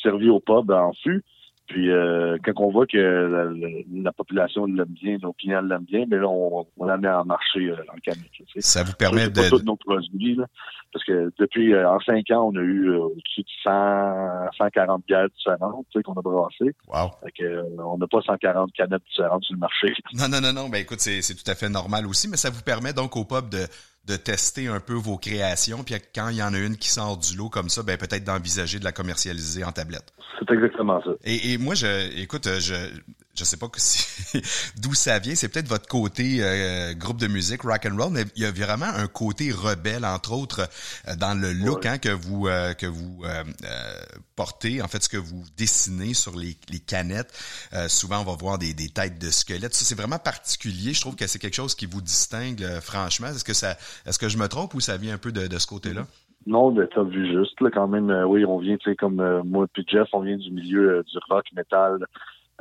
servis 0.03 0.31
au 0.31 0.41
pub 0.41 0.71
en 0.71 0.93
fût. 0.93 1.25
Puis 1.67 1.91
euh, 1.91 2.37
quand 2.45 2.53
on 2.57 2.71
voit 2.71 2.87
que 2.87 2.99
la, 2.99 4.03
la, 4.03 4.13
population 4.13 4.67
l'aime 4.67 4.85
bien, 4.87 5.17
nos 5.23 5.33
clients 5.33 5.63
l'aiment 5.63 5.85
bien, 5.85 6.05
mais 6.09 6.19
là, 6.19 6.29
on, 6.29 6.67
on 6.77 6.85
la 6.85 6.99
met 6.99 7.09
en 7.09 7.25
marché 7.25 7.71
euh, 7.71 7.77
dans 7.87 7.95
le 7.95 8.01
canette. 8.01 8.31
Ça 8.59 8.83
vous 8.83 8.93
permet 8.93 9.31
de... 9.31 9.41
Pas 9.41 9.49
tous 9.49 9.65
nos 9.65 9.77
produits, 9.77 10.35
là, 10.35 10.47
parce 10.95 11.05
que 11.07 11.33
depuis, 11.39 11.75
euh, 11.75 11.91
en 11.91 11.99
cinq 12.01 12.31
ans, 12.31 12.51
on 12.53 12.57
a 12.57 12.63
eu 12.63 12.91
euh, 12.91 13.01
au-dessus 13.01 13.41
de 13.41 13.49
100, 13.65 14.53
140 14.57 15.05
bières 15.07 15.29
différentes 15.37 15.87
qu'on 16.05 16.13
a 16.13 16.23
brassées. 16.23 16.73
Wow. 16.87 17.11
Fait 17.25 17.33
que, 17.33 17.45
euh, 17.45 17.63
on 17.79 17.99
n'a 17.99 18.07
pas 18.07 18.21
140 18.21 18.73
canettes 18.73 19.03
différentes 19.09 19.43
sur 19.43 19.55
le 19.55 19.59
marché. 19.59 19.93
Non, 20.15 20.29
non, 20.29 20.41
non, 20.41 20.53
non. 20.53 20.69
Ben 20.69 20.79
écoute, 20.79 21.01
c'est 21.01 21.21
tout 21.35 21.51
à 21.51 21.57
fait 21.57 21.69
normal 21.69 22.07
aussi, 22.07 22.29
mais 22.29 22.37
ça 22.37 22.49
vous 22.49 22.63
permet 22.63 22.93
donc 22.93 23.17
au 23.17 23.25
pub 23.25 23.49
de 23.49 23.67
de 24.07 24.17
tester 24.17 24.69
un 24.69 24.81
peu 24.81 24.95
vos 24.95 25.17
créations, 25.17 25.83
puis 25.83 25.95
quand 26.15 26.29
il 26.29 26.37
y 26.37 26.43
en 26.43 26.53
a 26.53 26.59
une 26.59 26.77
qui 26.77 26.91
sort 26.91 27.17
du 27.17 27.37
lot 27.37 27.49
comme 27.49 27.69
ça, 27.69 27.83
ben 27.83 27.97
peut-être 27.97 28.25
d'envisager 28.25 28.79
de 28.79 28.85
la 28.85 28.93
commercialiser 28.93 29.65
en 29.65 29.73
tablette. 29.73 30.13
C'est 30.39 30.53
exactement 30.53 31.03
ça. 31.03 31.11
Et, 31.25 31.53
et, 31.53 31.59
moi, 31.59 31.75
je, 31.75 32.21
écoute, 32.21 32.47
je, 32.59 32.75
je 33.37 33.45
sais 33.45 33.57
pas 33.57 33.67
si, 33.77 34.41
d'où 34.81 34.95
ça 34.95 35.19
vient. 35.19 35.35
C'est 35.35 35.49
peut-être 35.49 35.69
votre 35.69 35.89
côté 35.89 36.39
euh, 36.41 36.95
groupe 36.95 37.19
de 37.19 37.27
musique 37.27 37.63
rock 37.63 37.87
and 37.87 37.97
roll, 37.97 38.13
mais 38.13 38.25
il 38.37 38.43
y 38.43 38.47
a 38.47 38.53
vraiment 38.53 38.87
un 38.87 39.09
côté 39.09 39.51
rebelle, 39.51 40.05
entre 40.05 40.33
autres, 40.33 40.69
euh, 41.09 41.17
dans 41.17 41.39
le 41.39 41.53
look 41.53 41.85
hein, 41.87 41.99
que 41.99 42.11
vous 42.11 42.47
euh, 42.47 42.75
que 42.75 42.87
vous 42.87 43.25
portez. 44.37 44.83
En 44.83 44.89
fait, 44.89 45.03
ce 45.03 45.09
que 45.09 45.17
vous 45.17 45.43
dessinez 45.57 46.15
sur 46.15 46.37
les, 46.37 46.57
les 46.71 46.79
canettes. 46.79 47.33
souvent, 47.89 48.21
on 48.21 48.25
va 48.25 48.37
voir 48.37 48.59
des, 48.59 48.75
des 48.75 48.89
têtes 48.89 49.19
de 49.19 49.31
squelettes. 49.31 49.75
Ça, 49.75 49.85
c'est 49.85 49.95
vraiment 49.95 50.19
particulier. 50.19 50.93
Je 50.93 51.01
trouve 51.01 51.17
que 51.17 51.27
c'est 51.27 51.39
quelque 51.39 51.55
chose 51.55 51.75
qui 51.75 51.87
vous 51.87 52.01
distingue, 52.01 52.65
franchement. 52.81 53.29
Est-ce 53.29 53.45
que 53.45 53.55
ça, 53.55 53.77
est-ce 54.07 54.19
que 54.19 54.29
je 54.29 54.39
me 54.39 54.49
trompe 54.49 54.75
ou 54.75 54.81
ça 54.81 54.97
vient 54.97 55.15
un 55.15 55.19
peu 55.19 55.33
de, 55.33 55.47
de 55.47 55.59
ce 55.59 55.67
côté-là? 55.67 56.07
Non, 56.47 56.73
de 56.73 56.85
t'as 56.85 57.05
vu 57.05 57.27
juste 57.27 57.61
là, 57.61 57.71
quand 57.73 57.89
même. 57.89 58.11
oui, 58.27 58.45
on 58.45 58.59
vient, 58.59 58.77
tu 58.77 58.91
sais, 58.91 58.97
comme 58.97 59.43
moi 59.45 59.67
et 59.77 59.83
Jeff, 59.87 60.09
on 60.13 60.21
vient 60.21 60.37
du 60.37 60.51
milieu 60.51 61.03
du 61.05 61.19
rock 61.29 61.47
metal. 61.55 62.07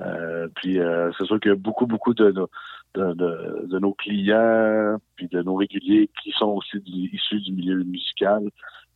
Euh, 0.01 0.47
puis 0.55 0.79
euh, 0.79 1.11
c'est 1.17 1.25
sûr 1.25 1.39
qu'il 1.39 1.49
y 1.49 1.53
a 1.53 1.57
beaucoup, 1.57 1.85
beaucoup 1.85 2.13
de, 2.13 2.31
de, 2.31 2.47
de, 2.95 3.67
de, 3.67 3.79
nos 3.79 3.93
clients 3.93 4.97
puis 5.15 5.27
de 5.27 5.41
nos 5.43 5.55
réguliers 5.55 6.09
qui 6.21 6.31
sont 6.31 6.47
aussi 6.47 6.77
issus 6.85 7.39
du 7.41 7.53
milieu 7.53 7.83
musical. 7.83 8.49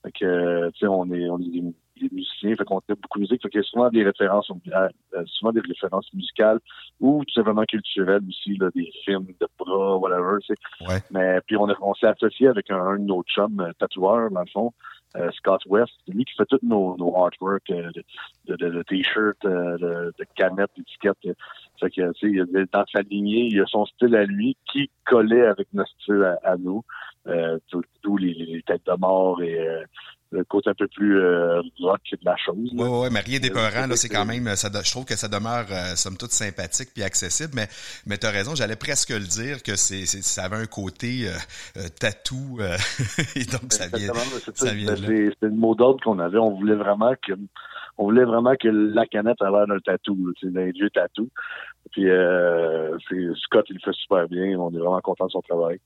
Fait 0.04 0.12
que, 0.12 0.70
tu 0.72 0.80
sais, 0.80 0.88
on 0.88 1.12
est, 1.12 1.30
on 1.30 1.40
est 1.40 1.50
des, 1.50 2.10
musiciens, 2.12 2.56
fait 2.56 2.64
qu'on 2.64 2.80
fait 2.82 2.96
beaucoup 2.96 3.18
de 3.18 3.24
musique. 3.24 3.42
Fait 3.42 3.50
qu'il 3.50 3.60
y 3.60 3.64
a 3.64 3.68
souvent 3.68 3.90
des 3.90 4.04
références, 4.04 4.52
euh, 4.52 4.90
souvent 5.26 5.52
des 5.52 5.62
références 5.62 6.12
musicales 6.14 6.60
ou 7.00 7.24
tout 7.26 7.34
simplement 7.34 7.64
culturelles 7.64 8.22
aussi, 8.28 8.56
là, 8.58 8.70
des 8.74 8.92
films 9.04 9.28
de 9.40 9.48
bras, 9.58 9.98
whatever, 9.98 10.38
tu 10.42 10.54
sais. 10.54 10.88
Ouais. 10.88 11.00
Mais 11.12 11.42
puis 11.46 11.58
on, 11.58 11.68
on 11.82 11.94
s'est 11.96 12.08
associé 12.08 12.48
avec 12.48 12.70
un, 12.70 12.78
un 12.78 13.00
de 13.00 13.06
nos 13.06 13.24
chums 13.24 13.72
tatoueurs, 13.80 14.30
dans 14.32 14.42
le 14.42 14.52
fond, 14.52 14.68
euh, 14.68 14.97
Scott 15.34 15.62
West, 15.68 15.94
lui 16.08 16.26
qui 16.26 16.34
fait 16.36 16.46
tous 16.46 16.60
nos, 16.64 16.96
nos 16.98 17.16
artworks 17.16 17.70
euh, 17.72 17.92
de, 18.46 18.56
de, 18.56 18.70
de 18.70 18.84
t-shirts, 18.84 19.44
euh, 19.46 19.78
de, 19.78 20.14
de, 20.18 20.26
canettes, 20.36 20.72
d'étiquettes. 20.78 21.38
Fait 21.80 21.90
que, 21.90 22.12
tu 22.14 22.38
sais, 22.38 22.66
dans 22.72 22.86
sa 22.92 23.02
lignée, 23.02 23.50
il 23.52 23.62
a 23.62 23.66
son 23.66 23.86
style 23.86 24.16
à 24.16 24.26
lui 24.26 24.58
qui 24.72 24.90
collait 25.06 25.46
avec 25.48 25.68
notre 25.74 25.92
style 26.02 26.24
à, 26.24 26.52
à 26.52 26.58
nous. 26.58 26.84
Euh, 27.28 27.60
les, 28.20 28.34
les, 28.34 28.62
têtes 28.62 28.86
de 28.86 28.98
mort 28.98 29.42
et 29.42 29.60
euh, 29.60 29.84
le 30.32 30.44
côté 30.44 30.70
un 30.70 30.74
peu 30.74 30.88
plus 30.88 31.20
euh, 31.20 31.62
rock 31.80 32.02
de 32.12 32.26
la 32.26 32.36
chose. 32.38 32.70
Oui, 32.74 32.88
oui, 32.90 33.08
mais 33.12 33.22
rien 33.22 33.40
d'épeurant, 33.40 33.88
là, 33.88 33.96
c'est 33.96 34.10
quand 34.10 34.26
même, 34.26 34.48
ça, 34.56 34.70
je 34.84 34.92
trouve 34.92 35.06
que 35.06 35.16
ça 35.16 35.28
demeure, 35.28 35.66
euh, 35.72 35.96
somme 35.96 36.18
toute, 36.18 36.32
sympathique 36.32 36.90
puis 36.94 37.04
accessible, 37.04 37.54
mais, 37.56 37.68
mais 38.06 38.18
t'as 38.18 38.32
raison, 38.32 38.56
j'allais 38.56 38.76
presque 38.76 39.10
le 39.10 39.20
dire 39.20 39.64
que 39.64 39.76
c'est, 39.76 40.06
ça 40.06 40.44
avait 40.44 40.58
un 40.58 40.66
côté 40.66 41.28
euh, 41.28 41.32
euh 41.78 41.88
tatou, 42.00 42.58
euh, 42.60 42.76
et 43.36 43.46
donc 43.46 43.72
ça 43.72 43.88
vient, 43.88 44.14
ça 44.54 44.74
vient 44.74 44.96
C'est 44.96 45.48
le 45.48 45.52
mot 45.52 45.76
d'ordre 45.76 46.04
qu'on 46.04 46.20
avait, 46.20 46.40
on 46.40 46.52
voulait 46.52 46.76
vraiment 46.76 47.14
que 47.26 47.34
on 48.00 48.04
voulait 48.04 48.26
vraiment 48.26 48.54
que 48.56 48.68
la 48.68 49.08
canette 49.08 49.42
avait 49.42 49.58
l'air 49.58 49.68
d'un 49.68 49.80
tatou, 49.80 50.32
c'est 50.40 50.52
d'un 50.52 50.70
vieux 50.70 50.90
tatou. 50.92 51.30
Puis 51.92 52.10
euh, 52.10 52.98
Scott, 53.36 53.66
il 53.70 53.80
fait 53.80 53.94
super 53.94 54.28
bien. 54.28 54.58
On 54.60 54.72
est 54.72 54.80
vraiment 54.80 55.02
content 55.02 55.26
de 55.26 55.32
son 55.32 55.42
travail. 55.42 55.80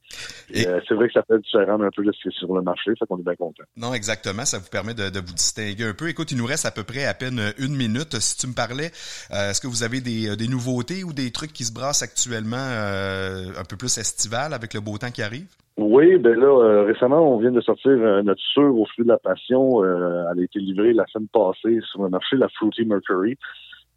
Euh, 0.56 0.80
c'est 0.88 0.94
vrai 0.94 1.08
que 1.08 1.14
ça 1.14 1.24
fait 1.24 1.40
différent 1.40 1.82
un 1.82 1.90
peu 1.96 2.04
de 2.04 2.12
ce 2.12 2.22
qui 2.22 2.28
est 2.30 2.38
sur 2.38 2.54
le 2.54 2.62
marché, 2.62 2.92
fait 2.98 3.06
qu'on 3.06 3.18
est 3.18 3.24
bien 3.24 3.36
content. 3.36 3.64
Non, 3.78 3.94
exactement. 3.94 4.46
Ça 4.46 4.60
vous 4.60 4.70
permet 4.70 4.94
de, 4.94 5.04
vous 5.20 5.34
distinguer 5.34 5.86
un 5.86 5.94
peu. 5.94 6.10
Écoute, 6.10 6.32
il 6.32 6.38
nous 6.38 6.46
reste 6.46 6.66
à 6.66 6.72
peu 6.72 6.84
près 6.84 7.06
à 7.06 7.14
peine 7.14 7.40
une 7.58 7.76
minute. 7.76 8.20
Si 8.20 8.38
tu 8.38 8.48
me 8.48 8.54
parlais, 8.54 8.92
euh, 9.32 9.52
est-ce 9.52 9.62
que 9.62 9.68
vous 9.68 9.84
avez 9.84 10.02
des, 10.02 10.36
des, 10.36 10.48
nouveautés 10.48 11.04
ou 11.04 11.14
des 11.14 11.32
trucs 11.32 11.54
qui 11.54 11.64
se 11.64 11.74
brassent 11.74 12.04
actuellement 12.04 12.58
un 12.58 13.64
peu 13.70 13.78
plus 13.78 13.98
estival 13.98 14.54
avec 14.54 14.74
le 14.74 14.82
beau 14.82 14.98
temps 14.98 15.12
qui 15.12 15.21
arrive? 15.21 15.48
Oui, 15.78 16.17
ben 16.17 16.38
là, 16.38 16.84
récemment, 16.84 17.34
on 17.34 17.40
vient 17.40 17.52
de 17.52 17.62
sortir 17.62 17.92
notre 18.23 18.42
sur 18.42 18.75
au 18.75 18.86
fruit 18.86 19.06
de 19.06 19.10
la 19.10 19.17
passion. 19.17 19.84
elle 19.84 20.40
a 20.40 20.44
été 20.44 20.60
livrée 20.60 20.94
la 20.94 21.06
semaine 21.08 21.28
passée 21.30 21.80
sur 21.92 22.04
le 22.04 22.10
marché, 22.10 22.36
la 22.36 22.50
Fruity 22.50 22.86
Mercury. 22.86 23.38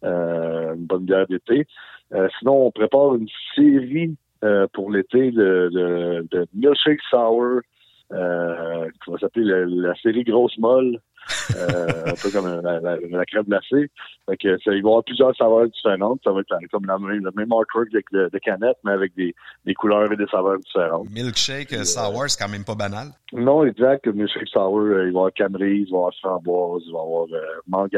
Une 0.05 0.85
bonne 0.85 1.05
bière 1.05 1.27
d'été. 1.27 1.67
Euh, 2.13 2.27
sinon, 2.39 2.67
on 2.67 2.71
prépare 2.71 3.15
une 3.15 3.27
série 3.55 4.15
euh, 4.43 4.67
pour 4.73 4.91
l'été 4.91 5.31
de, 5.31 5.69
de, 5.71 6.27
de, 6.31 6.47
milkshake 6.53 7.01
sour 7.09 7.61
euh, 8.13 8.87
qui 9.03 9.11
va 9.11 9.17
s'appeler 9.17 9.65
la, 9.67 9.95
série 9.95 10.23
grosse 10.23 10.57
molle. 10.57 10.99
un 11.49 12.13
peu 12.21 12.29
comme 12.29 12.61
la, 12.61 12.79
la, 12.79 13.25
crème 13.25 13.45
glacée. 13.45 13.89
Fait 14.29 14.37
que, 14.37 14.57
ça, 14.59 14.65
il 14.65 14.69
va 14.69 14.75
y 14.75 14.79
avoir 14.79 15.03
plusieurs 15.03 15.35
saveurs 15.35 15.67
différentes. 15.67 16.19
Ça 16.23 16.31
va 16.31 16.41
être 16.41 16.55
comme 16.71 16.85
la 16.85 16.99
même, 16.99 17.23
le 17.23 17.31
même 17.35 17.51
artwork 17.51 17.89
de, 17.91 18.29
de, 18.31 18.37
canette, 18.37 18.77
mais 18.83 18.91
avec 18.91 19.15
des, 19.15 19.33
des, 19.65 19.73
couleurs 19.73 20.11
et 20.11 20.15
des 20.15 20.27
saveurs 20.27 20.59
différentes. 20.59 21.09
Milkshake 21.09 21.73
sour, 21.83 22.25
c'est 22.27 22.39
quand 22.39 22.51
même 22.51 22.63
pas 22.63 22.75
banal. 22.75 23.07
Non, 23.33 23.65
exact. 23.65 24.05
Milkshake 24.05 24.49
sour, 24.49 24.83
il 24.83 24.93
va 24.93 25.03
y 25.05 25.07
avoir 25.07 25.33
camerise, 25.33 25.87
il 25.87 25.91
va 25.91 25.97
y 25.97 26.01
avoir 26.01 26.13
framboise, 26.21 26.83
il 26.85 26.93
va 26.93 26.99
y 26.99 27.01
avoir 27.01 27.27
mangue 27.65 27.95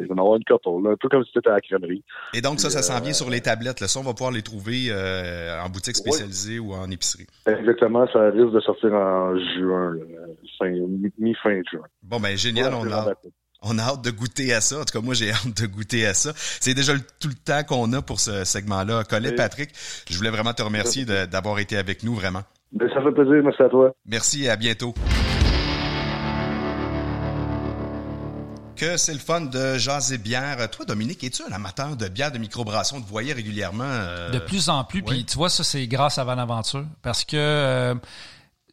il 0.00 0.06
va 0.06 0.14
en 0.14 0.18
avoir 0.18 0.36
une 0.36 0.44
couple, 0.44 0.88
un 0.88 0.96
peu 0.96 1.08
comme 1.08 1.24
si 1.24 1.30
c'était 1.34 1.50
à 1.50 1.54
la 1.54 1.60
crèmerie. 1.60 2.02
Et 2.34 2.40
donc, 2.40 2.60
ça, 2.60 2.70
ça 2.70 2.82
s'en 2.82 3.00
vient 3.00 3.10
euh, 3.10 3.14
sur 3.14 3.30
les 3.30 3.40
tablettes. 3.40 3.80
Là. 3.80 3.88
Ça, 3.88 4.00
on 4.00 4.02
va 4.02 4.12
pouvoir 4.12 4.32
les 4.32 4.42
trouver 4.42 4.86
euh, 4.90 5.60
en 5.62 5.68
boutique 5.68 5.96
spécialisée 5.96 6.58
ou 6.58 6.72
en 6.72 6.90
épicerie. 6.90 7.26
Exactement. 7.46 8.06
Ça 8.12 8.30
risque 8.30 8.52
de 8.52 8.60
sortir 8.60 8.92
en 8.92 9.36
juin, 9.56 9.96
mi-fin 11.18 11.60
juin. 11.70 11.86
Bon, 12.02 12.20
ben 12.20 12.36
génial. 12.36 12.74
on 12.74 12.90
a... 12.90 13.12
On 13.66 13.78
a 13.78 13.82
hâte 13.82 14.04
de 14.04 14.10
goûter 14.10 14.52
à 14.52 14.60
ça. 14.60 14.80
En 14.80 14.84
tout 14.84 14.98
cas, 14.98 15.02
moi, 15.02 15.14
j'ai 15.14 15.30
hâte 15.32 15.62
de 15.62 15.66
goûter 15.66 16.04
à 16.04 16.12
ça. 16.12 16.32
C'est 16.36 16.74
déjà 16.74 16.92
tout 17.18 17.28
le 17.28 17.34
temps 17.34 17.64
qu'on 17.66 17.90
a 17.94 18.02
pour 18.02 18.20
ce 18.20 18.44
segment-là. 18.44 19.04
Colette, 19.04 19.36
Patrick, 19.36 19.70
je 20.10 20.18
voulais 20.18 20.28
vraiment 20.28 20.52
te 20.52 20.62
remercier 20.62 21.06
d'avoir 21.06 21.58
été 21.58 21.78
avec 21.78 22.02
nous, 22.02 22.14
vraiment. 22.14 22.42
Ben, 22.72 22.90
ça 22.92 23.00
fait 23.00 23.12
plaisir. 23.12 23.42
Merci 23.42 23.62
à 23.62 23.68
toi. 23.70 23.94
Merci 24.04 24.44
et 24.44 24.50
à 24.50 24.56
bientôt. 24.56 24.92
Que 28.74 28.96
c'est 28.96 29.12
le 29.12 29.18
fun 29.18 29.42
de 29.42 29.78
jaser 29.78 30.18
bière. 30.18 30.70
Toi, 30.70 30.84
Dominique, 30.84 31.24
es-tu 31.24 31.42
un 31.42 31.52
amateur 31.52 31.96
de 31.96 32.08
bière 32.08 32.32
de 32.32 32.38
microbrassion? 32.38 33.00
de 33.00 33.06
voyer 33.06 33.32
régulièrement? 33.32 33.84
Euh, 33.84 34.30
de 34.30 34.38
plus 34.38 34.68
en 34.68 34.84
plus. 34.84 35.02
Puis 35.02 35.24
tu 35.24 35.36
vois, 35.36 35.50
ça, 35.50 35.64
c'est 35.64 35.86
grâce 35.86 36.18
à 36.18 36.24
Van 36.24 36.38
Aventure. 36.38 36.84
Parce 37.02 37.24
que, 37.24 37.36
euh, 37.36 37.94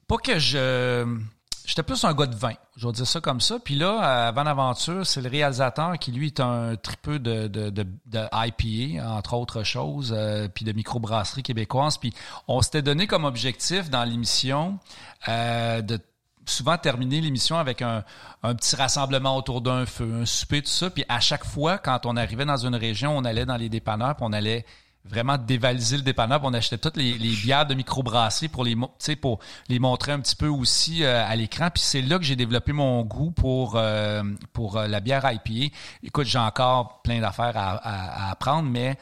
pas 0.08 0.18
que 0.18 0.39
je... 0.39 1.18
J'étais 1.64 1.84
plus 1.84 2.04
un 2.04 2.14
gars 2.14 2.26
de 2.26 2.36
vin, 2.36 2.56
je 2.76 2.88
vais 2.88 2.91
dire 2.91 3.08
ça 3.08 3.22
comme 3.22 3.39
ça. 3.39 3.58
Puis 3.64 3.76
là, 3.76 3.99
à 3.99 4.32
Van 4.32 4.45
Aventure, 4.47 5.06
c'est 5.06 5.22
le 5.22 5.30
réalisateur 5.30 5.97
qui, 5.99 6.12
lui, 6.12 6.28
est 6.28 6.39
un 6.39 6.76
tripeux 6.76 7.20
de, 7.20 7.47
de, 7.47 7.70
de, 7.70 7.86
IPA, 8.34 9.08
entre 9.08 9.36
autres 9.36 9.64
choses, 9.64 10.14
euh, 10.18 10.47
puis 10.54 10.66
de 10.66 10.72
microbrasserie 10.74 11.43
québécoise. 11.43 11.97
Puis 11.97 12.14
on 12.47 12.62
s'était 12.62 12.82
donné 12.82 13.06
comme 13.06 13.26
objectif 13.26 13.89
dans 13.91 14.04
l'émission 14.04 14.80
de 15.28 15.99
souvent 16.46 16.78
terminer 16.78 17.22
l'émission 17.22 17.58
avec 17.58 17.82
un, 17.82 18.04
petit 18.42 18.76
rassemblement 18.76 19.38
autour 19.38 19.62
d'un 19.62 19.86
feu, 19.86 20.22
un 20.22 20.26
souper, 20.26 20.62
tout 20.62 20.70
ça. 20.70 20.89
Puis 20.89 21.06
à 21.08 21.20
chaque 21.20 21.46
fois, 21.46 21.78
quand 21.78 22.06
on 22.06 22.16
arrivait 22.18 22.46
dans 22.46 22.58
une 22.58 22.76
région, 22.76 23.16
on 23.18 23.26
allait 23.26 23.46
dans 23.46 23.58
les 23.58 23.70
dépanneurs, 23.70 24.16
puis 24.16 24.26
on 24.28 24.34
allait 24.34 24.66
vraiment 25.04 25.38
dévaliser 25.38 25.98
le 25.98 26.04
dépanneur, 26.04 26.39
puis 26.39 26.50
on 26.50 26.54
achetait 26.54 26.78
toutes 26.78 26.98
les, 26.98 27.14
bières 27.18 27.66
de 27.66 27.74
microbrasserie 27.74 28.50
pour 28.50 28.64
les 28.64 28.76
pour 29.20 29.39
les 29.68 29.80
montrer 29.80 30.12
un 30.12 30.20
petit 30.20 30.36
peu 30.36 30.48
aussi 30.48 31.04
euh, 31.04 31.26
à 31.26 31.36
l'écran. 31.36 31.70
Puis 31.72 31.82
c'est 31.84 32.02
là 32.02 32.18
que 32.18 32.24
j'ai 32.24 32.36
développé 32.36 32.72
mon 32.72 33.04
goût 33.04 33.32
pour 33.32 33.76
euh, 33.76 34.24
pour 34.54 34.78
euh, 34.78 34.88
la 34.88 35.00
bière 35.00 35.30
IPA. 35.30 35.74
Écoute, 36.04 36.28
j'ai 36.28 36.39
encore 36.39 37.02
plein 37.02 37.20
d'affaires 37.20 37.54
à, 37.56 38.30
apprendre, 38.32 38.70
mais 38.70 38.96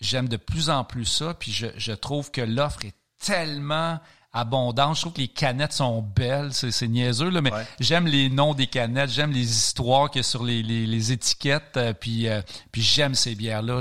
j'aime 0.00 0.28
de 0.28 0.36
plus 0.36 0.70
en 0.70 0.84
plus 0.84 1.04
ça. 1.04 1.34
Puis 1.34 1.52
je, 1.52 1.66
je 1.76 1.92
trouve 1.92 2.30
que 2.30 2.40
l'offre 2.40 2.84
est 2.84 2.94
tellement 3.18 3.98
abondante. 4.32 4.96
Je 4.96 5.00
trouve 5.02 5.12
que 5.12 5.20
les 5.20 5.28
canettes 5.28 5.72
sont 5.72 6.02
belles. 6.02 6.52
C'est 6.52 6.88
niaiseux, 6.88 7.30
là, 7.30 7.40
mais 7.40 7.50
j'aime 7.78 8.06
les 8.06 8.28
noms 8.28 8.54
des 8.54 8.66
canettes, 8.66 9.10
j'aime 9.10 9.32
les 9.32 9.50
histoires 9.50 10.10
qu'il 10.10 10.20
y 10.20 10.20
a 10.20 10.22
sur 10.22 10.44
les, 10.44 10.62
les, 10.62 10.86
les 10.86 11.12
étiquettes, 11.12 11.76
euh, 11.76 11.92
puis, 11.92 12.28
euh, 12.28 12.42
puis 12.72 12.82
j'aime 12.82 13.14
ces 13.14 13.34
bières-là 13.34 13.80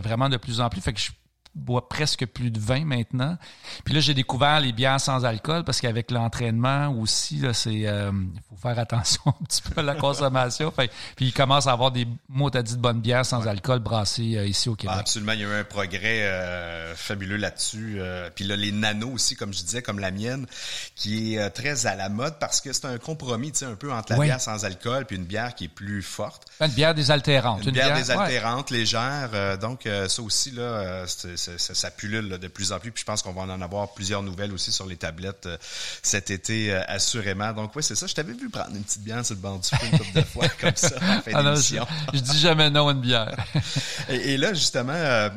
vraiment 0.00 0.28
de 0.28 0.36
plus 0.36 0.60
en 0.60 0.68
plus. 0.68 0.80
Fait 0.80 0.92
que 0.92 1.00
je 1.00 1.10
bois 1.54 1.88
presque 1.88 2.26
plus 2.26 2.50
de 2.50 2.60
vin 2.60 2.84
maintenant. 2.84 3.36
Puis 3.84 3.94
là, 3.94 4.00
j'ai 4.00 4.14
découvert 4.14 4.60
les 4.60 4.72
bières 4.72 5.00
sans 5.00 5.24
alcool 5.24 5.64
parce 5.64 5.80
qu'avec 5.80 6.10
l'entraînement 6.10 6.88
aussi, 6.90 7.36
là, 7.36 7.52
c'est 7.52 7.86
euh, 7.86 8.12
faut 8.48 8.56
faire 8.56 8.78
attention 8.78 9.22
un 9.26 9.44
petit 9.44 9.62
peu 9.62 9.80
à 9.80 9.82
la 9.82 9.94
consommation. 9.96 10.70
Fait, 10.70 10.90
puis 11.16 11.26
il 11.26 11.32
commence 11.32 11.66
à 11.66 11.72
avoir 11.72 11.90
des 11.90 12.06
mots 12.28 12.50
t'as 12.50 12.62
dit 12.62 12.76
de 12.76 12.80
bonnes 12.80 13.00
bières 13.00 13.26
sans 13.26 13.46
alcool 13.46 13.80
brassées 13.80 14.36
euh, 14.36 14.46
ici 14.46 14.68
au 14.68 14.76
Québec. 14.76 14.94
Ah, 14.96 15.00
absolument, 15.00 15.32
il 15.32 15.40
y 15.40 15.44
a 15.44 15.48
eu 15.48 15.60
un 15.60 15.64
progrès 15.64 16.22
euh, 16.22 16.94
fabuleux 16.94 17.36
là-dessus. 17.36 18.00
Puis 18.34 18.44
là, 18.44 18.56
les 18.56 18.72
nanos 18.72 19.12
aussi, 19.12 19.34
comme 19.34 19.52
je 19.52 19.62
disais, 19.62 19.82
comme 19.82 19.98
la 19.98 20.10
mienne, 20.10 20.46
qui 20.94 21.34
est 21.34 21.50
très 21.50 21.86
à 21.86 21.96
la 21.96 22.08
mode 22.08 22.38
parce 22.38 22.60
que 22.60 22.72
c'est 22.72 22.86
un 22.86 22.98
compromis, 22.98 23.52
tu 23.52 23.58
sais, 23.58 23.64
un 23.64 23.74
peu 23.74 23.92
entre 23.92 24.12
la 24.12 24.18
bière 24.18 24.40
sans 24.40 24.64
alcool 24.64 25.04
puis 25.06 25.16
une 25.16 25.24
bière 25.24 25.54
qui 25.54 25.64
est 25.64 25.68
plus 25.68 26.02
forte. 26.02 26.46
Une 26.60 26.68
bière 26.68 26.94
désaltérante. 26.94 27.62
Une, 27.62 27.68
une 27.68 27.74
bière, 27.74 27.96
désaltérante, 27.96 28.70
légère. 28.70 29.58
donc 29.58 29.88
ça 30.08 30.22
aussi 30.22 30.52
là, 30.52 31.04
c'est 31.06 31.39
ça, 31.58 31.90
pullule 31.90 32.38
de 32.38 32.48
plus 32.48 32.72
en 32.72 32.78
plus. 32.78 32.90
Puis 32.92 33.00
je 33.00 33.06
pense 33.06 33.22
qu'on 33.22 33.32
va 33.32 33.42
en 33.42 33.60
avoir 33.60 33.92
plusieurs 33.94 34.22
nouvelles 34.22 34.52
aussi 34.52 34.72
sur 34.72 34.86
les 34.86 34.96
tablettes 34.96 35.46
euh, 35.46 35.56
cet 36.02 36.30
été, 36.30 36.72
euh, 36.72 36.82
assurément. 36.86 37.52
Donc 37.52 37.74
oui, 37.74 37.82
c'est 37.82 37.94
ça. 37.94 38.06
Je 38.06 38.14
t'avais 38.14 38.32
vu 38.32 38.48
prendre 38.48 38.74
une 38.74 38.82
petite 38.82 39.02
bière 39.02 39.24
sur 39.24 39.34
le 39.34 39.40
banc 39.40 39.56
du 39.56 39.68
feu 39.68 39.76
une 39.90 39.98
couple 39.98 40.12
de 40.14 40.22
fois 40.22 40.48
comme 40.60 40.76
ça 40.76 40.96
en 40.96 41.22
fin 41.22 41.32
ah 41.34 41.54
je, 41.54 42.20
dis 42.20 42.38
jamais 42.38 42.70
non 42.70 42.88
à 42.88 42.92
une 42.92 43.00
bière. 43.00 43.36
et, 44.08 44.36
là, 44.36 44.54
justement, 44.54 44.92
euh, 44.92 45.28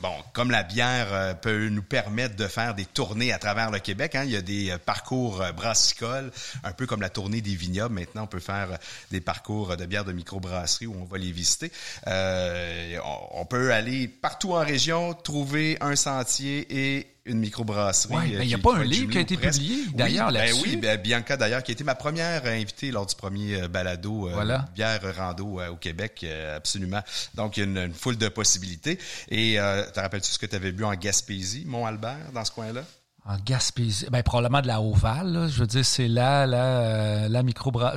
bon, 0.00 0.12
comme 0.32 0.50
la 0.50 0.62
bière 0.62 1.38
peut 1.40 1.68
nous 1.68 1.82
permettre 1.82 2.36
de 2.36 2.46
faire 2.46 2.74
des 2.74 2.84
tournées 2.84 3.32
à 3.32 3.38
travers 3.38 3.70
le 3.70 3.78
Québec, 3.78 4.14
hein, 4.14 4.24
il 4.24 4.30
y 4.30 4.36
a 4.36 4.42
des 4.42 4.74
parcours 4.84 5.42
brassicoles, 5.56 6.30
un 6.64 6.72
peu 6.72 6.86
comme 6.86 7.00
la 7.00 7.10
tournée 7.10 7.40
des 7.40 7.54
vignobles. 7.54 7.94
Maintenant, 7.94 8.24
on 8.24 8.26
peut 8.26 8.40
faire 8.40 8.68
des 9.10 9.20
parcours 9.20 9.76
de 9.76 9.86
bière 9.86 10.04
de 10.04 10.12
microbrasserie 10.12 10.86
où 10.86 10.96
on 11.00 11.04
va 11.04 11.18
les 11.18 11.32
visiter. 11.32 11.70
on 12.06 13.46
peut 13.46 13.72
aller 13.72 14.08
partout 14.08 14.52
en 14.52 14.64
région, 14.64 15.14
trouver 15.14 15.47
un 15.80 15.96
sentier 15.96 16.66
et 16.70 17.06
une 17.28 17.38
microbrasserie. 17.38 18.14
Ouais, 18.14 18.28
il 18.40 18.46
n'y 18.46 18.54
a 18.54 18.58
pas 18.58 18.76
un 18.76 18.84
livre 18.84 19.10
qui 19.10 19.18
a 19.18 19.20
été 19.20 19.36
publié 19.36 19.84
d'ailleurs 19.94 20.28
ben 20.28 20.40
là-dessus. 20.40 20.62
oui, 20.64 20.76
ben 20.76 20.96
Bianca 21.00 21.36
d'ailleurs 21.36 21.62
qui 21.62 21.70
a 21.70 21.74
été 21.74 21.84
ma 21.84 21.94
première 21.94 22.46
invitée 22.46 22.90
lors 22.90 23.06
du 23.06 23.14
premier 23.14 23.62
euh, 23.62 23.68
balado 23.68 24.28
euh, 24.28 24.58
bière 24.74 25.00
rando 25.16 25.60
euh, 25.60 25.68
au 25.68 25.76
Québec, 25.76 26.26
absolument. 26.56 27.02
Donc 27.34 27.56
il 27.56 27.60
y 27.60 27.62
a 27.78 27.84
une, 27.84 27.94
foule 27.94 28.16
de 28.16 28.28
possibilités. 28.28 28.98
Et 29.28 29.56
te 29.56 30.00
rappelles-tu 30.00 30.30
ce 30.30 30.38
que 30.38 30.46
tu 30.46 30.56
avais 30.56 30.72
bu 30.72 30.84
en 30.84 30.94
Gaspésie, 30.94 31.64
Mont-Albert, 31.66 32.32
dans 32.32 32.44
ce 32.44 32.52
coin-là? 32.52 32.84
En 33.30 33.36
Gaspésie, 33.44 34.06
ben 34.10 34.22
probablement 34.22 34.62
de 34.62 34.68
la 34.68 34.80
Ovale. 34.80 35.48
Je 35.50 35.60
veux 35.60 35.66
dire, 35.66 35.84
c'est 35.84 36.08
là, 36.08 36.46
là, 36.46 36.80
euh, 36.80 37.28
la 37.28 37.42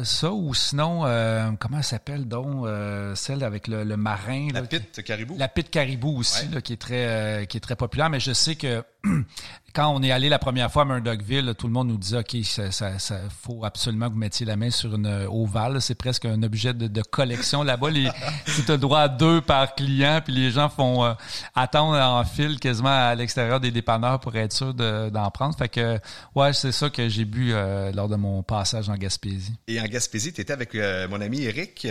ça 0.03 0.29
ou 0.29 0.53
sinon, 0.53 1.05
euh, 1.05 1.51
comment 1.57 1.77
elle 1.77 1.85
s'appelle 1.85 2.27
donc 2.27 2.65
euh, 2.65 3.15
celle 3.15 3.45
avec 3.45 3.69
le, 3.69 3.85
marin 3.95 4.49
La 4.53 4.63
pite 4.63 5.01
caribou. 5.01 5.37
La 5.37 5.47
pite 5.47 5.69
caribou 5.69 6.17
aussi, 6.17 6.49
là, 6.49 6.59
qui 6.59 6.73
est 6.73 6.81
très, 6.81 7.47
qui 7.47 7.55
est 7.55 7.61
très 7.61 7.77
populaire. 7.77 8.09
Mais 8.09 8.19
je 8.19 8.33
sais 8.33 8.55
que 8.55 8.83
quand 9.73 9.93
on 9.93 10.03
est 10.03 10.11
allé 10.11 10.29
la 10.29 10.39
première 10.39 10.71
fois 10.71 10.83
à 10.83 10.85
Murdochville, 10.85 11.53
tout 11.57 11.67
le 11.67 11.73
monde 11.73 11.87
nous 11.87 11.97
disait 11.97 12.19
OK, 12.19 12.35
ça, 12.43 12.71
ça, 12.71 12.99
ça, 12.99 13.19
faut 13.41 13.63
absolument 13.63 14.07
que 14.07 14.13
vous 14.13 14.19
mettiez 14.19 14.45
la 14.45 14.55
main 14.55 14.69
sur 14.69 14.93
une 14.95 15.05
euh, 15.05 15.29
ovale. 15.29 15.81
C'est 15.81 15.95
presque 15.95 16.25
un 16.25 16.41
objet 16.43 16.73
de, 16.73 17.01
collection 17.01 17.63
là-bas. 17.63 17.89
tu 18.65 18.71
as 18.71 18.77
droit 18.77 18.99
à 18.99 19.07
deux 19.07 19.41
par 19.41 19.75
client, 19.75 20.21
puis 20.23 20.33
les 20.33 20.51
gens 20.51 20.69
font 20.69 21.03
euh, 21.03 21.13
attendre 21.55 21.97
en 21.97 22.23
fil 22.23 22.59
quasiment 22.59 22.89
à 22.89 23.15
l'extérieur 23.15 23.59
des 23.59 23.71
dépanneurs 23.71 24.19
pour 24.19 24.35
être 24.35 24.53
sûr 24.53 24.73
d'en 24.73 25.31
prendre. 25.31 25.57
Fait 25.57 25.69
que 25.69 25.99
ouais, 26.35 26.53
c'est 26.53 26.71
ça 26.71 26.89
que 26.89 27.09
j'ai 27.09 27.25
bu 27.25 27.53
euh, 27.53 27.91
lors 27.91 28.09
de 28.09 28.15
mon 28.15 28.43
passage 28.43 28.89
en 28.89 28.95
Gaspésie. 28.95 29.53
Et 29.67 29.79
en 29.81 29.85
Gaspésie, 29.85 30.33
tu 30.33 30.41
étais 30.41 30.53
avec 30.53 30.75
mon 31.09 31.21
ami 31.21 31.43
Eric, 31.43 31.87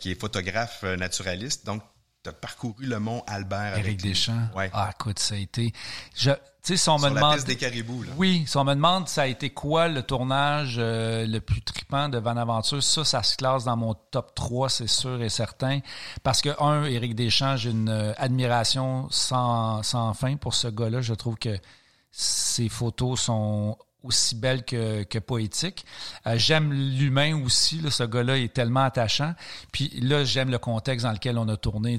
qui 0.00 0.10
est 0.10 0.20
photographe 0.20 0.82
naturaliste. 0.82 1.66
Donc, 1.66 1.82
as 2.26 2.32
parcouru 2.32 2.84
le 2.84 2.98
mont 2.98 3.22
Albert. 3.26 3.78
Éric 3.78 4.02
Deschamps. 4.02 4.48
Ouais. 4.54 4.70
Ah, 4.72 4.90
écoute, 4.92 5.18
ça 5.18 5.34
a 5.34 5.38
été. 5.38 5.72
Je, 6.14 6.30
tu 6.30 6.38
sais, 6.62 6.76
si 6.76 6.88
on 6.88 6.98
me 6.98 7.08
demande. 7.08 7.30
La 7.30 7.34
piste 7.36 7.46
des 7.46 7.56
caribous, 7.56 8.02
là. 8.02 8.12
Oui, 8.16 8.44
si 8.46 8.56
on 8.56 8.64
me 8.64 8.74
demande 8.74 9.08
ça 9.08 9.22
a 9.22 9.26
été 9.26 9.50
quoi 9.50 9.88
le 9.88 10.02
tournage 10.02 10.76
euh, 10.78 11.26
le 11.26 11.40
plus 11.40 11.62
tripant 11.62 12.08
de 12.08 12.18
Van 12.18 12.36
Aventure, 12.36 12.82
ça, 12.82 13.04
ça 13.04 13.22
se 13.22 13.36
classe 13.36 13.64
dans 13.64 13.76
mon 13.76 13.94
top 13.94 14.34
3, 14.34 14.68
c'est 14.68 14.86
sûr 14.86 15.22
et 15.22 15.30
certain. 15.30 15.80
Parce 16.22 16.42
que, 16.42 16.50
un, 16.62 16.84
Éric 16.84 17.14
Deschamps, 17.14 17.56
j'ai 17.56 17.70
une 17.70 17.88
euh, 17.88 18.12
admiration 18.18 19.08
sans, 19.10 19.82
sans 19.82 20.12
fin 20.12 20.36
pour 20.36 20.54
ce 20.54 20.68
gars-là. 20.68 21.00
Je 21.00 21.14
trouve 21.14 21.36
que 21.36 21.58
ses 22.10 22.68
photos 22.68 23.20
sont 23.20 23.78
aussi 24.02 24.34
belle 24.34 24.64
que, 24.64 25.02
que 25.04 25.18
poétique. 25.18 25.84
Euh, 26.26 26.34
j'aime 26.36 26.72
l'humain 26.72 27.42
aussi. 27.42 27.80
Là, 27.80 27.90
ce 27.90 28.04
gars-là 28.04 28.38
est 28.38 28.52
tellement 28.52 28.82
attachant. 28.82 29.34
Puis 29.72 29.90
là, 30.00 30.24
j'aime 30.24 30.50
le 30.50 30.58
contexte 30.58 31.06
dans 31.06 31.12
lequel 31.12 31.38
on 31.38 31.48
a 31.48 31.56
tourné. 31.56 31.98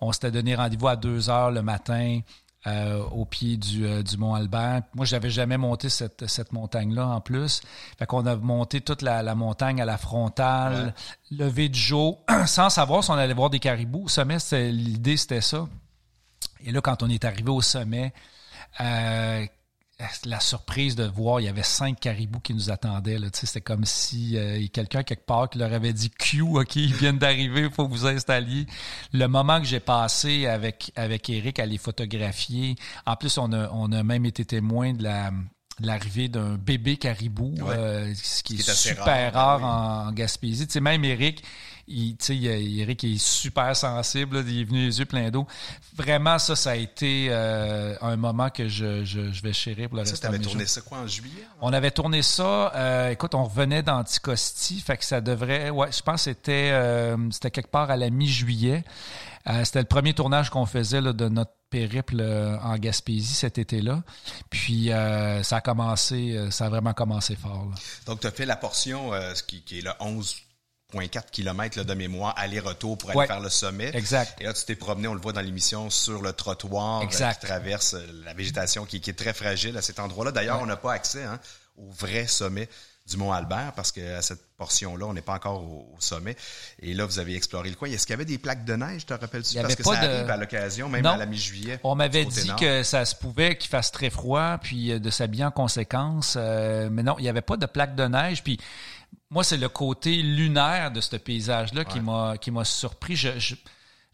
on 0.00 0.12
s'était 0.12 0.30
donné 0.30 0.54
rendez-vous 0.54 0.88
à 0.88 0.96
deux 0.96 1.30
heures 1.30 1.50
le 1.50 1.62
matin. 1.62 2.20
Euh, 2.66 3.04
au 3.12 3.26
pied 3.26 3.58
du, 3.58 3.84
euh, 3.84 4.02
du 4.02 4.16
Mont 4.16 4.32
Albert. 4.32 4.84
Moi, 4.94 5.04
j'avais 5.04 5.28
jamais 5.28 5.58
monté 5.58 5.90
cette, 5.90 6.26
cette 6.26 6.50
montagne-là 6.54 7.06
en 7.06 7.20
plus. 7.20 7.60
Fait 7.98 8.06
qu'on 8.06 8.24
a 8.24 8.36
monté 8.36 8.80
toute 8.80 9.02
la, 9.02 9.22
la 9.22 9.34
montagne 9.34 9.82
à 9.82 9.84
la 9.84 9.98
frontale, 9.98 10.94
levé 11.30 11.68
de 11.68 11.74
jour, 11.74 12.24
sans 12.46 12.70
savoir 12.70 13.04
si 13.04 13.10
on 13.10 13.14
allait 13.14 13.34
voir 13.34 13.50
des 13.50 13.58
caribous. 13.58 14.04
Au 14.04 14.08
sommet, 14.08 14.38
l'idée, 14.52 15.18
c'était 15.18 15.42
ça. 15.42 15.68
Et 16.64 16.72
là, 16.72 16.80
quand 16.80 17.02
on 17.02 17.10
est 17.10 17.26
arrivé 17.26 17.50
au 17.50 17.60
sommet, 17.60 18.14
euh, 18.80 19.46
la 20.24 20.40
surprise 20.40 20.96
de 20.96 21.04
voir, 21.04 21.40
il 21.40 21.44
y 21.44 21.48
avait 21.48 21.62
cinq 21.62 22.00
caribous 22.00 22.40
qui 22.40 22.54
nous 22.54 22.70
attendaient. 22.70 23.18
C'était 23.32 23.60
comme 23.60 23.84
si 23.84 24.36
euh, 24.36 24.66
quelqu'un 24.72 25.02
quelque 25.02 25.24
part 25.24 25.48
qui 25.48 25.58
leur 25.58 25.72
avait 25.72 25.92
dit 25.92 26.10
Q, 26.10 26.42
OK, 26.42 26.76
ils 26.76 26.94
viennent 26.94 27.18
d'arriver, 27.18 27.62
il 27.62 27.70
faut 27.70 27.86
que 27.86 27.92
vous 27.92 28.06
installiez. 28.06 28.66
Le 29.12 29.26
moment 29.26 29.60
que 29.60 29.66
j'ai 29.66 29.80
passé 29.80 30.46
avec, 30.46 30.92
avec 30.96 31.30
Eric 31.30 31.58
à 31.58 31.66
les 31.66 31.78
photographier, 31.78 32.74
en 33.06 33.16
plus, 33.16 33.38
on 33.38 33.52
a, 33.52 33.70
on 33.70 33.92
a 33.92 34.02
même 34.02 34.26
été 34.26 34.44
témoin 34.44 34.92
de 34.92 35.04
la 35.04 35.30
l'arrivée 35.80 36.28
d'un 36.28 36.54
bébé 36.54 36.96
caribou, 36.96 37.54
euh, 37.68 38.12
ce 38.14 38.42
qui, 38.42 38.54
est, 38.54 38.70
super 38.70 39.32
rare, 39.32 39.64
en, 39.64 40.12
Gaspésie. 40.12 40.66
Tu 40.66 40.74
sais, 40.74 40.80
même 40.80 41.04
Eric, 41.04 41.42
il, 41.86 42.80
Eric 42.80 43.04
est 43.04 43.18
super 43.18 43.76
sensible, 43.76 44.44
il 44.46 44.60
est 44.60 44.64
venu 44.64 44.86
les 44.86 44.98
yeux 44.98 45.04
pleins 45.04 45.30
d'eau. 45.30 45.46
Vraiment, 45.94 46.38
ça, 46.38 46.56
ça 46.56 46.70
a 46.70 46.76
été 46.76 47.28
euh, 47.30 47.94
un 48.00 48.16
moment 48.16 48.50
que 48.50 48.68
je, 48.68 49.04
je, 49.04 49.32
je, 49.32 49.42
vais 49.42 49.52
chérir 49.52 49.88
pour 49.88 49.96
le 49.96 50.02
reste 50.02 50.30
de 50.30 50.36
tourné 50.38 50.66
ça 50.66 50.80
quoi 50.80 50.98
en 50.98 51.06
juillet? 51.06 51.44
On 51.60 51.72
avait 51.72 51.90
tourné 51.90 52.22
ça, 52.22 52.72
euh, 52.74 53.10
écoute, 53.10 53.34
on 53.34 53.44
revenait 53.44 53.82
d'Anticosti, 53.82 54.80
fait 54.80 54.96
que 54.96 55.04
ça 55.04 55.20
devrait, 55.20 55.70
ouais, 55.70 55.92
je 55.92 56.02
pense 56.02 56.24
que 56.24 56.30
c'était, 56.30 56.70
euh, 56.72 57.16
c'était 57.30 57.50
quelque 57.50 57.70
part 57.70 57.90
à 57.90 57.96
la 57.96 58.10
mi-juillet. 58.10 58.84
c'était 59.64 59.80
le 59.80 59.86
premier 59.86 60.14
tournage 60.14 60.50
qu'on 60.50 60.66
faisait 60.66 61.00
là, 61.00 61.12
de 61.12 61.28
notre 61.28 61.52
périple 61.68 62.22
en 62.62 62.76
Gaspésie 62.76 63.34
cet 63.34 63.58
été-là. 63.58 64.02
Puis 64.48 64.90
ça 65.42 65.56
a 65.56 65.60
commencé, 65.60 66.48
ça 66.50 66.66
a 66.66 66.68
vraiment 66.68 66.94
commencé 66.94 67.36
fort. 67.36 67.68
Donc, 68.06 68.20
tu 68.20 68.26
as 68.26 68.30
fait 68.30 68.46
la 68.46 68.56
portion 68.56 69.10
qui, 69.46 69.62
qui 69.62 69.80
est 69.80 69.82
le 69.82 69.90
11 70.00 70.36
4 71.02 71.30
km 71.30 71.84
de 71.84 71.94
mémoire 71.94 72.34
aller-retour 72.36 72.98
pour 72.98 73.10
aller 73.10 73.26
faire 73.26 73.40
le 73.40 73.50
sommet. 73.50 73.90
Exact. 73.94 74.40
Et 74.40 74.44
là, 74.44 74.52
tu 74.52 74.64
t'es 74.64 74.76
promené, 74.76 75.08
on 75.08 75.14
le 75.14 75.20
voit 75.20 75.32
dans 75.32 75.40
l'émission, 75.40 75.90
sur 75.90 76.22
le 76.22 76.32
trottoir 76.32 77.00
euh, 77.00 77.04
exact. 77.04 77.40
qui 77.40 77.46
traverse 77.46 77.94
euh, 77.94 78.06
la 78.24 78.34
végétation 78.34 78.84
qui, 78.84 78.96
est 78.96 79.18
très 79.18 79.32
fragile 79.32 79.76
à 79.76 79.82
cet 79.82 79.98
endroit-là. 79.98 80.32
D'ailleurs, 80.32 80.60
on 80.60 80.66
n'a 80.66 80.76
pas 80.76 80.92
accès 80.92 81.24
hein, 81.24 81.38
au 81.76 81.90
vrai 81.90 82.26
sommet 82.26 82.68
du 83.06 83.18
Mont 83.18 83.32
Albert 83.32 83.74
parce 83.76 83.92
que 83.92 84.16
à 84.16 84.22
cette 84.22 84.40
portion-là, 84.56 85.04
on 85.06 85.12
n'est 85.12 85.20
pas 85.20 85.34
encore 85.34 85.62
au, 85.62 85.94
sommet. 85.98 86.36
Et 86.80 86.94
là, 86.94 87.04
vous 87.04 87.18
avez 87.18 87.36
exploré 87.36 87.68
le 87.68 87.76
coin. 87.76 87.88
Est-ce 87.88 88.06
qu'il 88.06 88.14
y 88.14 88.14
avait 88.14 88.24
des 88.24 88.38
plaques 88.38 88.64
de 88.64 88.74
neige, 88.74 89.04
te 89.04 89.12
rappelles-tu? 89.12 89.60
Parce 89.60 89.74
que 89.74 89.82
ça 89.82 89.90
arrive 89.92 90.30
à 90.30 90.36
l'occasion, 90.38 90.88
même 90.88 91.04
à 91.04 91.16
la 91.16 91.26
mi-juillet. 91.26 91.80
On 91.82 91.94
m'avait 91.94 92.24
dit 92.24 92.50
que 92.58 92.82
ça 92.82 93.04
se 93.04 93.14
pouvait 93.14 93.58
qu'il 93.58 93.68
fasse 93.68 93.92
très 93.92 94.08
froid, 94.08 94.58
puis 94.62 94.92
euh, 94.92 94.98
de 94.98 95.10
s'habiller 95.10 95.44
en 95.44 95.50
conséquence. 95.50 96.36
mais 96.36 97.02
non, 97.02 97.16
il 97.18 97.22
n'y 97.22 97.28
avait 97.28 97.42
pas 97.42 97.58
de 97.58 97.66
plaques 97.66 97.94
de 97.94 98.04
neige. 98.04 98.42
Puis 98.42 98.58
moi, 99.30 99.44
c'est 99.44 99.56
le 99.56 99.68
côté 99.68 100.22
lunaire 100.22 100.90
de 100.90 101.00
ce 101.00 101.16
paysage-là 101.16 101.84
qui 101.84 102.00
m'a 102.00 102.36
qui 102.38 102.50
m'a 102.50 102.64
surpris. 102.64 103.16
Je, 103.16 103.30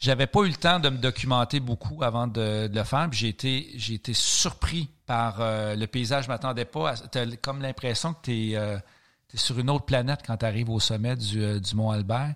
j'avais 0.00 0.26
pas 0.26 0.40
eu 0.40 0.48
le 0.48 0.54
temps 0.54 0.80
de 0.80 0.88
me 0.88 0.96
documenter 0.96 1.60
beaucoup 1.60 2.02
avant 2.02 2.26
de, 2.26 2.70
le 2.72 2.84
faire. 2.84 3.08
J'ai 3.12 3.28
été, 3.28 3.70
j'ai 3.76 3.94
été 3.94 4.14
surpris 4.14 4.88
par 5.06 5.40
euh, 5.40 5.76
le 5.76 5.86
paysage. 5.86 6.24
Je 6.24 6.28
m'attendais 6.28 6.64
pas. 6.64 6.94
Tu 7.12 7.18
as 7.18 7.26
comme 7.36 7.60
l'impression 7.60 8.14
que 8.14 8.18
tu 8.22 8.50
es, 8.50 8.56
euh, 8.56 8.78
sur 9.34 9.58
une 9.58 9.68
autre 9.68 9.84
planète 9.84 10.20
quand 10.26 10.38
tu 10.38 10.46
arrives 10.46 10.70
au 10.70 10.80
sommet 10.80 11.16
du, 11.16 11.42
euh, 11.42 11.60
du 11.60 11.74
Mont 11.74 11.90
Albert. 11.90 12.34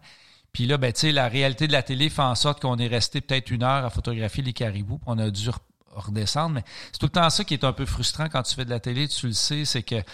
Puis 0.53 0.67
là, 0.67 0.77
ben, 0.77 0.93
la 1.03 1.29
réalité 1.29 1.67
de 1.67 1.73
la 1.73 1.83
télé 1.83 2.11
fait 2.11 2.23
en 2.23 2.35
sorte 2.35 2.61
qu'on 2.61 2.77
est 2.77 2.87
resté 2.87 3.21
peut-être 3.21 3.51
une 3.51 3.63
heure 3.63 3.85
à 3.85 3.91
photographier 3.91 4.45
les 4.45 4.53
caribous. 4.53 5.01
On 5.07 5.19
a 5.19 5.31
dû 5.31 5.51
redescendre. 6.01 6.55
Mais 6.55 6.65
c'est 6.93 6.99
tout 6.99 7.07
le 7.07 7.13
temps 7.13 7.29
ça 7.31 7.45
qui 7.45 7.55
est 7.55 7.65
un 7.65 7.73
peu 7.73 7.87
frustrant 7.87 8.29
quand 8.29 8.43
tu 8.43 8.55
fais 8.55 8.65
de 8.65 8.71
la 8.71 8.81
télé, 8.81 9.09
tu 9.09 9.27
le 9.27 9.33
sais, 9.33 9.65
c'est 9.65 9.83
que, 9.83 10.01
tu 10.01 10.05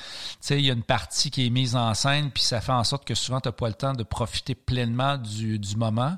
sais, 0.40 0.58
il 0.58 0.66
y 0.66 0.70
a 0.70 0.74
une 0.74 0.82
partie 0.82 1.30
qui 1.30 1.46
est 1.46 1.50
mise 1.50 1.76
en 1.76 1.92
scène, 1.94 2.30
puis 2.30 2.42
ça 2.42 2.60
fait 2.60 2.72
en 2.72 2.84
sorte 2.84 3.04
que 3.04 3.14
souvent, 3.14 3.40
tu 3.40 3.48
n'as 3.48 3.52
pas 3.52 3.68
le 3.68 3.74
temps 3.74 3.94
de 3.94 4.02
profiter 4.02 4.54
pleinement 4.54 5.16
du, 5.16 5.58
du 5.58 5.76
moment. 5.76 6.16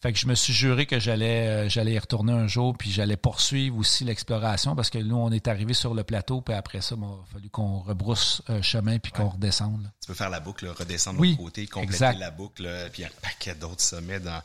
Fait 0.00 0.12
que 0.12 0.18
je 0.18 0.26
me 0.26 0.34
suis 0.36 0.52
juré 0.52 0.86
que 0.86 1.00
j'allais 1.00 1.48
euh, 1.48 1.68
j'allais 1.68 1.92
y 1.92 1.98
retourner 1.98 2.32
un 2.32 2.46
jour, 2.46 2.76
puis 2.78 2.90
j'allais 2.90 3.16
poursuivre 3.16 3.76
aussi 3.78 4.04
l'exploration 4.04 4.76
parce 4.76 4.90
que 4.90 4.98
nous, 4.98 5.16
on 5.16 5.32
est 5.32 5.48
arrivé 5.48 5.74
sur 5.74 5.92
le 5.92 6.04
plateau, 6.04 6.40
puis 6.40 6.54
après 6.54 6.80
ça, 6.80 6.94
il 6.96 7.02
a 7.02 7.32
fallu 7.32 7.50
qu'on 7.50 7.80
rebrousse 7.80 8.42
euh, 8.48 8.62
chemin 8.62 8.98
puis 8.98 9.10
qu'on 9.10 9.28
redescende. 9.28 9.90
Tu 10.00 10.06
peux 10.06 10.14
faire 10.14 10.30
la 10.30 10.38
boucle, 10.38 10.68
redescendre 10.68 11.20
de 11.20 11.26
l'autre 11.26 11.38
côté, 11.38 11.66
compléter 11.66 12.12
la 12.16 12.30
boucle, 12.30 12.68
puis 12.92 13.02
il 13.02 13.02
y 13.02 13.04
a 13.04 13.08
un 13.08 13.20
paquet 13.22 13.56
d'autres 13.56 13.82
sommets 13.82 14.20
dans, 14.20 14.40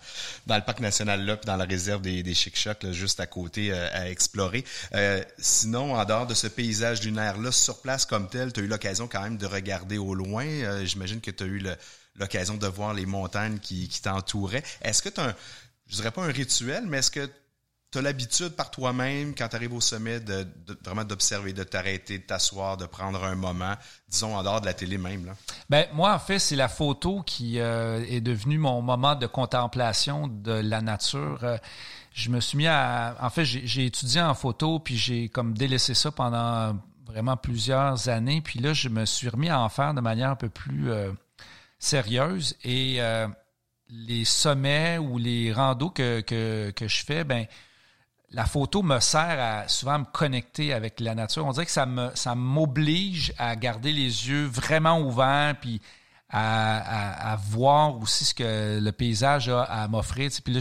dans 0.48 0.56
le 0.56 0.64
parc 0.64 0.80
national 0.80 1.24
là, 1.24 1.38
puis 1.38 1.46
dans 1.46 1.58
la 1.58 1.66
réserve 1.66 2.02
des, 2.02 2.24
des 2.24 2.34
Chic-Chocs, 2.34 2.92
juste 2.92 3.20
à 3.20 3.28
côté 3.28 3.72
euh, 3.72 3.88
à 3.94 4.10
explorer. 4.10 4.66
sinon, 5.38 5.96
en 5.96 6.06
dehors 6.06 6.26
de 6.26 6.34
ce 6.34 6.48
paysage 6.48 7.04
lunaire-là, 7.04 7.52
sur 7.52 7.80
place 7.82 8.06
comme 8.06 8.28
tel, 8.28 8.54
tu 8.54 8.62
as 8.62 8.64
eu 8.64 8.68
l'occasion 8.68 9.08
quand 9.08 9.22
même 9.22 9.38
de 9.38 9.46
regarder 9.46 10.00
au 10.00 10.16
loin. 10.16 10.46
J'imagine 10.84 11.22
que 11.22 11.30
tu 11.30 11.44
as 11.44 11.48
eu 11.48 11.60
le 11.60 11.76
l'occasion 12.16 12.56
de 12.56 12.68
voir 12.68 12.94
les 12.94 13.06
montagnes 13.06 13.60
qui, 13.60 13.90
t'entouraient. 14.02 14.64
Est-ce 14.82 15.02
que 15.02 15.10
tu 15.10 15.20
as 15.20 15.30
un, 15.30 15.36
je 15.88 15.96
dirais 15.96 16.12
pas 16.12 16.24
un 16.24 16.32
rituel, 16.32 16.86
mais 16.88 17.00
est-ce 17.00 17.12
que 17.12 17.30
tu 17.92 18.00
as 18.00 18.02
l'habitude 18.02 18.50
par 18.50 18.72
toi-même, 18.72 19.36
quand 19.36 19.48
tu 19.48 19.56
arrives 19.56 19.74
au 19.74 19.82
sommet, 19.82 20.20
de, 20.20 20.48
vraiment 20.84 21.04
d'observer, 21.04 21.54
de 21.54 21.64
t'arrêter, 21.64 22.18
de 22.18 22.24
t'asseoir, 22.24 22.76
de 22.76 22.88
prendre 22.88 23.24
un 23.24 23.36
moment, 23.36 23.76
disons 24.10 24.36
en 24.36 24.42
dehors 24.42 24.62
de 24.62 24.66
la 24.66 24.74
télé 24.74 24.98
même? 24.98 25.26
Là? 25.28 25.34
Ben, 25.70 25.86
moi, 25.94 26.14
en 26.14 26.20
fait, 26.20 26.40
c'est 26.40 26.56
la 26.56 26.68
photo 26.68 27.22
qui 27.22 27.60
euh, 27.60 28.04
est 28.10 28.22
devenue 28.22 28.58
mon 28.58 28.82
moment 28.82 29.16
de 29.16 29.28
contemplation 29.28 30.28
de 30.28 30.54
la 30.54 30.82
nature. 30.82 31.40
Euh, 31.44 31.58
je 32.14 32.30
me 32.30 32.40
suis 32.40 32.58
mis 32.58 32.68
à... 32.68 33.16
En 33.22 33.30
fait, 33.30 33.46
j'ai 33.46 33.86
étudié 33.86 34.22
en 34.22 34.34
photo, 34.34 34.80
puis 34.80 34.98
j'ai 34.98 35.30
comme 35.30 35.56
délaissé 35.56 35.94
ça 35.94 36.12
pendant 36.12 36.76
vraiment 37.06 37.38
plusieurs 37.38 38.10
années. 38.10 38.42
Puis 38.42 38.60
là, 38.60 38.74
je 38.74 38.90
me 38.90 39.06
suis 39.06 39.30
remis 39.30 39.50
à 39.50 39.60
en 39.60 39.70
faire 39.70 39.94
de 39.94 40.02
manière 40.02 40.32
un 40.32 40.36
peu 40.36 40.50
plus... 40.50 40.92
Euh, 40.92 41.12
sérieuse 41.84 42.56
et 42.64 43.02
euh, 43.02 43.28
les 43.90 44.26
sommets 44.26 44.98
ou 44.98 45.18
les 45.18 45.52
randos 45.52 45.90
que, 45.90 46.22
que, 46.22 46.88
je 46.88 47.06
fais, 47.06 47.24
ben 47.24 47.46
la 48.32 48.46
photo 48.46 48.82
me 48.82 49.00
sert 49.00 49.38
à 49.40 49.68
souvent 49.68 50.00
me 50.00 50.06
connecter 50.06 50.74
avec 50.74 51.00
la 51.00 51.14
nature. 51.14 51.46
On 51.46 51.52
dirait 51.52 51.66
que 51.66 51.72
ça 51.72 51.86
me 51.86 52.10
ça 52.16 52.34
m'oblige 52.34 53.34
à 53.38 53.56
garder 53.56 53.92
les 53.92 54.28
yeux 54.30 54.46
vraiment 54.46 55.00
ouverts 55.00 55.56
puis 55.62 55.82
à, 56.30 57.32
à, 57.34 57.36
voir 57.36 58.00
aussi 58.00 58.26
ce 58.26 58.34
que 58.34 58.80
le 58.82 58.92
paysage 58.92 59.50
a 59.50 59.62
à 59.62 59.88
m'offrir. 59.88 60.32
Puis 60.44 60.52
là, 60.52 60.60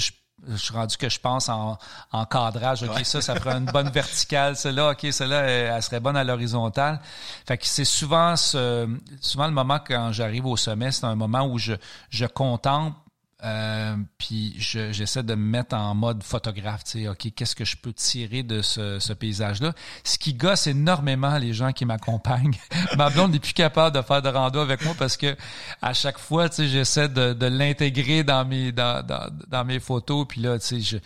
je 0.49 0.57
suis 0.57 0.74
rendu 0.74 0.97
que 0.97 1.09
je 1.09 1.20
pense 1.20 1.49
en, 1.49 1.78
en 2.11 2.24
cadrage. 2.24 2.82
OK, 2.82 3.05
ça, 3.05 3.20
ça 3.20 3.34
ferait 3.36 3.57
une 3.57 3.66
bonne 3.66 3.90
verticale. 3.90 4.57
Celle-là, 4.57 4.90
OK, 4.90 5.07
celle-là, 5.11 5.43
elle, 5.43 5.82
serait 5.82 6.01
bonne 6.01 6.16
à 6.16 6.24
l'horizontale. 6.24 7.01
Fait 7.47 7.59
que 7.59 7.66
c'est 7.66 7.84
souvent 7.84 8.36
ce, 8.36 8.88
souvent 9.20 9.47
le 9.47 9.53
moment 9.53 9.78
quand 9.84 10.12
j'arrive 10.12 10.47
au 10.47 10.57
sommet, 10.57 10.90
c'est 10.90 11.07
un 11.07 11.14
moment 11.14 11.47
où 11.47 11.59
je, 11.59 11.74
je 12.11 12.26
contemple 12.26 12.97
euh, 13.45 13.97
puis 14.18 14.55
j'essaie 14.59 15.22
de 15.24 15.34
me 15.34 15.45
mettre 15.45 15.74
en 15.74 15.95
mode 15.95 16.22
photographe, 16.22 16.84
tu 16.84 17.03
sais, 17.03 17.09
OK, 17.09 17.32
qu'est-ce 17.34 17.57
que 17.57 17.64
je 17.64 17.76
peux 17.76 17.93
tirer 17.93 18.45
de 18.45 18.62
ce, 18.62 19.01
ce 19.01 19.12
paysage-là? 19.12 19.72
Ce 20.05 20.16
qui 20.16 20.34
gosse 20.34 20.68
énormément 20.68 21.36
les 21.38 21.53
gens 21.53 21.72
qui 21.72 21.84
m'accompagnent. 21.84 22.57
Ma 22.97 23.11
blonde 23.11 23.32
n'est 23.32 23.40
plus 23.40 23.53
capable 23.53 23.97
de 23.97 24.03
faire 24.03 24.22
de 24.22 24.28
rando 24.28 24.61
avec 24.61 24.84
moi 24.84 24.95
parce 24.97 25.16
que 25.16 25.36
à 25.80 25.93
chaque 25.93 26.18
fois, 26.18 26.49
tu 26.49 26.57
sais, 26.57 26.68
j'essaie 26.68 27.09
de, 27.09 27.32
de 27.32 27.47
l'intégrer 27.47 28.22
dans 28.22 28.45
mes 28.45 28.70
dans, 28.70 29.05
dans, 29.05 29.28
dans, 29.49 29.64
mes 29.64 29.80
photos. 29.80 30.24
Puis 30.28 30.40
là, 30.40 30.59
tu 30.59 30.82
sais, 30.82 31.01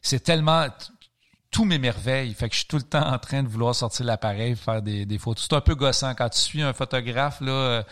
c'est 0.00 0.20
tellement 0.20 0.66
tout 1.50 1.64
m'émerveille. 1.64 2.32
Fait 2.34 2.48
que 2.48 2.54
je 2.54 2.60
suis 2.60 2.68
tout 2.68 2.76
le 2.76 2.82
temps 2.82 3.12
en 3.12 3.18
train 3.18 3.42
de 3.42 3.48
vouloir 3.48 3.74
sortir 3.74 4.06
l'appareil, 4.06 4.54
faire 4.54 4.82
des, 4.82 5.04
des 5.04 5.18
photos. 5.18 5.46
C'est 5.50 5.56
un 5.56 5.60
peu 5.60 5.74
gossant. 5.74 6.14
Quand 6.14 6.28
tu 6.28 6.38
suis 6.38 6.62
un 6.62 6.72
photographe 6.72 7.40
là, 7.40 7.50
euh, 7.50 7.82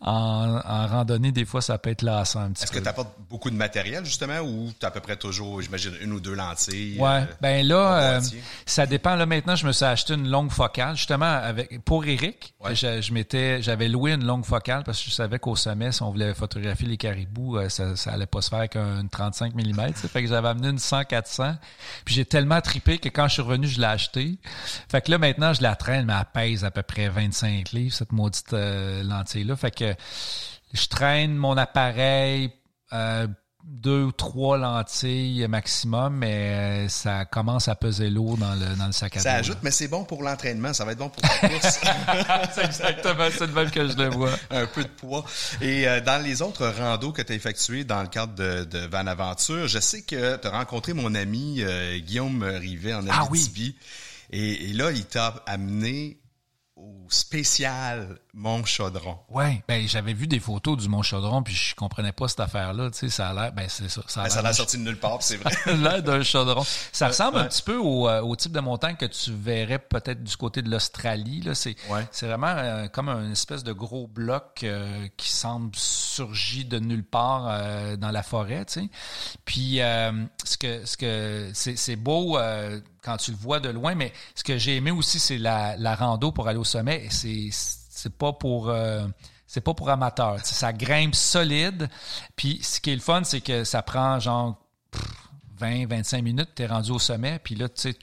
en, 0.00 0.60
en 0.64 0.86
randonnée, 0.86 1.30
des 1.30 1.44
fois, 1.44 1.60
ça 1.60 1.76
peut 1.76 1.90
être 1.90 2.00
lassant 2.02 2.40
un 2.40 2.50
petit 2.52 2.64
Est-ce 2.64 2.72
que 2.72 2.78
tu 2.78 2.88
apportes 2.88 3.14
beaucoup 3.28 3.50
de 3.50 3.56
matériel, 3.56 4.04
justement, 4.06 4.40
ou 4.40 4.72
tu 4.78 4.86
as 4.86 4.88
à 4.88 4.90
peu 4.90 5.00
près 5.00 5.16
toujours, 5.16 5.60
j'imagine, 5.60 5.92
une 6.00 6.12
ou 6.12 6.20
deux 6.20 6.34
lentilles? 6.34 6.98
Ouais. 6.98 7.08
Euh, 7.08 7.24
ben 7.42 7.66
là, 7.66 8.16
euh, 8.16 8.20
ça 8.64 8.86
dépend. 8.86 9.14
Là, 9.14 9.26
maintenant, 9.26 9.56
je 9.56 9.66
me 9.66 9.72
suis 9.72 9.84
acheté 9.84 10.14
une 10.14 10.30
longue 10.30 10.50
focale, 10.50 10.96
justement, 10.96 11.26
avec 11.26 11.84
pour 11.84 12.06
Eric. 12.06 12.54
Je, 12.70 13.02
je 13.02 13.12
m'étais, 13.12 13.60
j'avais 13.60 13.88
loué 13.88 14.12
une 14.12 14.24
longue 14.24 14.46
focale 14.46 14.84
parce 14.84 15.02
que 15.02 15.10
je 15.10 15.14
savais 15.14 15.38
qu'au 15.38 15.54
sommet, 15.54 15.92
si 15.92 16.02
on 16.02 16.10
voulait 16.10 16.34
photographier 16.34 16.88
les 16.88 16.96
caribous, 16.96 17.58
ça, 17.68 17.94
ça 17.94 18.12
allait 18.12 18.26
pas 18.26 18.40
se 18.40 18.48
faire 18.48 18.68
qu'une 18.70 19.08
35 19.10 19.54
mm. 19.54 19.92
Fait 19.94 20.22
que 20.22 20.28
j'avais 20.28 20.48
amené 20.48 20.68
une 20.68 20.78
100-400. 20.78 21.56
Puis 22.06 22.14
j'ai 22.14 22.24
tellement 22.24 22.60
trippé 22.62 22.85
que 22.94 23.08
quand 23.08 23.28
je 23.28 23.34
suis 23.34 23.42
revenu, 23.42 23.66
je 23.66 23.80
l'ai 23.80 23.86
acheté. 23.86 24.38
Fait 24.88 25.00
que 25.00 25.10
là, 25.10 25.18
maintenant, 25.18 25.52
je 25.52 25.62
la 25.62 25.74
traîne, 25.76 26.06
mais 26.06 26.14
elle 26.14 26.26
pèse 26.32 26.64
à 26.64 26.70
peu 26.70 26.82
près 26.82 27.08
25 27.08 27.72
livres, 27.72 27.94
cette 27.94 28.12
maudite 28.12 28.52
euh, 28.52 29.02
lentille-là. 29.02 29.56
Fait 29.56 29.70
que 29.70 29.94
je 30.72 30.86
traîne 30.86 31.34
mon 31.36 31.56
appareil. 31.56 32.52
Euh, 32.92 33.26
deux 33.66 34.04
ou 34.04 34.12
trois 34.12 34.56
lentilles 34.56 35.46
maximum, 35.48 36.16
mais 36.18 36.86
euh, 36.86 36.88
ça 36.88 37.24
commence 37.24 37.66
à 37.66 37.74
peser 37.74 38.10
lourd 38.10 38.38
dans 38.38 38.54
le, 38.54 38.76
dans 38.76 38.86
le 38.86 38.92
sac 38.92 39.16
à 39.16 39.18
dos. 39.18 39.24
Ça 39.24 39.34
ajoute, 39.34 39.58
mais 39.62 39.72
c'est 39.72 39.88
bon 39.88 40.04
pour 40.04 40.22
l'entraînement. 40.22 40.72
Ça 40.72 40.84
va 40.84 40.92
être 40.92 40.98
bon 40.98 41.08
pour 41.08 41.22
la 41.22 41.48
course. 41.48 41.80
c'est 42.54 42.64
exactement 42.64 43.54
même 43.54 43.70
que 43.70 43.88
je 43.88 43.96
le 43.96 44.08
vois. 44.08 44.30
Un 44.50 44.66
peu 44.66 44.84
de 44.84 44.88
poids. 44.88 45.24
Et 45.60 45.88
euh, 45.88 46.00
dans 46.00 46.22
les 46.22 46.42
autres 46.42 46.66
randos 46.68 47.12
que 47.12 47.22
tu 47.22 47.32
as 47.32 47.36
effectués 47.36 47.84
dans 47.84 48.02
le 48.02 48.08
cadre 48.08 48.34
de, 48.34 48.64
de 48.64 48.86
Van 48.86 49.06
Aventure, 49.06 49.66
je 49.66 49.80
sais 49.80 50.02
que 50.02 50.36
tu 50.36 50.46
as 50.46 50.50
rencontré 50.50 50.92
mon 50.92 51.14
ami 51.14 51.62
euh, 51.62 51.98
Guillaume 51.98 52.42
Rivet 52.44 52.94
en 52.94 53.06
Abitibi. 53.08 53.76
Ah 53.76 53.82
oui. 54.32 54.38
Et, 54.38 54.70
et 54.70 54.72
là, 54.74 54.90
il 54.92 55.04
t'a 55.04 55.42
amené 55.46 56.18
au 56.76 57.06
spécial 57.08 58.18
Mont 58.34 58.64
Chaudron. 58.64 59.18
Ouais, 59.30 59.62
ben 59.66 59.88
j'avais 59.88 60.12
vu 60.12 60.26
des 60.26 60.40
photos 60.40 60.76
du 60.76 60.88
Mont 60.88 61.02
Chaudron 61.02 61.42
puis 61.42 61.54
je 61.54 61.74
comprenais 61.74 62.12
pas 62.12 62.28
cette 62.28 62.40
affaire-là, 62.40 62.90
tu 62.90 62.98
sais, 62.98 63.08
ça 63.08 63.30
a 63.30 63.34
l'air 63.34 63.52
ben 63.52 63.66
c'est 63.68 63.88
ça, 63.88 64.02
ça 64.06 64.22
a 64.22 64.28
ben, 64.28 64.42
l'air 64.42 64.54
sorti 64.54 64.76
de 64.76 64.82
nulle 64.82 64.98
part, 64.98 65.22
c'est 65.22 65.38
vrai. 65.38 65.54
l'air 65.66 66.02
d'un 66.02 66.22
chaudron. 66.22 66.64
Ça 66.92 67.08
ressemble 67.08 67.38
un 67.38 67.46
petit 67.46 67.62
peu 67.62 67.76
au, 67.76 68.08
euh, 68.08 68.20
au, 68.20 68.36
type 68.36 68.52
de 68.52 68.60
montagne 68.60 68.96
que 68.96 69.06
tu 69.06 69.32
verrais 69.32 69.78
peut-être 69.78 70.22
du 70.22 70.36
côté 70.36 70.60
de 70.60 70.70
l'Australie 70.70 71.40
là, 71.40 71.54
c'est 71.54 71.76
c'est 72.10 72.26
vraiment 72.26 72.48
euh, 72.48 72.88
comme 72.88 73.08
une 73.08 73.32
espèce 73.32 73.64
de 73.64 73.72
gros 73.72 74.06
bloc 74.06 74.60
euh, 74.62 75.08
qui 75.16 75.30
semble 75.30 75.74
surgir 75.74 76.66
de 76.66 76.78
nulle 76.78 77.04
part 77.04 77.96
dans 77.96 78.10
la 78.10 78.22
forêt, 78.22 78.64
tu 78.66 78.80
sais. 78.80 78.88
Puis 79.46 79.78
ce 79.78 80.56
que 80.58 80.84
ce 80.84 80.96
que 80.96 81.50
c'est 81.54 81.76
c'est 81.76 81.96
beau 81.96 82.38
quand 83.06 83.16
tu 83.16 83.30
le 83.30 83.36
vois 83.36 83.60
de 83.60 83.70
loin. 83.70 83.94
Mais 83.94 84.12
ce 84.34 84.44
que 84.44 84.58
j'ai 84.58 84.76
aimé 84.76 84.90
aussi, 84.90 85.18
c'est 85.18 85.38
la, 85.38 85.76
la, 85.76 85.94
rando 85.94 86.32
pour 86.32 86.48
aller 86.48 86.58
au 86.58 86.64
sommet. 86.64 87.04
Et 87.04 87.10
c'est 87.10 87.48
c'est 87.52 88.12
pas 88.12 88.32
pour 88.32 88.68
euh, 88.68 89.06
c'est 89.46 89.60
pas 89.62 89.72
pour 89.72 89.88
amateurs. 89.88 90.38
ça 90.44 90.72
grimpe 90.72 91.14
solide. 91.14 91.88
Puis 92.34 92.58
ce 92.62 92.80
qui 92.80 92.90
est 92.90 92.96
le 92.96 93.00
fun, 93.00 93.22
c'est 93.24 93.40
que 93.40 93.64
ça 93.64 93.80
prend 93.82 94.18
genre 94.18 94.60
20, 95.58 95.86
25 95.86 96.22
minutes, 96.22 96.50
tu 96.54 96.62
es 96.62 96.66
rendu 96.66 96.90
au 96.90 96.98
sommet, 96.98 97.38
puis 97.42 97.54
là, 97.54 97.68
tu 97.70 97.94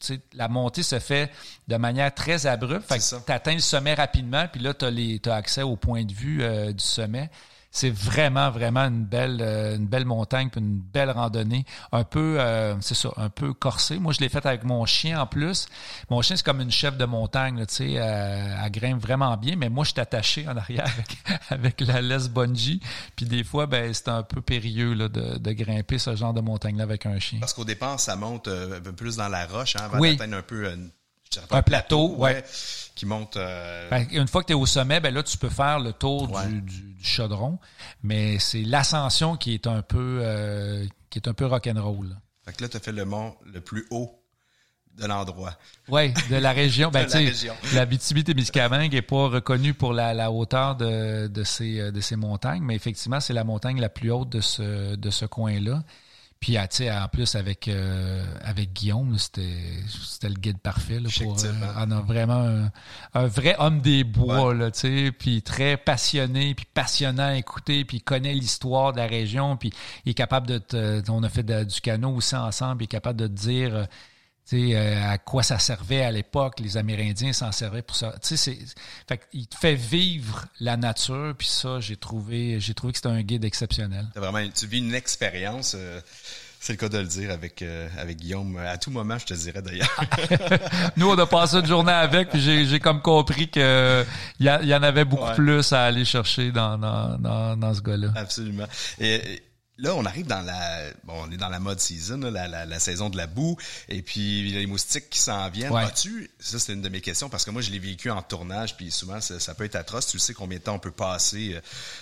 sais, 0.00 0.20
la 0.32 0.48
montée 0.48 0.82
se 0.82 0.98
fait 0.98 1.30
de 1.68 1.76
manière 1.76 2.14
très 2.14 2.46
abrupte. 2.46 2.88
Fait 2.88 2.98
que 2.98 3.24
tu 3.26 3.32
atteins 3.32 3.54
le 3.54 3.60
sommet 3.60 3.92
rapidement, 3.92 4.46
puis 4.50 4.62
là, 4.62 4.72
tu 4.72 4.86
as, 4.86 5.32
as, 5.32 5.36
accès 5.36 5.62
au 5.62 5.76
point 5.76 6.04
de 6.04 6.12
vue 6.12 6.42
euh, 6.42 6.72
du 6.72 6.82
sommet 6.82 7.30
c'est 7.72 7.90
vraiment 7.90 8.50
vraiment 8.50 8.82
une 8.82 9.04
belle 9.04 9.40
euh, 9.40 9.76
une 9.76 9.86
belle 9.86 10.04
montagne 10.04 10.50
puis 10.50 10.60
une 10.60 10.78
belle 10.78 11.10
randonnée. 11.10 11.64
Un 11.90 12.04
peu 12.04 12.36
euh, 12.38 12.78
c'est 12.80 12.94
ça 12.94 13.08
un 13.16 13.30
peu 13.30 13.54
corsé. 13.54 13.98
Moi 13.98 14.12
je 14.12 14.20
l'ai 14.20 14.28
faite 14.28 14.44
avec 14.44 14.62
mon 14.62 14.84
chien 14.84 15.18
en 15.18 15.26
plus. 15.26 15.66
Mon 16.10 16.20
chien 16.20 16.36
c'est 16.36 16.44
comme 16.44 16.60
une 16.60 16.70
chef 16.70 16.98
de 16.98 17.06
montagne 17.06 17.64
tu 17.66 17.74
sais 17.74 17.94
euh, 17.96 18.56
elle 18.62 18.70
grimpe 18.70 19.00
vraiment 19.00 19.36
bien 19.38 19.56
mais 19.56 19.70
moi 19.70 19.84
je 19.84 19.92
suis 19.92 20.00
attaché 20.00 20.46
en 20.46 20.56
arrière 20.56 20.84
avec 21.48 21.78
avec 21.78 21.80
la 21.80 22.02
laisse 22.02 22.28
bungee. 22.28 22.80
Puis 23.16 23.24
des 23.24 23.42
fois 23.42 23.66
ben 23.66 23.92
c'est 23.94 24.08
un 24.08 24.22
peu 24.22 24.42
périlleux 24.42 24.92
là, 24.92 25.08
de, 25.08 25.38
de 25.38 25.52
grimper 25.52 25.96
ce 25.98 26.14
genre 26.14 26.34
de 26.34 26.42
montagne 26.42 26.76
là 26.76 26.84
avec 26.84 27.06
un 27.06 27.18
chien. 27.18 27.40
Parce 27.40 27.54
qu'au 27.54 27.64
départ 27.64 27.98
ça 27.98 28.16
monte 28.16 28.48
un 28.48 28.80
peu 28.80 28.92
plus 28.92 29.16
dans 29.16 29.28
la 29.28 29.46
roche 29.46 29.76
hein, 29.76 29.84
avant 29.84 29.98
oui. 29.98 30.16
d'atteindre 30.16 30.36
un 30.36 30.42
peu 30.42 30.70
un 31.50 31.62
plateau, 31.62 32.14
ouais. 32.16 32.44
Qui 32.94 33.06
monte. 33.06 33.36
Euh... 33.36 33.88
Ben, 33.90 34.06
une 34.10 34.28
fois 34.28 34.42
que 34.42 34.48
tu 34.48 34.52
es 34.52 34.56
au 34.56 34.66
sommet, 34.66 35.00
ben 35.00 35.14
là, 35.14 35.22
tu 35.22 35.38
peux 35.38 35.48
faire 35.48 35.80
le 35.80 35.92
tour 35.92 36.28
du, 36.28 36.60
du, 36.60 36.96
chaudron. 37.02 37.58
Mais 38.02 38.38
c'est 38.38 38.62
l'ascension 38.62 39.36
qui 39.36 39.54
est 39.54 39.66
un 39.66 39.82
peu 39.82 40.20
euh, 40.22 40.86
qui 41.10 41.18
est 41.18 41.28
un 41.28 41.32
peu 41.32 41.46
rock'n'roll. 41.46 42.16
Fait 42.44 42.52
que 42.52 42.62
là, 42.62 42.68
tu 42.68 42.76
as 42.76 42.80
fait 42.80 42.92
le 42.92 43.04
mont 43.04 43.34
le 43.46 43.60
plus 43.60 43.86
haut 43.90 44.18
de 44.98 45.06
l'endroit. 45.06 45.56
Oui, 45.88 46.12
de 46.30 46.36
la 46.36 46.52
région. 46.52 46.90
Ben, 46.92 47.08
la 47.08 47.18
région. 47.18 47.54
La 47.72 47.86
Témiscamingue 47.86 48.94
est 48.94 49.00
pas 49.00 49.28
reconnue 49.28 49.72
pour 49.72 49.94
la, 49.94 50.12
la 50.12 50.30
hauteur 50.30 50.76
de, 50.76 51.28
de, 51.28 51.44
ces, 51.44 51.90
de 51.90 52.00
ces 52.00 52.16
montagnes, 52.16 52.62
mais 52.62 52.74
effectivement, 52.74 53.20
c'est 53.20 53.32
la 53.32 53.44
montagne 53.44 53.80
la 53.80 53.88
plus 53.88 54.10
haute 54.10 54.28
de 54.28 54.42
ce, 54.42 54.96
de 54.96 55.10
ce 55.10 55.24
coin-là. 55.24 55.82
Puis, 56.42 56.56
ah, 56.56 56.66
tu 56.66 56.78
sais, 56.78 56.90
en 56.90 57.06
plus, 57.06 57.36
avec, 57.36 57.68
euh, 57.68 58.24
avec 58.42 58.72
Guillaume, 58.72 59.16
c'était, 59.16 59.60
c'était 59.86 60.28
le 60.28 60.34
guide 60.34 60.58
parfait. 60.58 60.98
Là, 60.98 61.08
pour, 61.22 61.38
euh, 61.38 61.52
on 61.76 61.90
a 61.92 62.00
vraiment 62.00 62.68
un, 63.14 63.26
vrai 63.28 63.54
homme 63.60 63.80
des 63.80 64.02
bois, 64.02 64.52
là, 64.52 64.72
tu 64.72 64.80
sais, 64.80 65.12
puis 65.12 65.42
très 65.42 65.76
passionné, 65.76 66.56
puis 66.56 66.66
passionnant 66.74 67.28
à 67.28 67.36
écouter, 67.36 67.84
puis 67.84 67.98
il 67.98 68.02
connaît 68.02 68.34
l'histoire 68.34 68.92
de 68.92 68.96
la 68.96 69.06
région, 69.06 69.56
puis 69.56 69.72
il 70.04 70.10
est 70.10 70.14
capable 70.14 70.48
de... 70.48 70.58
Te, 70.58 71.08
on 71.12 71.22
a 71.22 71.28
fait 71.28 71.44
du 71.44 71.80
canot 71.80 72.16
aussi 72.16 72.34
ensemble, 72.34 72.82
il 72.82 72.84
est 72.86 72.88
capable 72.88 73.20
de 73.20 73.28
te 73.28 73.32
dire 73.32 73.86
euh, 74.52 74.56
euh, 74.74 75.10
à 75.12 75.18
quoi 75.18 75.42
ça 75.42 75.58
servait 75.58 76.02
à 76.02 76.10
l'époque, 76.10 76.60
les 76.60 76.76
Amérindiens 76.76 77.32
s'en 77.32 77.52
servaient 77.52 77.82
pour 77.82 77.96
ça. 77.96 78.14
Tu 78.22 78.36
sais, 78.36 78.58
fait 79.08 79.20
il 79.32 79.46
te 79.46 79.56
fait 79.56 79.74
vivre 79.74 80.46
la 80.60 80.76
nature, 80.76 81.34
puis 81.36 81.48
ça, 81.48 81.80
j'ai 81.80 81.96
trouvé, 81.96 82.60
j'ai 82.60 82.74
trouvé 82.74 82.92
que 82.92 82.98
c'était 82.98 83.08
un 83.08 83.22
guide 83.22 83.44
exceptionnel. 83.44 84.06
Vraiment, 84.14 84.46
tu 84.54 84.66
vis 84.66 84.78
une 84.78 84.94
expérience. 84.94 85.74
Euh, 85.78 86.00
c'est 86.60 86.74
le 86.74 86.76
cas 86.76 86.88
de 86.88 86.98
le 86.98 87.06
dire 87.06 87.32
avec 87.32 87.60
euh, 87.62 87.88
avec 87.98 88.18
Guillaume. 88.18 88.56
À 88.56 88.78
tout 88.78 88.92
moment, 88.92 89.18
je 89.18 89.26
te 89.26 89.34
dirais 89.34 89.62
d'ailleurs. 89.62 90.00
Nous, 90.96 91.08
on 91.08 91.18
a 91.18 91.26
passé 91.26 91.56
une 91.56 91.66
journée 91.66 91.92
avec, 91.92 92.30
puis 92.30 92.40
j'ai 92.40 92.78
comme 92.78 93.02
compris 93.02 93.48
que 93.48 94.04
il 94.38 94.46
y, 94.46 94.74
en 94.74 94.82
avait 94.82 95.04
beaucoup 95.04 95.32
plus 95.34 95.72
à 95.72 95.84
aller 95.84 96.04
chercher 96.04 96.52
dans 96.52 96.78
dans, 96.78 97.56
dans, 97.56 97.74
ce 97.74 97.80
gars-là. 97.80 98.12
Absolument. 98.14 98.66
Et, 99.00 99.42
là, 99.82 99.94
on 99.96 100.04
arrive 100.04 100.26
dans 100.26 100.40
la, 100.40 100.90
bon, 101.04 101.24
on 101.26 101.30
est 101.30 101.36
dans 101.36 101.48
la 101.48 101.58
mode 101.58 101.80
season, 101.80 102.18
la, 102.18 102.48
la, 102.48 102.64
la, 102.64 102.78
saison 102.78 103.10
de 103.10 103.16
la 103.16 103.26
boue, 103.26 103.56
et 103.88 104.00
puis 104.00 104.50
les 104.50 104.66
moustiques 104.66 105.10
qui 105.10 105.18
s'en 105.18 105.50
viennent. 105.50 105.74
As-tu, 105.76 106.30
ça 106.38 106.58
c'est 106.58 106.72
une 106.72 106.82
de 106.82 106.88
mes 106.88 107.00
questions 107.00 107.28
parce 107.28 107.44
que 107.44 107.50
moi 107.50 107.62
je 107.62 107.70
l'ai 107.70 107.80
vécu 107.80 108.10
en 108.10 108.22
tournage, 108.22 108.76
puis 108.76 108.90
souvent 108.90 109.20
ça, 109.20 109.40
ça, 109.40 109.54
peut 109.54 109.64
être 109.64 109.76
atroce. 109.76 110.06
Tu 110.06 110.18
sais 110.18 110.34
combien 110.34 110.58
de 110.58 110.62
temps 110.62 110.74
on 110.74 110.78
peut 110.78 110.92
passer 110.92 111.54
euh, 111.54 111.60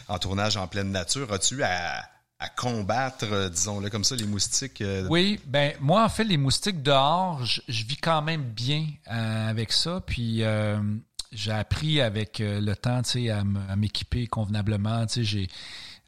en 0.09 0.18
tournage 0.18 0.57
en 0.57 0.68
pleine 0.68 0.93
nature. 0.93 1.33
As-tu 1.33 1.62
à, 1.62 2.05
à 2.39 2.49
combattre, 2.51 3.26
euh, 3.33 3.49
disons-le 3.49 3.89
comme 3.89 4.05
ça, 4.05 4.14
les 4.14 4.26
moustiques? 4.26 4.83
Euh? 4.83 5.07
Oui, 5.09 5.41
ben 5.47 5.72
moi 5.81 6.05
en 6.05 6.09
fait 6.11 6.24
les 6.24 6.37
moustiques 6.37 6.83
dehors, 6.83 7.43
je, 7.45 7.85
vis 7.85 7.97
quand 7.97 8.22
même 8.22 8.43
bien 8.43 8.87
avec 9.07 9.72
ça, 9.72 10.03
puis. 10.07 10.43
j'ai 11.33 11.53
appris 11.53 12.01
avec 12.01 12.41
le 12.41 12.74
temps, 12.74 13.03
tu 13.03 13.11
sais, 13.11 13.31
à 13.31 13.45
m'équiper 13.76 14.26
convenablement. 14.26 15.07
Tu 15.07 15.12
sais, 15.12 15.24
j'ai 15.24 15.49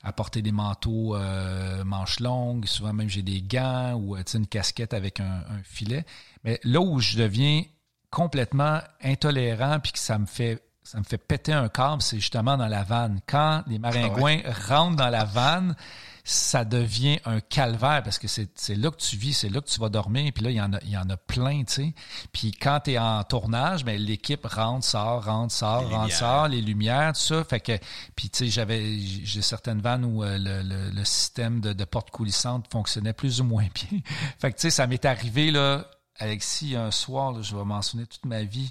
apporter 0.03 0.43
des 0.43 0.53
manteaux 0.53 1.17
euh, 1.17 1.85
manches 1.85 2.21
longues. 2.21 2.67
Souvent 2.67 2.93
même 2.93 3.09
j'ai 3.09 3.23
des 3.23 3.43
gants 3.43 3.95
ou 3.95 4.17
euh, 4.17 4.23
une 4.35 4.47
casquette 4.47 4.95
avec 4.95 5.21
un, 5.21 5.43
filet. 5.65 6.05
Mais 6.45 6.61
là 6.65 6.81
où 6.81 6.99
je 6.99 7.17
deviens 7.17 7.63
complètement 8.11 8.81
intolérant 9.03 9.79
puis 9.81 9.93
que 9.93 9.99
ça 9.99 10.19
me 10.19 10.27
fait 10.27 10.63
ça 10.85 10.99
me 10.99 11.05
fait 11.05 11.19
péter 11.19 11.53
un 11.53 11.69
câble, 11.69 12.03
c'est 12.03 12.19
justement 12.19 12.57
dans 12.57 12.67
la 12.67 12.83
vanne. 12.83 13.21
Quand 13.27 13.63
les 13.69 13.79
maringouins 13.79 14.41
ah 14.45 14.53
rentrent 14.69 14.97
dans 14.97 15.11
la 15.11 15.25
vanne, 15.25 15.77
ça 16.25 16.65
devient 16.65 17.19
un 17.25 17.41
calvaire 17.41 18.03
parce 18.05 18.19
que 18.19 18.29
c'est 18.29 18.75
là 18.77 18.91
que 18.91 18.97
tu 18.97 19.17
vis, 19.17 19.33
c'est 19.33 19.49
là 19.49 19.61
que 19.61 19.69
tu 19.69 19.81
vas 19.81 19.89
dormir. 19.89 20.33
Puis 20.33 20.45
là, 20.45 20.51
il 20.51 20.57
y 20.57 20.61
en 20.61 20.73
a, 20.73 20.79
il 20.83 20.91
y 20.91 20.97
en 20.97 21.09
a 21.11 21.17
plein, 21.17 21.65
tu 21.65 21.73
sais. 21.73 21.95
Puis 22.33 22.53
quand 22.53 22.81
tu 22.85 22.93
es 22.93 22.99
en 22.99 23.25
tournage, 23.25 23.85
ben, 23.85 24.01
l'équipe 24.01 24.47
rentre, 24.47 24.87
sort, 24.87 25.25
rentre, 25.25 25.53
sort, 25.53 25.89
rentre, 25.91 26.15
sort, 26.15 26.49
les 26.49 26.61
lumières, 26.61 27.13
tout 27.15 27.21
ça. 27.21 27.45
Fait 27.45 27.61
que, 27.61 27.73
puis 28.15 28.31
tu 28.31 28.39
sais, 28.39 28.49
j'avais, 28.49 28.99
j'ai 29.01 29.43
certaines 29.43 29.81
vannes 29.81 30.05
où 30.05 30.23
euh, 30.23 30.39
le, 30.39 30.91
le, 30.91 31.05
système 31.05 31.61
de, 31.61 31.73
de 31.73 31.85
porte 31.85 32.11
coulissante 32.11 32.67
fonctionnait 32.71 33.13
plus 33.13 33.41
ou 33.41 33.45
moins 33.45 33.67
bien. 33.75 34.01
fait 34.39 34.53
que 34.53 34.57
tu 34.57 34.63
sais, 34.63 34.71
ça 34.71 34.87
m'est 34.87 35.05
arrivé, 35.05 35.51
là, 35.51 35.87
Alexis, 36.19 36.77
un 36.77 36.93
soir, 36.93 37.43
je 37.43 37.57
vais 37.57 37.65
mentionner 37.65 38.07
toute 38.07 38.27
ma 38.27 38.45
vie 38.45 38.71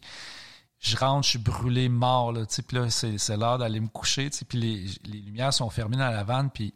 je 0.84 0.97
rentre, 0.97 1.26
je 1.26 1.30
suis 1.30 1.39
brûlé, 1.39 1.89
mort, 1.89 2.32
là, 2.32 2.43
tu 2.47 2.64
là, 2.72 2.89
c'est, 2.89 3.38
l'heure 3.38 3.60
d'aller 3.60 3.80
me 3.80 3.88
coucher, 3.88 4.32
tu 4.32 4.43
puis 4.45 4.58
les, 4.58 4.86
les 5.06 5.20
lumières 5.20 5.54
sont 5.54 5.70
fermées 5.70 5.97
dans 5.97 6.10
la 6.10 6.24
vanne, 6.24 6.49
puis 6.49 6.74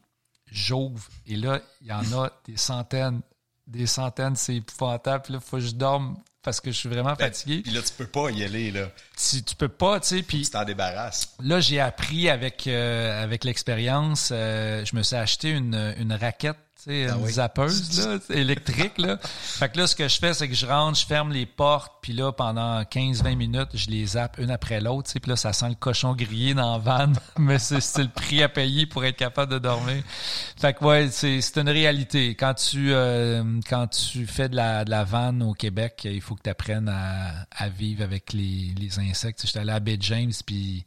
j'ouvre. 0.55 1.07
Et 1.27 1.35
là, 1.35 1.61
il 1.81 1.87
y 1.87 1.91
en 1.91 2.03
a 2.13 2.31
des 2.45 2.57
centaines, 2.57 3.21
des 3.67 3.85
centaines, 3.85 4.35
c'est 4.35 4.55
épouvantable. 4.55 5.23
Puis 5.23 5.33
là, 5.33 5.39
il 5.41 5.47
faut 5.47 5.57
que 5.57 5.63
je 5.63 5.71
dorme 5.71 6.17
parce 6.41 6.61
que 6.61 6.71
je 6.71 6.77
suis 6.77 6.89
vraiment 6.89 7.13
ben, 7.13 7.25
fatigué. 7.25 7.61
Puis 7.61 7.71
là, 7.71 7.81
tu 7.81 7.93
peux 7.93 8.07
pas 8.07 8.29
y 8.29 8.43
aller, 8.43 8.71
là. 8.71 8.87
Tu, 9.17 9.43
tu 9.43 9.55
peux 9.55 9.67
pas, 9.67 9.99
tu 9.99 10.07
sais. 10.07 10.23
Puis. 10.23 10.43
Tu 10.43 10.51
t'en 10.51 10.63
débarrasses. 10.63 11.35
Là, 11.41 11.59
j'ai 11.59 11.79
appris 11.79 12.29
avec, 12.29 12.67
euh, 12.67 13.23
avec 13.23 13.43
l'expérience, 13.43 14.29
euh, 14.31 14.85
je 14.85 14.95
me 14.95 15.03
suis 15.03 15.15
acheté 15.15 15.49
une, 15.49 15.95
une 15.97 16.13
raquette 16.13 16.57
sais, 16.85 17.07
ah 17.09 17.17
une 17.19 17.27
zappeuse 17.27 18.05
là, 18.05 18.17
électrique. 18.35 18.97
Là. 18.97 19.17
Fait 19.23 19.69
que 19.69 19.77
là, 19.77 19.87
ce 19.87 19.95
que 19.95 20.07
je 20.07 20.17
fais, 20.17 20.33
c'est 20.33 20.47
que 20.47 20.55
je 20.55 20.65
rentre, 20.65 20.99
je 20.99 21.05
ferme 21.05 21.31
les 21.31 21.45
portes, 21.45 21.93
puis 22.01 22.13
là, 22.13 22.31
pendant 22.31 22.81
15-20 22.81 23.35
minutes, 23.35 23.69
je 23.73 23.89
les 23.89 24.05
zappe 24.05 24.37
une 24.37 24.51
après 24.51 24.79
l'autre. 24.79 25.11
Puis 25.11 25.29
là, 25.29 25.35
ça 25.35 25.53
sent 25.53 25.69
le 25.69 25.75
cochon 25.75 26.13
grillé 26.13 26.53
dans 26.53 26.73
la 26.73 26.77
vanne, 26.77 27.15
mais 27.39 27.59
c'est 27.59 27.97
le 27.97 28.09
prix 28.09 28.43
à 28.43 28.49
payer 28.49 28.85
pour 28.85 29.03
être 29.05 29.17
capable 29.17 29.51
de 29.51 29.59
dormir. 29.59 30.03
Fait 30.57 30.73
que 30.73 30.83
ouais, 30.83 31.09
c'est 31.11 31.57
une 31.57 31.69
réalité. 31.69 32.35
Quand 32.35 32.53
tu 32.53 32.93
euh, 32.93 33.43
quand 33.69 33.87
tu 33.87 34.25
fais 34.25 34.49
de 34.49 34.55
la, 34.55 34.85
de 34.85 34.89
la 34.89 35.03
vanne 35.03 35.41
au 35.43 35.53
Québec, 35.53 36.01
il 36.05 36.21
faut 36.21 36.35
que 36.35 36.43
tu 36.43 36.49
apprennes 36.49 36.89
à, 36.89 37.45
à 37.51 37.69
vivre 37.69 38.03
avec 38.03 38.33
les, 38.33 38.73
les 38.77 38.99
insectes. 38.99 39.45
J'étais 39.45 39.59
allé 39.59 39.71
à 39.71 39.79
Bay 39.79 39.97
James, 39.99 40.33
puis 40.45 40.85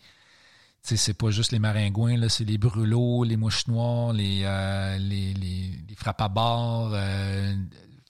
c'est 0.82 1.14
pas 1.14 1.30
juste 1.30 1.52
les 1.52 1.58
maringouins, 1.58 2.16
là, 2.16 2.28
c'est 2.28 2.44
les 2.44 2.58
brûlots, 2.58 3.24
les 3.24 3.36
mouches 3.36 3.66
noires, 3.66 4.12
les, 4.12 4.42
euh, 4.44 4.96
les, 4.98 5.34
les, 5.34 5.70
frappes 5.96 6.20
à 6.22 6.28
bord. 6.28 6.90
Euh, 6.94 7.54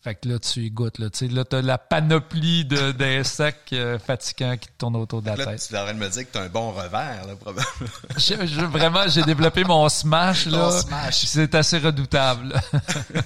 Fait 0.04 0.14
que 0.14 0.28
là, 0.28 0.38
tu 0.38 0.60
y 0.60 0.70
goûtes. 0.70 0.98
Là, 0.98 1.10
tu 1.10 1.26
sais, 1.26 1.28
là, 1.34 1.44
t'as 1.44 1.60
la 1.60 1.76
panoplie 1.76 2.64
d'insectes 2.64 3.72
euh, 3.72 3.98
fatigants 3.98 4.56
qui 4.56 4.68
te 4.68 4.72
tournent 4.78 4.94
autour 4.96 5.22
de 5.22 5.26
la 5.26 5.36
Là, 5.36 5.44
tête. 5.46 5.66
tu 5.68 5.74
es 5.74 5.78
en 5.78 5.82
train 5.84 5.94
de 5.94 5.98
me 5.98 6.08
dire 6.08 6.24
que 6.26 6.32
tu 6.32 6.38
as 6.38 6.42
un 6.42 6.48
bon 6.48 6.70
revers, 6.70 7.26
là, 7.26 7.34
probablement. 7.34 7.66
Je- 8.16 8.46
je- 8.46 8.64
vraiment, 8.64 9.08
j'ai 9.08 9.22
développé 9.22 9.64
mon 9.64 9.88
smash. 9.88 10.46
Là. 10.46 10.70
Smash. 10.82 11.24
C'est 11.26 11.54
assez 11.56 11.78
redoutable. 11.78 12.54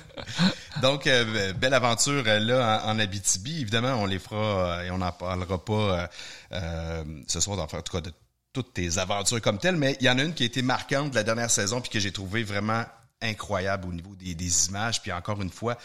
Donc, 0.83 1.07
euh, 1.07 1.53
belle 1.53 1.75
aventure 1.75 2.25
euh, 2.27 2.39
là 2.41 2.83
en, 2.87 2.93
en 2.93 2.99
Abitibi. 2.99 3.61
Évidemment, 3.61 3.95
on 3.97 4.07
les 4.07 4.19
fera 4.19 4.37
euh, 4.79 4.83
et 4.85 4.91
on 4.91 4.99
n'en 4.99 5.13
parlera 5.13 5.63
pas 5.63 6.09
euh, 6.53 7.05
ce 7.29 7.41
soir, 7.41 7.59
en 7.59 7.67
tout 7.67 7.93
cas, 7.93 8.01
de 8.01 8.13
toutes 8.53 8.75
tes 8.75 8.99
aventures 8.99 9.41
comme 9.41 9.59
telles, 9.59 9.77
mais 9.77 9.97
il 10.01 10.07
y 10.07 10.11
en 10.11 10.19
a 10.19 10.23
une 10.23 10.35
qui 10.35 10.43
a 10.43 10.47
été 10.47 10.63
marquante 10.63 11.11
de 11.11 11.15
la 11.15 11.23
dernière 11.25 11.51
saison 11.51 11.81
puis 11.81 11.91
que 11.91 12.01
j'ai 12.01 12.13
trouvé 12.13 12.43
vraiment 12.45 12.85
incroyable 13.21 13.89
au 13.89 13.93
niveau 13.93 14.15
des, 14.15 14.35
des 14.35 14.67
images. 14.69 15.01
Puis 15.01 15.13
encore 15.13 15.41
une 15.41 15.51
fois, 15.51 15.77
tu 15.77 15.83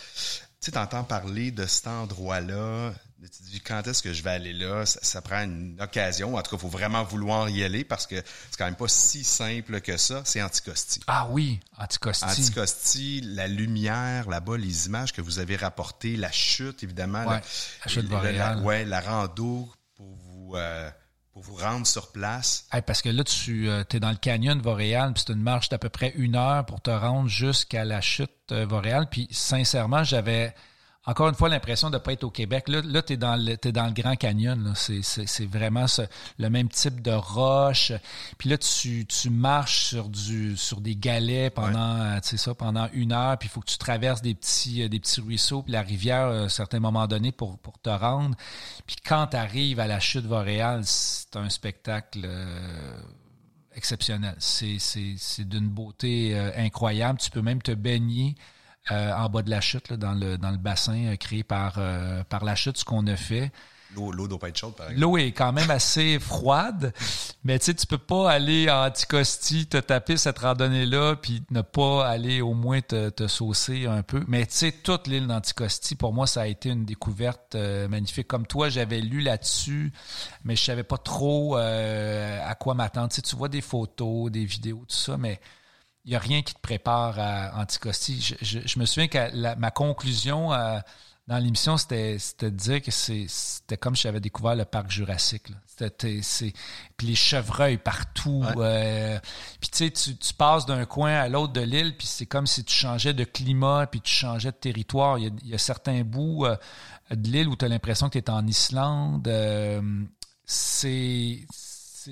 sais, 0.59 0.71
t'entends 0.71 1.03
parler 1.03 1.51
de 1.51 1.65
cet 1.65 1.87
endroit-là, 1.87 2.93
tu 3.21 3.29
te 3.29 3.43
dis 3.49 3.61
quand 3.61 3.85
est-ce 3.87 4.01
que 4.03 4.11
je 4.13 4.21
vais 4.23 4.31
aller 4.31 4.53
là, 4.53 4.85
ça, 4.85 4.99
ça 5.01 5.21
prend 5.21 5.41
une 5.43 5.79
occasion. 5.81 6.35
En 6.35 6.41
tout 6.41 6.51
cas, 6.51 6.57
il 6.57 6.59
faut 6.59 6.67
vraiment 6.67 7.03
vouloir 7.03 7.49
y 7.49 7.63
aller 7.63 7.83
parce 7.83 8.05
que 8.07 8.15
c'est 8.15 8.57
quand 8.57 8.65
même 8.65 8.75
pas 8.75 8.87
si 8.87 9.23
simple 9.23 9.81
que 9.81 9.97
ça. 9.97 10.21
C'est 10.25 10.41
Anticosti. 10.41 10.99
Ah 11.07 11.27
oui, 11.29 11.59
Anticosti. 11.77 12.25
Anticosti, 12.25 13.21
la 13.21 13.47
lumière, 13.47 14.29
là-bas, 14.29 14.57
les 14.57 14.87
images 14.87 15.13
que 15.13 15.21
vous 15.21 15.39
avez 15.39 15.55
rapportées, 15.55 16.15
la 16.17 16.31
chute, 16.31 16.83
évidemment. 16.83 17.19
Ouais, 17.25 17.35
la, 17.35 17.41
la 17.85 17.91
chute 17.91 18.09
la- 18.09 18.31
la- 18.31 18.57
ouais, 18.61 18.85
la 18.85 18.99
rando 19.01 19.69
pour 19.95 20.15
vous, 20.15 20.53
euh, 20.55 20.89
pour 21.37 21.53
vous 21.53 21.63
rendre 21.63 21.85
sur 21.85 22.11
place. 22.11 22.65
Parce 22.87 23.03
que 23.03 23.09
là, 23.09 23.23
tu 23.23 23.69
es 23.69 23.99
dans 23.99 24.09
le 24.09 24.15
canyon 24.15 24.57
de 24.57 24.63
Voreal, 24.63 25.13
puis 25.13 25.23
c'est 25.25 25.33
une 25.33 25.41
marche 25.43 25.69
d'à 25.69 25.77
peu 25.77 25.89
près 25.89 26.13
une 26.15 26.35
heure 26.35 26.65
pour 26.65 26.81
te 26.81 26.89
rendre 26.89 27.29
jusqu'à 27.29 27.85
la 27.85 28.01
chute 28.01 28.31
euh, 28.51 28.65
Voreal. 28.65 29.07
Puis 29.07 29.27
sincèrement, 29.29 30.03
j'avais 30.03 30.55
encore 31.07 31.29
une 31.29 31.35
fois 31.35 31.47
l'impression 31.47 31.89
de 31.89 31.95
ne 31.95 31.99
pas 31.99 32.11
être 32.11 32.25
au 32.25 32.29
Québec. 32.29 32.67
Là, 32.67 32.81
là 32.83 33.01
tu 33.01 33.13
es, 33.13 33.17
dans 33.17 33.37
le 33.37 33.55
t'es 33.55 33.71
dans 33.71 33.85
le 33.85 33.93
Grand 33.93 34.15
Canyon. 34.17 34.73
C'est, 34.75 35.45
vraiment 35.45 35.87
ce- 35.87 36.01
le 36.37 36.49
même 36.49 36.67
type 36.67 37.01
de 37.01 37.11
roche. 37.11 37.93
Puis 38.37 38.49
là, 38.49 38.57
tu, 38.57 39.05
tu 39.05 39.29
marches 39.29 39.85
sur 39.85 40.09
du 40.09 40.57
sur 40.57 40.81
des 40.81 40.97
galets 40.97 41.53
pendant, 41.53 42.01
euh, 42.01 42.19
ça, 42.21 42.53
pendant 42.53 42.89
une 42.91 43.13
heure. 43.13 43.37
Puis 43.37 43.47
il 43.47 43.51
faut 43.51 43.61
que 43.61 43.71
tu 43.71 43.77
traverses 43.77 44.21
des 44.21 44.35
petits, 44.35 44.83
euh, 44.83 44.89
des 44.89 44.99
petits 44.99 45.21
ruisseaux, 45.21 45.61
puis 45.63 45.71
la 45.71 45.81
rivière 45.81 46.25
euh, 46.27 46.41
à 46.41 46.45
un 46.45 46.49
certain 46.49 46.79
moment 46.81 47.07
donné 47.07 47.31
pour, 47.31 47.57
pour 47.57 47.79
te 47.79 47.89
rendre. 47.89 48.35
Puis 48.85 48.97
quand 49.03 49.27
tu 49.27 49.37
arrives 49.37 49.79
à 49.79 49.87
la 49.87 50.01
chute 50.01 50.25
Voreal, 50.25 50.81
c'est 50.83 51.37
un 51.37 51.49
spectacle 51.49 52.19
euh, 52.25 52.99
exceptionnel. 53.73 54.35
C'est, 54.39 54.77
d'une 55.45 55.69
beauté 55.69 56.35
euh, 56.35 56.51
incroyable. 56.57 57.19
Tu 57.19 57.29
peux 57.29 57.41
même 57.41 57.61
te 57.61 57.71
baigner 57.71 58.35
euh, 58.91 59.13
en 59.13 59.29
bas 59.29 59.41
de 59.41 59.49
la 59.49 59.61
chute, 59.61 59.89
là, 59.89 59.97
dans, 59.97 60.13
le, 60.13 60.37
dans 60.37 60.51
le 60.51 60.57
bassin 60.57 61.13
euh, 61.13 61.15
créé 61.15 61.43
par, 61.43 61.75
euh, 61.77 62.23
par 62.23 62.43
la 62.45 62.55
chute, 62.55 62.77
ce 62.77 62.85
qu'on 62.85 63.05
a 63.07 63.15
fait. 63.15 63.51
L'eau, 63.95 64.11
l'eau 64.11 64.27
doit 64.27 64.39
pas 64.39 64.49
être 64.49 64.57
chaude, 64.57 64.75
par 64.75 64.89
exemple. 64.89 65.01
L'eau 65.01 65.17
est 65.17 65.31
quand 65.31 65.53
même 65.53 65.71
assez 65.71 66.19
froide, 66.21 66.93
mais 67.43 67.57
tu 67.59 67.65
sais, 67.65 67.73
tu 67.73 67.87
peux 67.87 67.97
pas 67.97 68.29
aller 68.29 68.67
à 68.67 68.83
Anticosti, 68.85 69.67
te 69.67 69.77
taper 69.77 70.17
cette 70.17 70.39
randonnée-là, 70.39 71.15
puis 71.15 71.43
ne 71.51 71.61
pas 71.61 72.07
aller 72.07 72.41
au 72.41 72.53
moins 72.53 72.81
te, 72.81 73.09
te 73.09 73.27
saucer 73.27 73.85
un 73.85 74.03
peu. 74.03 74.23
Mais 74.27 74.45
tu 74.45 74.53
sais, 74.53 74.71
toute 74.71 75.07
l'île 75.07 75.27
d'Anticosti, 75.27 75.95
pour 75.95 76.13
moi, 76.13 76.27
ça 76.27 76.41
a 76.41 76.47
été 76.47 76.69
une 76.69 76.85
découverte 76.85 77.55
euh, 77.55 77.87
magnifique. 77.87 78.27
Comme 78.27 78.45
toi, 78.45 78.69
j'avais 78.69 78.99
lu 78.99 79.21
là-dessus, 79.21 79.93
mais 80.43 80.55
je 80.55 80.63
savais 80.63 80.83
pas 80.83 80.97
trop 80.97 81.57
euh, 81.57 82.39
à 82.45 82.55
quoi 82.55 82.73
m'attendre. 82.73 83.09
Tu 83.13 83.35
vois 83.35 83.49
des 83.49 83.61
photos, 83.61 84.29
des 84.31 84.45
vidéos, 84.45 84.83
tout 84.87 84.95
ça, 84.95 85.17
mais 85.17 85.39
il 86.07 86.13
y 86.13 86.15
a 86.15 86.19
rien 86.19 86.41
qui 86.41 86.53
te 86.55 86.59
prépare 86.59 87.19
à 87.19 87.59
Anticosti. 87.61 88.19
Je, 88.21 88.35
je- 88.41 88.65
je 88.65 88.79
me 88.79 88.85
souviens 88.85 89.07
que 89.09 89.29
la- 89.33 89.55
ma 89.57 89.69
conclusion 89.71 90.53
euh, 90.53 90.79
dans 91.27 91.37
l'émission, 91.37 91.75
c'était 91.75 92.17
de 92.39 92.49
dire 92.49 92.81
que 92.81 92.89
c'était 92.91 93.75
comme 93.75 93.95
si 93.97 94.03
j'avais 94.03 94.21
découvert 94.21 94.55
le 94.55 94.63
parc 94.63 94.89
jurassique. 94.89 95.49
là. 95.49 95.57
C'était 95.65 96.21
c'est 96.23 96.53
puis 96.95 97.07
les 97.07 97.15
chevreuils 97.15 97.77
partout. 97.77 98.41
Ouais. 98.55 98.63
euh, 98.65 99.19
puis 99.59 99.69
tu 99.69 99.77
sais, 99.89 100.15
tu, 100.15 100.33
passes 100.33 100.65
d'un 100.65 100.85
coin 100.85 101.11
à 101.11 101.27
l'autre 101.27 101.51
de 101.53 101.59
l'île, 101.61 101.95
puis 101.97 102.07
c'est 102.07 102.25
comme 102.25 102.47
si 102.47 102.63
tu 102.63 102.73
changeais 102.73 103.13
de 103.13 103.25
climat, 103.25 103.85
puis 103.87 103.99
tu 103.99 104.11
changeais 104.13 104.51
de 104.51 104.55
territoire. 104.55 105.19
Il 105.19 105.25
y 105.25 105.27
a, 105.27 105.31
il 105.43 105.49
y 105.49 105.53
a 105.53 105.57
certains 105.57 106.03
bouts 106.03 106.45
euh, 106.45 106.55
de 107.11 107.29
l'île 107.29 107.49
où 107.49 107.57
tu 107.57 107.65
as 107.65 107.67
l'impression 107.67 108.07
que 108.07 108.13
tu 108.17 108.19
es 108.19 108.29
en 108.29 108.47
Islande. 108.47 109.27
c'est 110.45 111.45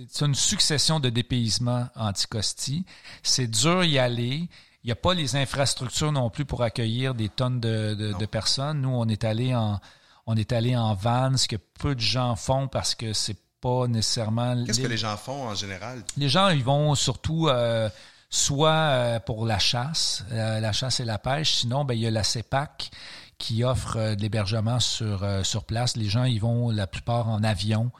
c'est 0.09 0.25
une 0.25 0.35
succession 0.35 0.99
de 0.99 1.09
dépaysements 1.09 1.87
anticosti. 1.95 2.85
C'est 3.23 3.47
dur 3.47 3.83
y 3.83 3.97
aller. 3.99 4.49
Il 4.83 4.87
n'y 4.87 4.91
a 4.91 4.95
pas 4.95 5.13
les 5.13 5.35
infrastructures 5.35 6.11
non 6.11 6.29
plus 6.29 6.45
pour 6.45 6.61
accueillir 6.63 7.15
des 7.15 7.29
tonnes 7.29 7.59
de, 7.59 7.95
de- 7.95 8.13
de 8.13 8.25
personnes. 8.25 8.81
Nous, 8.81 8.89
on 8.89 9.07
est 9.07 9.23
allé 9.23 9.55
en 9.55 9.79
on 10.27 10.35
est 10.35 10.51
allé 10.53 10.75
en 10.75 10.95
van, 10.95 11.37
ce 11.37 11.47
que 11.47 11.55
peu 11.55 11.93
de 11.93 11.99
gens 11.99 12.35
font 12.35 12.67
parce 12.67 12.95
que 12.95 13.13
c'est 13.13 13.37
pas 13.61 13.87
nécessairement. 13.87 14.63
Qu'est-ce 14.65 14.81
que 14.81 14.87
les 14.87 14.97
gens 14.97 15.15
font 15.17 15.47
en 15.49 15.53
général? 15.55 16.03
les 16.17 16.29
gens, 16.29 16.49
ils 16.49 16.63
vont 16.63 16.95
surtout 16.95 17.47
euh, 17.47 17.89
soit 18.29 18.71
euh, 18.71 19.19
pour 19.19 19.45
la 19.45 19.59
chasse, 19.59 20.23
euh, 20.31 20.59
la 20.59 20.71
chasse 20.71 20.99
et 20.99 21.05
la 21.05 21.19
pêche. 21.19 21.53
Sinon, 21.53 21.85
ben, 21.85 21.93
il 21.93 22.01
y 22.01 22.07
a 22.07 22.11
la 22.11 22.23
CEPAC 22.23 22.89
qui 23.37 23.63
offre 23.63 23.97
euh, 23.97 24.15
de 24.15 24.21
l'hébergement 24.21 24.79
sur, 24.79 25.23
euh, 25.23 25.43
sur 25.43 25.63
place. 25.63 25.95
Les 25.95 26.09
gens, 26.09 26.23
ils 26.23 26.39
vont 26.41 26.71
la 26.71 26.87
plupart 26.87 27.27
en 27.29 27.43
avion. 27.43 27.91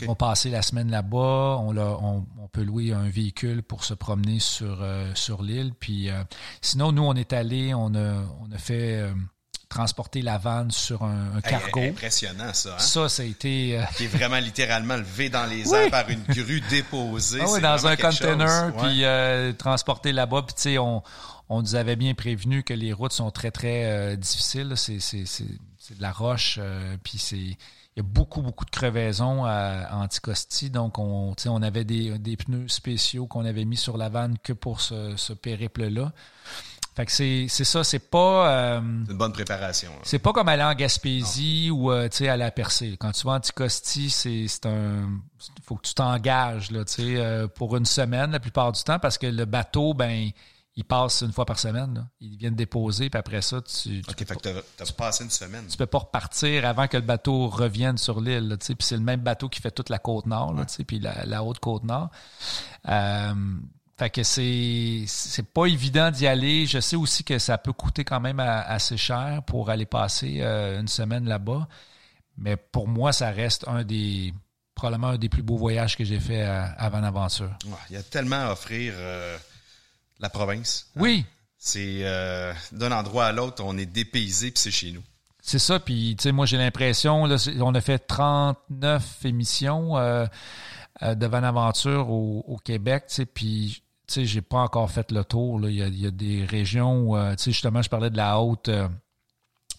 Ils 0.00 0.06
vont 0.06 0.14
passer 0.14 0.50
la 0.50 0.62
semaine 0.62 0.90
là-bas. 0.90 1.58
On, 1.60 1.76
on, 1.76 2.26
on 2.38 2.48
peut 2.48 2.62
louer 2.62 2.92
un 2.92 3.08
véhicule 3.08 3.62
pour 3.62 3.84
se 3.84 3.94
promener 3.94 4.38
sur, 4.38 4.78
euh, 4.82 5.10
sur 5.14 5.42
l'île. 5.42 5.72
Puis, 5.78 6.10
euh, 6.10 6.22
sinon, 6.60 6.92
nous, 6.92 7.02
on 7.04 7.14
est 7.14 7.32
allé, 7.32 7.72
on 7.74 7.94
a, 7.94 8.22
on 8.40 8.52
a 8.52 8.58
fait 8.58 8.96
euh, 9.00 9.12
transporter 9.68 10.22
la 10.22 10.38
vanne 10.38 10.70
sur 10.70 11.02
un, 11.02 11.32
un 11.34 11.36
Hey, 11.38 11.42
cargo. 11.50 11.80
impressionnant, 11.80 12.52
ça. 12.54 12.74
Hein? 12.74 12.78
Ça, 12.78 13.08
ça 13.08 13.22
a 13.22 13.26
été... 13.26 13.82
Qui 13.96 14.04
est 14.04 14.08
vraiment 14.08 14.38
littéralement 14.38 14.96
levé 14.96 15.28
dans 15.30 15.46
les 15.46 15.66
Oui. 15.68 15.76
airs 15.78 15.90
par 15.90 16.08
une 16.08 16.22
grue 16.22 16.60
déposée. 16.70 17.40
Ah 17.42 17.46
oui, 17.50 17.60
dans 17.60 17.86
un 17.86 17.96
container, 17.96 18.72
chose. 18.72 18.82
Ouais. 18.82 18.88
puis 18.88 19.04
euh, 19.04 19.52
transporté 19.52 20.12
là-bas. 20.12 20.42
Puis 20.42 20.54
tu 20.54 20.62
sais, 20.62 20.78
on, 20.78 21.02
on 21.48 21.62
nous 21.62 21.74
avait 21.74 21.96
bien 21.96 22.14
prévenu 22.14 22.62
que 22.62 22.74
les 22.74 22.92
routes 22.92 23.12
sont 23.12 23.30
très, 23.30 23.50
très 23.50 24.16
difficiles. 24.16 24.72
C'est, 24.76 24.98
de 25.96 26.02
la 26.02 26.12
roche, 26.12 26.60
puis 27.02 27.18
c'est... 27.18 27.56
Il 27.98 28.02
y 28.02 28.06
a 28.06 28.08
beaucoup, 28.08 28.42
beaucoup 28.42 28.64
de 28.64 28.70
crevaisons 28.70 29.44
à, 29.44 29.88
Anticosti. 29.90 30.70
Donc, 30.70 31.00
on, 31.00 31.34
avait 31.62 31.84
des, 31.84 32.16
des 32.20 32.36
pneus 32.36 32.68
spéciaux 32.68 33.26
qu'on 33.26 33.44
avait 33.44 33.64
mis 33.64 33.76
sur 33.76 33.96
la 33.96 34.08
vanne 34.08 34.38
que 34.40 34.52
pour 34.52 34.80
ce, 34.80 35.16
ce 35.16 35.32
périple-là. 35.32 36.12
Fait 36.94 37.06
que 37.06 37.10
c'est, 37.10 37.46
c'est 37.48 37.64
ça, 37.64 37.82
c'est 37.82 37.98
pas... 37.98 38.50
euh, 38.50 38.80
C'est 39.04 39.10
une 39.10 39.18
bonne 39.18 39.32
préparation. 39.32 39.90
là. 39.90 39.98
c'est 40.04 40.20
pas 40.20 40.32
comme 40.32 40.48
aller 40.48 40.62
en 40.62 40.74
Gaspésie 40.74 41.72
ou 41.72 41.90
euh, 41.90 42.08
à 42.20 42.36
la 42.36 42.52
Percée. 42.52 42.96
Quand 43.00 43.10
tu 43.10 43.26
vas 43.26 43.32
à 43.32 43.36
Anticosti, 43.38 44.10
c'est 44.10 44.46
c'est 44.46 44.66
un 44.66 45.08
faut 45.64 45.74
que 45.74 45.88
tu 45.88 45.94
t'engages 45.94 46.70
là, 46.70 46.84
euh, 47.00 47.48
pour 47.48 47.76
une 47.76 47.84
semaine 47.84 48.30
la 48.30 48.38
plupart 48.38 48.70
du 48.70 48.80
temps 48.84 49.00
parce 49.00 49.18
que 49.18 49.26
le 49.26 49.44
bateau 49.44 49.92
ben 49.92 50.30
il 50.80 50.84
passe 50.84 51.22
une 51.22 51.32
fois 51.32 51.44
par 51.44 51.58
semaine 51.58 51.92
là. 51.92 52.06
Il 52.20 52.36
vient 52.38 52.50
te 52.50 52.54
déposer 52.54 53.10
puis 53.10 53.18
après 53.18 53.42
ça 53.42 53.60
tu 53.62 54.00
tu, 54.00 54.10
OK, 54.10 54.16
fait 54.18 54.24
que 54.36 54.40
t'as- 54.40 54.62
t'as 54.76 54.92
passé 54.92 55.24
une 55.24 55.30
semaine. 55.30 55.66
tu 55.66 55.76
peux 55.76 55.86
pas 55.86 55.98
repartir 55.98 56.64
avant 56.64 56.86
que 56.86 56.96
le 56.96 57.02
bateau 57.02 57.48
revienne 57.48 57.98
sur 57.98 58.20
l'île. 58.20 58.56
Puis 58.60 58.76
c'est 58.80 58.96
le 58.96 59.02
même 59.02 59.20
bateau 59.20 59.48
qui 59.48 59.60
fait 59.60 59.72
toute 59.72 59.88
la 59.88 59.98
côte 59.98 60.26
nord, 60.26 60.54
puis 60.86 61.00
la, 61.00 61.24
la 61.26 61.42
haute 61.42 61.58
côte 61.58 61.82
nord. 61.82 62.10
Euh, 62.88 63.34
fait 63.98 64.10
que 64.10 64.22
c'est 64.22 65.02
c'est 65.08 65.42
pas 65.52 65.66
évident 65.66 66.12
d'y 66.12 66.28
aller. 66.28 66.66
Je 66.66 66.78
sais 66.78 66.94
aussi 66.94 67.24
que 67.24 67.38
ça 67.40 67.58
peut 67.58 67.72
coûter 67.72 68.04
quand 68.04 68.20
même 68.20 68.38
assez 68.38 68.96
cher 68.96 69.42
pour 69.44 69.70
aller 69.70 69.86
passer 69.86 70.38
euh, 70.40 70.78
une 70.80 70.86
semaine 70.88 71.26
là-bas. 71.26 71.66
Mais 72.36 72.56
pour 72.56 72.86
moi, 72.86 73.12
ça 73.12 73.30
reste 73.30 73.66
un 73.66 73.82
des 73.82 74.32
probablement 74.76 75.08
un 75.08 75.18
des 75.18 75.28
plus 75.28 75.42
beaux 75.42 75.56
voyages 75.56 75.96
que 75.96 76.04
j'ai 76.04 76.20
fait 76.20 76.42
à, 76.42 76.66
à 76.78 76.86
Aventure. 76.86 77.50
Ouais, 77.66 77.72
Il 77.90 77.94
y 77.94 77.98
a 77.98 78.02
tellement 78.04 78.36
à 78.46 78.52
offrir 78.52 78.92
euh, 78.96 79.36
la 80.20 80.28
province. 80.28 80.90
hein. 80.96 81.00
Oui, 81.02 81.24
C'est 81.58 82.00
euh, 82.02 82.52
d'un 82.72 82.92
endroit 82.92 83.26
à 83.26 83.32
l'autre, 83.32 83.62
on 83.64 83.76
est 83.78 83.86
dépaysé 83.86 84.50
puis 84.50 84.60
c'est 84.60 84.70
chez 84.70 84.92
nous. 84.92 85.02
C'est 85.40 85.58
ça, 85.58 85.80
puis 85.80 86.14
tu 86.18 86.24
sais, 86.24 86.32
moi 86.32 86.44
j'ai 86.44 86.58
l'impression, 86.58 87.22
on 87.22 87.74
a 87.74 87.80
fait 87.80 87.98
39 88.00 89.24
émissions 89.24 89.96
euh, 89.96 90.26
euh, 91.02 91.14
de 91.14 91.26
Van 91.26 91.42
Aventure 91.42 92.10
au, 92.10 92.44
au 92.46 92.56
Québec, 92.58 93.04
tu 93.08 93.14
sais, 93.14 93.24
puis 93.26 93.82
tu 94.06 94.14
sais, 94.14 94.24
j'ai 94.26 94.42
pas 94.42 94.58
encore 94.58 94.90
fait 94.90 95.10
le 95.10 95.24
tour. 95.24 95.58
là. 95.60 95.70
Il, 95.70 95.76
y 95.76 95.82
a, 95.82 95.86
il 95.86 96.00
y 96.02 96.06
a 96.06 96.10
des 96.10 96.44
régions 96.44 97.00
où, 97.00 97.16
euh, 97.16 97.34
tu 97.34 97.44
sais, 97.44 97.52
justement, 97.52 97.80
je 97.80 97.88
parlais 97.88 98.10
de 98.10 98.16
la 98.16 98.40
haute, 98.40 98.70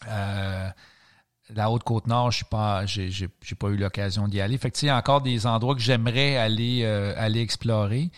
la 0.08 1.72
haute 1.72 1.84
côte 1.84 2.08
nord, 2.08 2.32
je 2.32 2.38
suis 2.38 2.46
pas, 2.46 2.86
j'ai, 2.86 3.10
eu 3.10 3.76
l'occasion 3.78 4.28
d'y 4.28 4.42
aller. 4.42 4.58
Fait 4.58 4.72
que 4.72 4.76
tu 4.76 4.82
sais, 4.82 4.86
il 4.88 4.90
y 4.90 4.92
a 4.92 4.98
encore 4.98 5.22
des 5.22 5.46
endroits 5.46 5.76
que 5.76 5.82
j'aimerais 5.82 6.38
aller, 6.38 6.84
aller 6.86 7.42
explorer. 7.42 8.10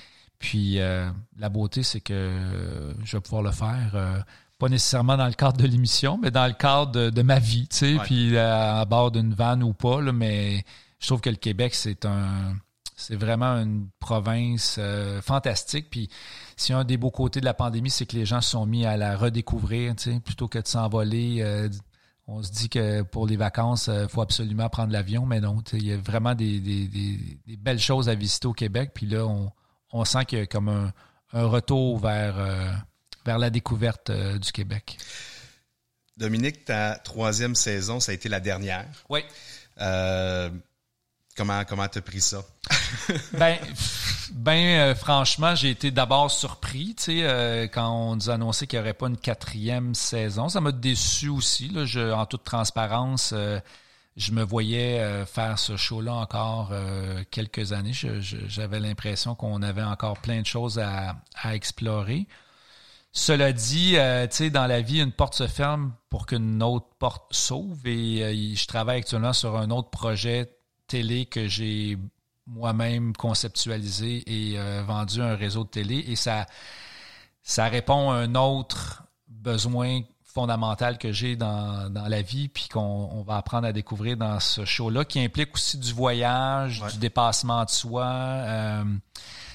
Puis 0.41 0.79
euh, 0.79 1.09
la 1.37 1.49
beauté, 1.49 1.83
c'est 1.83 2.01
que 2.01 2.13
euh, 2.13 2.93
je 3.05 3.15
vais 3.15 3.21
pouvoir 3.21 3.43
le 3.43 3.51
faire. 3.51 3.91
euh, 3.93 4.19
pas 4.59 4.69
nécessairement 4.69 5.17
dans 5.17 5.25
le 5.25 5.33
cadre 5.33 5.57
de 5.57 5.65
l'émission, 5.65 6.19
mais 6.21 6.29
dans 6.29 6.45
le 6.45 6.53
cadre 6.53 6.91
de, 6.91 7.09
de 7.09 7.21
ma 7.23 7.39
vie, 7.39 7.67
tu 7.67 7.77
sais, 7.77 7.93
Ouais. 7.95 8.03
puis 8.03 8.37
à 8.37 8.85
bord 8.85 9.09
d'une 9.09 9.33
vanne 9.33 9.63
ou 9.63 9.73
pas, 9.73 10.01
là, 10.01 10.11
mais 10.11 10.63
je 10.99 11.07
trouve 11.07 11.19
que 11.19 11.31
le 11.31 11.35
Québec, 11.37 11.73
c'est 11.73 12.05
un 12.05 12.55
c'est 12.95 13.15
vraiment 13.15 13.53
une 13.57 13.87
province 13.99 14.79
fantastique. 15.23 15.89
Puis 15.89 16.07
si 16.57 16.73
un 16.73 16.83
des 16.83 16.97
beaux 16.97 17.09
côtés 17.09 17.39
de 17.39 17.45
la 17.45 17.55
pandémie, 17.55 17.89
c'est 17.89 18.05
que 18.05 18.15
les 18.15 18.27
gens 18.27 18.41
se 18.41 18.51
sont 18.51 18.67
mis 18.67 18.85
à 18.85 18.97
la 18.97 19.17
redécouvrir, 19.17 19.95
tu 19.95 20.11
sais, 20.11 20.19
plutôt 20.19 20.47
que 20.47 20.59
de 20.59 20.67
s'envoler 20.67 21.43
on 22.27 22.43
se 22.43 22.51
dit 22.51 22.69
que 22.69 23.01
pour 23.01 23.25
les 23.27 23.35
vacances, 23.37 23.89
il 23.91 24.07
faut 24.07 24.21
absolument 24.21 24.69
prendre 24.69 24.93
l'avion, 24.93 25.25
mais 25.25 25.41
non, 25.41 25.57
il 25.73 25.87
y 25.87 25.91
a 25.91 25.97
vraiment 25.97 26.35
des, 26.35 26.59
des, 26.59 27.57
belles 27.57 27.79
choses 27.79 28.09
à 28.09 28.15
visiter 28.15 28.47
au 28.47 28.53
Québec. 28.53 28.91
Puis 28.93 29.07
là, 29.07 29.25
on, 29.25 29.51
on 29.91 30.05
sent 30.05 30.25
qu'il 30.25 30.39
y 30.39 30.41
a 30.41 30.45
comme 30.45 30.69
un, 30.69 30.93
un 31.33 31.45
retour 31.45 31.99
vers, 31.99 32.35
vers 33.25 33.37
la 33.37 33.49
découverte 33.49 34.11
du 34.11 34.51
Québec. 34.51 34.97
Dominique, 36.17 36.65
ta 36.65 36.95
troisième 36.95 37.55
saison, 37.55 37.99
ça 37.99 38.11
a 38.11 38.15
été 38.15 38.29
la 38.29 38.39
dernière. 38.39 38.85
Oui. 39.09 39.23
Euh, 39.79 40.49
comment 41.35 41.63
comment 41.65 41.87
t'as 41.87 42.01
pris 42.01 42.21
ça? 42.21 42.43
ben, 43.33 43.57
ben 44.31 44.79
euh, 44.79 44.95
franchement, 44.95 45.55
j'ai 45.55 45.71
été 45.71 45.89
d'abord 45.89 46.29
surpris, 46.29 46.93
tu 46.95 47.03
sais, 47.03 47.23
euh, 47.23 47.67
quand 47.67 47.89
on 47.89 48.15
nous 48.15 48.29
a 48.29 48.33
annoncé 48.33 48.67
qu'il 48.67 48.77
n'y 48.77 48.83
aurait 48.83 48.93
pas 48.93 49.07
une 49.07 49.17
quatrième 49.17 49.95
saison. 49.95 50.47
Ça 50.49 50.61
m'a 50.61 50.71
déçu 50.71 51.29
aussi, 51.29 51.69
là, 51.69 51.85
je, 51.85 52.11
en 52.11 52.25
toute 52.27 52.43
transparence. 52.43 53.33
Je 54.17 54.31
me 54.31 54.43
voyais 54.43 55.25
faire 55.25 55.57
ce 55.57 55.77
show-là 55.77 56.13
encore 56.13 56.71
quelques 57.31 57.71
années. 57.71 57.93
J'avais 57.93 58.79
l'impression 58.79 59.35
qu'on 59.35 59.61
avait 59.61 59.83
encore 59.83 60.19
plein 60.19 60.41
de 60.41 60.45
choses 60.45 60.79
à, 60.79 61.15
à 61.41 61.55
explorer. 61.55 62.27
Cela 63.13 63.51
dit, 63.51 63.97
euh, 63.97 64.25
tu 64.27 64.37
sais, 64.37 64.49
dans 64.49 64.67
la 64.67 64.81
vie, 64.81 65.01
une 65.01 65.11
porte 65.11 65.35
se 65.35 65.47
ferme 65.47 65.93
pour 66.09 66.25
qu'une 66.25 66.63
autre 66.63 66.87
porte 66.97 67.33
s'ouvre. 67.33 67.85
Et 67.85 68.23
euh, 68.23 68.55
je 68.55 68.65
travaille 68.67 68.99
actuellement 68.99 69.33
sur 69.33 69.57
un 69.57 69.69
autre 69.69 69.89
projet 69.89 70.49
télé 70.87 71.25
que 71.25 71.47
j'ai 71.47 71.97
moi-même 72.47 73.13
conceptualisé 73.13 74.23
et 74.27 74.57
euh, 74.57 74.83
vendu 74.83 75.21
un 75.21 75.35
réseau 75.35 75.65
de 75.65 75.69
télé. 75.69 76.05
Et 76.07 76.15
ça, 76.15 76.45
ça 77.43 77.67
répond 77.67 78.11
à 78.11 78.15
un 78.15 78.35
autre 78.35 79.03
besoin 79.27 80.01
fondamental 80.33 80.97
que 80.97 81.11
j'ai 81.11 81.35
dans, 81.35 81.89
dans 81.89 82.07
la 82.07 82.21
vie, 82.21 82.47
puis 82.47 82.67
qu'on 82.67 83.23
va 83.27 83.37
apprendre 83.37 83.67
à 83.67 83.73
découvrir 83.73 84.17
dans 84.17 84.39
ce 84.39 84.65
show-là, 84.65 85.05
qui 85.05 85.19
implique 85.19 85.53
aussi 85.53 85.77
du 85.77 85.93
voyage, 85.93 86.83
du 86.91 86.97
dépassement 86.97 87.63
de 87.65 87.69
soi. 87.69 88.83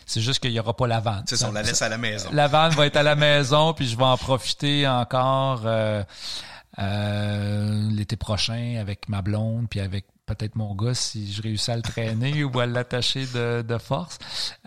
C'est 0.06 0.20
juste 0.20 0.38
qu'il 0.38 0.52
n'y 0.52 0.60
aura 0.60 0.74
pas 0.74 0.86
la 0.86 1.00
vanne. 1.00 1.24
C'est 1.26 1.36
ça, 1.36 1.48
on 1.48 1.52
la 1.52 1.62
laisse 1.62 1.82
à 1.82 1.88
la 1.88 1.98
maison. 1.98 2.30
La 2.32 2.46
vanne 2.46 2.72
va 2.72 2.86
être 2.86 2.96
à 2.96 3.02
la 3.02 3.16
maison, 3.16 3.74
puis 3.74 3.88
je 3.88 3.96
vais 3.96 4.04
en 4.04 4.16
profiter 4.16 4.86
encore 4.86 5.62
euh, 5.64 6.04
euh, 6.78 7.90
l'été 7.90 8.16
prochain 8.16 8.76
avec 8.80 9.08
ma 9.08 9.20
blonde, 9.20 9.66
puis 9.68 9.80
avec 9.80 10.06
peut-être 10.26 10.56
mon 10.56 10.74
gars 10.74 10.94
si 10.94 11.32
je 11.32 11.40
réussis 11.40 11.70
à 11.70 11.76
le 11.76 11.82
traîner 11.82 12.44
ou 12.44 12.58
à 12.58 12.66
l'attacher 12.66 13.26
de, 13.26 13.62
de, 13.62 13.78
force. 13.78 14.18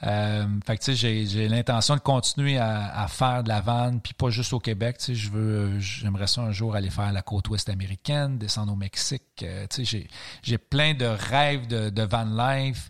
Euh, 0.03 0.47
fait 0.65 0.77
que 0.77 0.83
tu 0.83 0.95
sais, 0.95 1.25
j'ai 1.25 1.47
l'intention 1.47 1.95
de 1.95 2.01
continuer 2.01 2.57
à, 2.57 3.01
à, 3.01 3.07
faire 3.07 3.43
de 3.43 3.49
la 3.49 3.61
vanne, 3.61 4.01
puis 4.01 4.13
pas 4.13 4.29
juste 4.29 4.53
au 4.53 4.59
Québec. 4.59 4.97
Tu 4.97 5.05
sais, 5.05 5.15
je 5.15 5.29
veux, 5.29 5.79
j'aimerais 5.79 6.27
ça 6.27 6.41
un 6.41 6.51
jour 6.51 6.75
aller 6.75 6.89
faire 6.89 7.11
la 7.11 7.21
côte 7.21 7.49
ouest 7.49 7.69
américaine, 7.69 8.37
descendre 8.37 8.73
au 8.73 8.77
Mexique. 8.77 9.23
Euh, 9.43 9.67
tu 9.69 9.85
sais, 9.85 10.07
j'ai 10.41 10.57
plein 10.57 10.93
de 10.93 11.05
rêves 11.05 11.67
de, 11.67 11.89
de 11.89 12.03
van 12.03 12.25
life. 12.25 12.89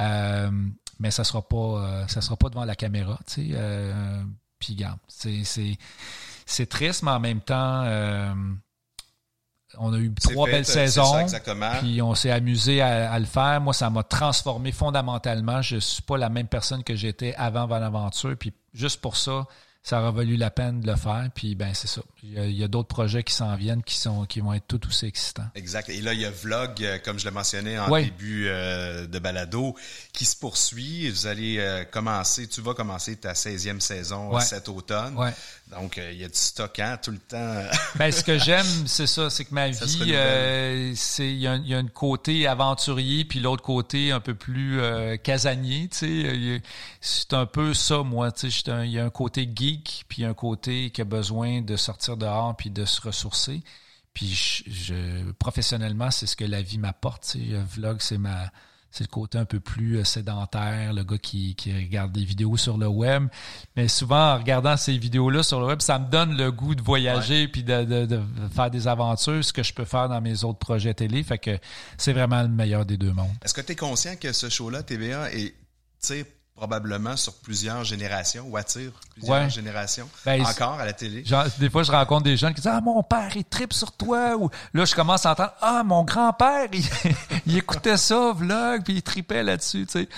Euh, 0.00 0.50
mais 0.98 1.10
ça 1.10 1.24
sera 1.24 1.42
pas 1.42 1.56
euh, 1.56 2.06
ça 2.08 2.20
sera 2.20 2.36
pas 2.36 2.48
devant 2.48 2.64
la 2.64 2.76
caméra, 2.76 3.18
tu 3.26 3.48
sais. 3.48 3.48
Euh, 3.54 4.22
puis 4.58 4.82
c'est 5.08 5.78
c'est 6.46 6.66
triste, 6.66 7.02
mais 7.02 7.10
en 7.10 7.20
même 7.20 7.40
temps, 7.40 7.84
on 9.78 9.92
a 9.92 9.98
eu 9.98 10.12
trois 10.14 10.46
belles 10.46 10.66
saisons. 10.66 11.26
Puis 11.80 12.02
on 12.02 12.14
s'est 12.14 12.30
amusé 12.30 12.80
à, 12.80 13.18
le 13.18 13.26
faire. 13.26 13.60
Moi, 13.60 13.74
ça 13.74 13.90
m'a 13.90 14.02
transformé 14.02 14.72
fondamentalement. 14.72 15.62
Je 15.62 15.78
suis 15.78 16.02
pas 16.02 16.16
la 16.16 16.28
même 16.28 16.48
personne 16.48 16.82
que 16.82 16.94
j'étais 16.94 17.34
avant 17.36 17.66
Van 17.66 17.82
Aventure. 17.82 18.36
Puis 18.38 18.52
juste 18.72 19.00
pour 19.00 19.16
ça, 19.16 19.46
ça 19.84 20.00
aura 20.00 20.12
valu 20.12 20.36
la 20.36 20.50
peine 20.50 20.80
de 20.80 20.90
le 20.90 20.96
faire. 20.96 21.28
Puis 21.34 21.54
ben 21.54 21.74
c'est 21.74 21.88
ça. 21.88 22.00
Il 22.22 22.52
y 22.52 22.64
a, 22.64 22.68
d'autres 22.68 22.88
projets 22.88 23.22
qui 23.22 23.34
s'en 23.34 23.54
viennent 23.54 23.82
qui 23.82 23.96
sont 23.98 24.24
qui 24.24 24.40
vont 24.40 24.54
être 24.54 24.66
tout 24.66 24.80
aussi 24.86 25.04
excitants. 25.04 25.46
Exact. 25.54 25.90
Et 25.90 26.00
là, 26.00 26.14
il 26.14 26.20
y 26.20 26.24
a 26.24 26.30
Vlog, 26.30 26.82
euh, 26.82 26.98
comme 27.04 27.18
je 27.18 27.26
l'ai 27.26 27.30
mentionné 27.30 27.78
en 27.78 27.94
début 27.94 28.46
euh, 28.48 29.06
de 29.06 29.18
balado, 29.18 29.76
qui 30.14 30.24
se 30.24 30.36
poursuit. 30.36 31.10
Vous 31.10 31.26
allez 31.26 31.58
euh, 31.58 31.84
commencer, 31.84 32.48
tu 32.48 32.62
vas 32.62 32.72
commencer 32.72 33.16
ta 33.16 33.34
16e 33.34 33.80
saison 33.80 34.40
cet 34.40 34.70
automne. 34.70 35.16
Ouais. 35.18 35.34
Donc, 35.70 35.96
il 35.96 36.18
y 36.18 36.24
a 36.24 36.28
du 36.28 36.34
stock 36.34 36.78
hein, 36.78 36.98
tout 37.02 37.10
le 37.10 37.18
temps. 37.18 37.62
ben, 37.96 38.12
ce 38.12 38.22
que 38.22 38.38
j'aime, 38.38 38.86
c'est 38.86 39.06
ça, 39.06 39.30
c'est 39.30 39.44
que 39.44 39.54
ma 39.54 39.68
vie, 39.68 39.76
c'est 40.96 41.26
il 41.26 41.38
y, 41.38 41.46
a, 41.46 41.56
y 41.56 41.74
a 41.74 41.78
un 41.78 41.86
côté 41.86 42.46
aventurier, 42.46 43.24
puis 43.24 43.40
l'autre 43.40 43.62
côté 43.62 44.12
un 44.12 44.20
peu 44.20 44.34
plus 44.34 44.80
casanier. 45.22 45.88
Tu 45.88 45.98
sais, 45.98 46.62
c'est 47.00 47.32
un 47.32 47.46
peu 47.46 47.74
ça, 47.74 48.02
moi. 48.02 48.30
Tu 48.30 48.50
sais, 48.50 48.70
il 48.84 48.90
y 48.92 48.98
a 48.98 49.04
un 49.04 49.10
côté 49.10 49.50
geek, 49.52 50.04
puis 50.08 50.24
un 50.24 50.34
côté 50.34 50.90
qui 50.90 51.00
a 51.00 51.04
besoin 51.04 51.62
de 51.62 51.76
sortir 51.76 52.16
dehors 52.16 52.54
puis 52.56 52.70
de 52.70 52.84
se 52.84 53.00
ressourcer. 53.00 53.62
Puis 54.12 54.62
je, 54.66 55.32
professionnellement, 55.32 56.10
c'est 56.10 56.26
ce 56.26 56.36
que 56.36 56.44
la 56.44 56.62
vie 56.62 56.78
m'apporte. 56.78 57.36
Vlog, 57.74 57.96
c'est 58.00 58.18
ma 58.18 58.50
c'est 58.94 59.02
le 59.02 59.08
côté 59.08 59.38
un 59.38 59.44
peu 59.44 59.58
plus 59.58 59.96
euh, 59.96 60.04
sédentaire, 60.04 60.92
le 60.92 61.02
gars 61.02 61.18
qui, 61.18 61.56
qui, 61.56 61.74
regarde 61.74 62.12
des 62.12 62.24
vidéos 62.24 62.56
sur 62.56 62.78
le 62.78 62.86
web. 62.86 63.26
Mais 63.74 63.88
souvent, 63.88 64.34
en 64.34 64.38
regardant 64.38 64.76
ces 64.76 64.96
vidéos-là 64.96 65.42
sur 65.42 65.58
le 65.58 65.66
web, 65.66 65.80
ça 65.80 65.98
me 65.98 66.08
donne 66.08 66.36
le 66.36 66.52
goût 66.52 66.76
de 66.76 66.82
voyager 66.82 67.48
puis 67.48 67.64
de, 67.64 67.82
de, 67.82 68.06
de, 68.06 68.20
faire 68.54 68.70
des 68.70 68.86
aventures, 68.86 69.44
ce 69.44 69.52
que 69.52 69.64
je 69.64 69.74
peux 69.74 69.84
faire 69.84 70.08
dans 70.08 70.20
mes 70.20 70.44
autres 70.44 70.60
projets 70.60 70.94
télé. 70.94 71.24
Fait 71.24 71.38
que 71.38 71.58
c'est 71.98 72.12
vraiment 72.12 72.42
le 72.42 72.48
meilleur 72.48 72.86
des 72.86 72.96
deux 72.96 73.12
mondes. 73.12 73.34
Est-ce 73.44 73.52
que 73.52 73.62
tu 73.62 73.72
es 73.72 73.76
conscient 73.76 74.14
que 74.14 74.32
ce 74.32 74.48
show-là, 74.48 74.84
TVA, 74.84 75.32
est 75.32 75.54
probablement 76.54 77.16
sur 77.16 77.34
plusieurs 77.34 77.82
générations 77.84 78.46
ou 78.48 78.56
attire 78.56 78.92
plusieurs 79.10 79.48
générations 79.48 80.08
ben, 80.24 80.40
encore 80.42 80.80
à 80.80 80.84
la 80.84 80.92
télé. 80.92 81.24
Genre, 81.24 81.46
des 81.58 81.68
fois, 81.68 81.82
je 81.82 81.90
rencontre 81.90 82.22
des 82.22 82.36
jeunes 82.36 82.54
qui 82.54 82.60
disent 82.60 82.70
Ah, 82.72 82.80
mon 82.80 83.02
père, 83.02 83.36
il 83.36 83.44
tripe 83.44 83.72
sur 83.72 83.92
toi. 83.92 84.36
Ou 84.36 84.48
là, 84.72 84.84
je 84.84 84.94
commence 84.94 85.26
à 85.26 85.32
entendre 85.32 85.54
Ah, 85.60 85.82
mon 85.84 86.04
grand-père, 86.04 86.68
il, 87.46 87.56
écoutait 87.56 87.96
ça, 87.96 88.32
vlog, 88.32 88.84
puis 88.84 88.94
il 88.94 89.02
tripait 89.02 89.42
là-dessus. 89.42 89.86
Tu 89.86 89.92
sais. 89.92 90.08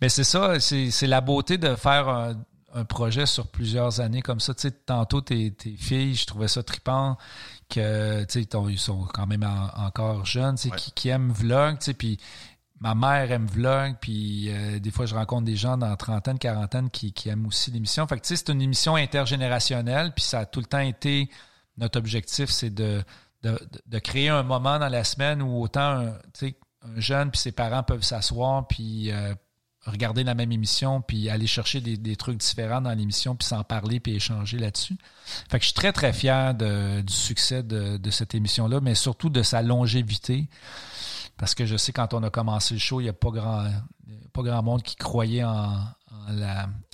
Mais 0.00 0.08
c'est 0.08 0.24
ça, 0.24 0.58
c'est 0.60 1.06
la 1.06 1.20
beauté 1.20 1.58
de 1.58 1.74
faire 1.74 2.08
un, 2.08 2.34
projet 2.88 3.26
sur 3.26 3.48
plusieurs 3.48 4.00
années 4.00 4.22
comme 4.22 4.40
ça. 4.40 4.54
Tu 4.54 4.62
sais, 4.62 4.70
tantôt, 4.70 5.20
tes, 5.20 5.52
tes 5.52 5.76
filles, 5.76 6.14
je 6.14 6.24
trouvais 6.24 6.48
ça 6.48 6.62
tripant 6.62 7.18
que 7.68 8.24
tu 8.24 8.42
sais, 8.42 8.48
ils 8.70 8.78
sont 8.78 9.06
quand 9.12 9.26
même 9.26 9.46
encore 9.76 10.24
jeunes, 10.24 10.56
tu 10.56 10.70
sais, 10.70 10.76
qui, 10.76 10.92
qui 10.92 11.08
aiment 11.10 11.32
vlog, 11.32 11.78
tu 11.78 11.86
sais, 11.86 11.94
puis 11.94 12.18
ma 12.82 12.96
mère 12.96 13.30
aime 13.30 13.46
vlog, 13.46 13.94
puis 14.00 14.50
euh, 14.50 14.80
des 14.80 14.90
fois, 14.90 15.06
je 15.06 15.14
rencontre 15.14 15.44
des 15.44 15.54
gens 15.54 15.78
dans 15.78 15.94
trentaine, 15.94 16.36
quarantaine 16.38 16.90
qui, 16.90 17.14
aiment 17.26 17.46
aussi 17.46 17.70
l'émission. 17.70 18.06
Fait 18.08 18.16
que, 18.16 18.22
tu 18.22 18.28
sais, 18.28 18.36
c'est 18.36 18.52
une 18.52 18.60
émission 18.60 18.96
intergénérationnelle, 18.96 20.12
puis 20.12 20.24
ça 20.24 20.40
a 20.40 20.46
tout 20.46 20.58
le 20.58 20.66
temps 20.66 20.80
été 20.80 21.30
notre 21.78 21.98
objectif, 21.98 22.50
c'est 22.50 22.74
de, 22.74 23.04
créer 24.02 24.30
un 24.30 24.42
moment 24.42 24.80
dans 24.80 24.88
la 24.88 25.04
semaine 25.04 25.42
où 25.42 25.62
autant, 25.62 25.80
un 25.80 27.00
jeune 27.00 27.30
puis 27.30 27.40
ses 27.40 27.52
parents 27.52 27.84
peuvent 27.84 28.02
s'asseoir, 28.02 28.66
puis 28.66 29.12
euh, 29.12 29.32
regarder 29.86 30.24
la 30.24 30.34
même 30.34 30.50
émission, 30.50 31.02
puis 31.02 31.30
aller 31.30 31.46
chercher 31.46 31.80
des, 31.80 32.16
trucs 32.16 32.38
différents 32.38 32.80
dans 32.80 32.94
l'émission, 32.94 33.36
puis 33.36 33.46
s'en 33.46 33.62
parler, 33.62 34.00
puis 34.00 34.16
échanger 34.16 34.58
là-dessus. 34.58 34.96
Fait 35.48 35.58
que 35.58 35.62
je 35.62 35.68
suis 35.68 35.74
très, 35.74 35.92
très 35.92 36.12
fier 36.12 36.52
du 36.52 37.12
succès 37.12 37.62
de, 37.62 37.96
de 37.96 38.10
cette 38.10 38.34
émission-là, 38.34 38.80
mais 38.80 38.96
surtout 38.96 39.30
de 39.30 39.44
sa 39.44 39.62
longévité. 39.62 40.48
Parce 41.42 41.56
que 41.56 41.66
je 41.66 41.76
sais 41.76 41.90
quand 41.92 42.14
on 42.14 42.22
a 42.22 42.30
commencé 42.30 42.72
le 42.72 42.78
show, 42.78 43.00
il 43.00 43.02
n'y 43.02 43.08
a 43.08 43.12
pas 43.12 43.30
grand, 43.30 43.68
pas 44.32 44.42
grand 44.42 44.62
monde 44.62 44.84
qui 44.84 44.94
croyait 44.94 45.42
en, 45.42 45.74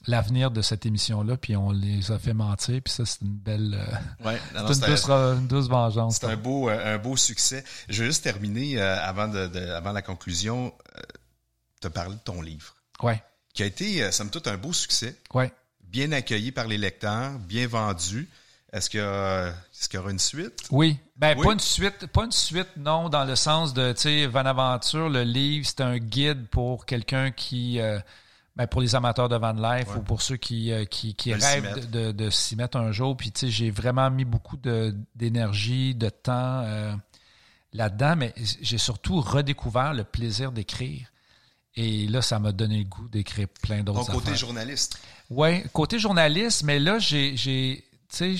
l'avenir 0.07 0.51
de 0.51 0.62
cette 0.62 0.86
émission-là, 0.86 1.36
puis 1.36 1.55
on 1.55 1.70
les 1.70 2.11
a 2.12 2.18
fait 2.18 2.32
mentir, 2.32 2.80
puis 2.82 2.90
ça, 2.90 3.05
c'est 3.05 3.20
une 3.20 3.36
belle. 3.36 3.78
Euh, 3.78 4.26
ouais, 4.26 4.40
une, 4.55 5.46
douce, 5.49 5.68
vengeance. 5.68 6.16
C'est 6.18 6.28
un 6.28 6.36
beau, 6.36 6.70
euh, 6.70 6.94
un 6.94 6.96
beau 6.96 7.14
succès. 7.18 7.62
Je 7.90 8.03
vais 8.03 8.09
juste 8.09 8.24
terminer 8.24 8.80
euh, 8.80 8.99
avant, 9.03 9.28
de, 9.28 9.68
avant 9.68 9.92
la 9.92 10.01
conclusion, 10.01 10.72
te 11.82 11.88
parler 11.88 12.14
de 12.14 12.20
ton 12.20 12.40
livre. 12.40 12.74
Ouais. 13.03 13.22
Qui 13.53 13.64
a 13.64 13.66
été, 13.66 14.11
somme 14.12 14.30
toute, 14.30 14.46
un 14.46 14.57
beau 14.57 14.72
succès. 14.72 15.14
Ouais. 15.34 15.53
Bien 15.82 16.11
accueilli 16.12 16.53
par 16.53 16.68
les 16.68 16.78
lecteurs, 16.78 17.32
bien 17.40 17.66
vendu. 17.66 18.30
Est-ce 18.72 18.90
qu'il 18.90 19.00
y, 19.00 19.02
est 19.02 19.94
y, 19.94 19.96
aura 19.96 20.10
une 20.10 20.18
suite? 20.18 20.66
Oui. 20.70 20.98
Ben, 21.16 21.40
pas 21.40 21.52
une 21.52 21.60
suite, 21.60 22.06
pas 22.06 22.24
une 22.24 22.32
suite, 22.32 22.68
non, 22.76 23.08
dans 23.08 23.24
le 23.24 23.34
sens 23.34 23.72
de, 23.72 23.92
tu 23.92 24.02
sais, 24.02 24.26
Van 24.26 24.44
Aventure, 24.44 25.08
le 25.08 25.22
livre, 25.22 25.66
c'est 25.66 25.80
un 25.80 25.98
guide 25.98 26.48
pour 26.48 26.84
quelqu'un 26.84 27.30
qui, 27.30 27.80
euh, 27.80 27.98
ben, 28.58 28.66
pour 28.66 28.80
les 28.80 28.94
amateurs 28.94 29.28
de 29.28 29.36
van 29.36 29.52
life 29.52 29.94
ou 29.96 30.00
pour 30.00 30.20
ceux 30.20 30.36
qui, 30.36 30.72
euh, 30.72 30.84
qui, 30.84 31.14
qui 31.14 31.32
rêvent 31.32 31.88
de, 31.90 32.12
de, 32.12 32.28
s'y 32.28 32.56
mettre 32.56 32.76
un 32.76 32.92
jour. 32.92 33.16
Puis, 33.16 33.32
tu 33.32 33.40
sais, 33.40 33.50
j'ai 33.50 33.70
vraiment 33.70 34.10
mis 34.10 34.24
beaucoup 34.24 34.58
d'énergie, 35.14 35.94
de, 35.94 36.10
temps 36.10 36.62
euh, 36.64 36.92
là-dedans, 37.72 38.16
mais 38.16 38.34
j'ai 38.36 38.78
surtout 38.78 39.20
redécouvert 39.20 39.94
le 39.94 40.04
plaisir 40.04 40.52
d'écrire. 40.52 41.08
Et 41.74 42.08
là, 42.08 42.20
ça 42.20 42.40
m'a 42.40 42.50
donné 42.50 42.78
le 42.78 42.84
goût 42.84 43.08
d'écrire 43.08 43.46
plein 43.62 43.84
d'autres 43.84 44.06
Ton 44.06 44.12
côté 44.12 44.34
journaliste. 44.34 44.98
Oui, 45.30 45.62
côté 45.72 46.00
journaliste, 46.00 46.64
mais 46.64 46.80
là, 46.80 46.98
j'ai, 46.98 47.34
tu 47.36 47.86
sais, 48.08 48.34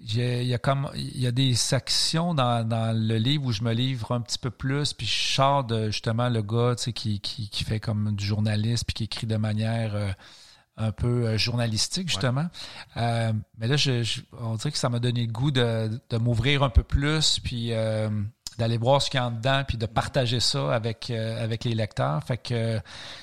il 0.00 0.44
y 0.44 0.54
a 0.54 0.58
comme 0.58 0.90
il 0.94 1.20
y 1.20 1.26
a 1.26 1.32
des 1.32 1.54
sections 1.54 2.32
dans, 2.32 2.66
dans 2.66 2.96
le 2.96 3.16
livre 3.16 3.46
où 3.46 3.52
je 3.52 3.62
me 3.64 3.72
livre 3.72 4.12
un 4.12 4.20
petit 4.20 4.38
peu 4.38 4.50
plus 4.50 4.92
puis 4.92 5.06
je 5.06 5.34
sors 5.34 5.64
de 5.64 5.86
justement 5.86 6.28
le 6.28 6.40
gars 6.42 6.74
tu 6.76 6.84
sais 6.84 6.92
qui, 6.92 7.20
qui, 7.20 7.48
qui 7.48 7.64
fait 7.64 7.80
comme 7.80 8.14
du 8.14 8.24
journaliste 8.24 8.84
puis 8.86 8.94
qui 8.94 9.04
écrit 9.04 9.26
de 9.26 9.36
manière 9.36 9.96
euh, 9.96 10.12
un 10.80 10.92
peu 10.92 11.36
journalistique, 11.36 12.08
justement. 12.08 12.46
mais 12.94 13.66
là, 13.66 13.76
je, 13.76 14.20
on 14.38 14.54
dirait 14.54 14.70
que 14.70 14.78
ça 14.78 14.88
m'a 14.88 15.00
donné 15.00 15.26
le 15.26 15.32
goût 15.32 15.50
de, 15.50 15.90
de 16.08 16.18
m'ouvrir 16.18 16.62
un 16.62 16.70
peu 16.70 16.84
plus, 16.84 17.40
puis 17.40 17.72
d'aller 18.58 18.78
voir 18.78 19.02
ce 19.02 19.10
qu'il 19.10 19.18
y 19.18 19.20
a 19.20 19.26
en 19.26 19.32
dedans, 19.32 19.64
puis 19.66 19.76
de 19.76 19.86
partager 19.86 20.38
ça 20.38 20.72
avec, 20.72 21.10
avec 21.10 21.64
les 21.64 21.74
lecteurs. 21.74 22.22
Fait 22.22 22.38
que 22.38 22.80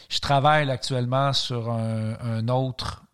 je 0.09 0.19
travaille 0.19 0.69
actuellement 0.69 1.31
sur 1.31 1.71
un, 1.71 2.17
un 2.19 2.47
autre 2.49 3.04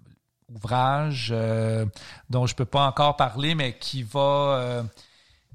ouvrage 0.55 1.29
euh, 1.31 1.85
dont 2.29 2.45
je 2.45 2.55
peux 2.55 2.65
pas 2.65 2.85
encore 2.87 3.15
parler, 3.15 3.55
mais 3.55 3.77
qui 3.77 4.03
va... 4.03 4.19
Euh, 4.19 4.83
tu 4.83 4.87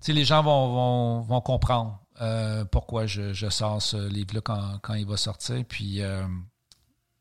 sais, 0.07 0.13
les 0.13 0.25
gens 0.25 0.43
vont, 0.43 0.69
vont, 0.73 1.21
vont 1.23 1.41
comprendre 1.41 2.01
euh, 2.21 2.65
pourquoi 2.65 3.07
je, 3.07 3.49
sors 3.51 3.81
ce 3.81 4.09
livre-là 4.09 4.41
quand, 4.41 4.79
quand, 4.83 4.95
il 4.95 5.07
va 5.07 5.17
sortir. 5.17 5.65
Puis 5.69 6.01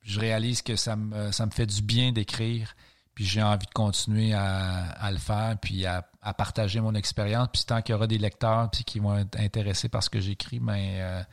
je 0.02 0.20
réalise 0.20 0.62
que 0.62 0.76
ça 0.76 0.96
me, 0.96 1.32
ça 1.32 1.46
me 1.46 1.52
fait 1.52 1.66
du 1.66 1.82
bien 1.82 2.12
d'écrire. 2.12 2.76
Puis 3.14 3.24
j'ai 3.24 3.42
envie 3.42 3.66
de 3.66 3.72
continuer 3.72 4.34
à, 4.34 4.90
à, 4.90 5.10
le 5.10 5.18
faire, 5.18 5.56
puis 5.62 5.86
à, 5.86 6.06
à 6.22 6.34
partager 6.34 6.82
mon 6.82 6.94
expérience. 6.96 7.48
Puis 7.54 7.64
tant 7.66 7.82
qu'il 7.82 7.94
y 7.94 7.96
aura 7.96 8.08
des 8.08 8.18
lecteurs 8.18 8.70
puis 8.70 8.84
qui 8.84 9.00
vont 9.00 9.18
être 9.18 9.40
intéressés 9.40 9.88
par 9.88 10.04
ce 10.04 10.10
que 10.10 10.20
j'écris, 10.20 10.60
mais 10.60 11.00
ben, 11.00 11.26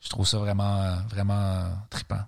je 0.00 0.08
trouve 0.08 0.26
ça 0.26 0.38
vraiment, 0.38 0.96
vraiment 1.08 1.70
trippant. 1.88 2.24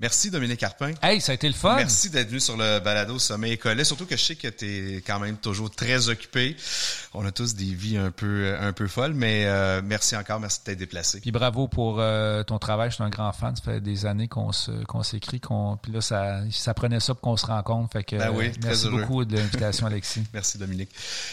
Merci 0.00 0.30
Dominique 0.30 0.60
Carpin. 0.60 0.92
Hey, 1.02 1.20
ça 1.20 1.32
a 1.32 1.34
été 1.34 1.48
le 1.48 1.54
fun. 1.54 1.74
Merci 1.74 2.08
d'être 2.08 2.28
venu 2.28 2.38
sur 2.38 2.56
le 2.56 2.78
balado 2.78 3.18
Sommet 3.18 3.50
Écolet. 3.50 3.82
Surtout 3.82 4.06
que 4.06 4.16
je 4.16 4.22
sais 4.22 4.36
que 4.36 4.46
tu 4.46 4.64
es 4.94 4.96
quand 5.00 5.18
même 5.18 5.36
toujours 5.38 5.72
très 5.72 6.08
occupé. 6.08 6.56
On 7.14 7.26
a 7.26 7.32
tous 7.32 7.56
des 7.56 7.74
vies 7.74 7.96
un 7.96 8.12
peu 8.12 8.54
un 8.60 8.72
peu 8.72 8.86
folles, 8.86 9.14
mais 9.14 9.46
euh, 9.46 9.82
merci 9.84 10.14
encore, 10.14 10.38
merci 10.38 10.60
de 10.60 10.64
t'être 10.66 10.78
déplacé. 10.78 11.18
Puis 11.18 11.32
bravo 11.32 11.66
pour 11.66 11.96
euh, 11.98 12.44
ton 12.44 12.60
travail. 12.60 12.90
Je 12.90 12.94
suis 12.94 13.02
un 13.02 13.08
grand 13.08 13.32
fan. 13.32 13.56
Ça 13.56 13.62
fait 13.62 13.80
des 13.80 14.06
années 14.06 14.28
qu'on 14.28 14.52
se 14.52 14.70
qu'on 14.84 15.02
s'écrit, 15.02 15.40
qu'on 15.40 15.76
puis 15.82 15.90
là 15.90 16.00
ça 16.00 16.42
ça 16.52 16.74
prenait 16.74 17.00
ça 17.00 17.14
pour 17.14 17.22
qu'on 17.22 17.36
se 17.36 17.46
rencontre. 17.46 17.92
Fait 17.92 18.04
que 18.04 18.14
ben 18.14 18.30
oui, 18.32 18.52
merci 18.62 18.88
beaucoup 18.88 19.24
de 19.24 19.36
l'invitation, 19.36 19.86
Alexis. 19.88 20.22
merci 20.32 20.58
Dominique. 20.58 20.90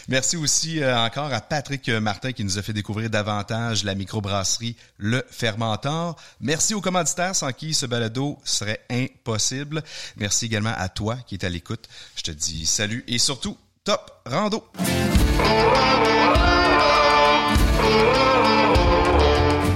Merci 0.07 0.37
aussi 0.37 0.81
euh, 0.81 0.97
encore 0.97 1.31
à 1.31 1.39
Patrick 1.39 1.87
Martin 1.87 2.31
qui 2.31 2.43
nous 2.43 2.57
a 2.57 2.63
fait 2.63 2.73
découvrir 2.73 3.11
davantage 3.11 3.83
la 3.83 3.93
microbrasserie 3.93 4.75
Le 4.97 5.23
Fermentor. 5.29 6.15
Merci 6.41 6.73
aux 6.73 6.81
commanditaires 6.81 7.35
sans 7.35 7.51
qui 7.53 7.75
ce 7.75 7.85
balado 7.85 8.39
serait 8.55 8.81
impossible. 8.89 9.83
Merci 10.17 10.45
également 10.45 10.73
à 10.75 10.89
toi 10.89 11.17
qui 11.27 11.35
est 11.35 11.43
à 11.43 11.49
l'écoute. 11.49 11.87
Je 12.15 12.23
te 12.23 12.31
dis 12.31 12.65
salut 12.65 13.03
et 13.07 13.17
surtout, 13.17 13.57
top 13.83 14.11
rando! 14.25 14.63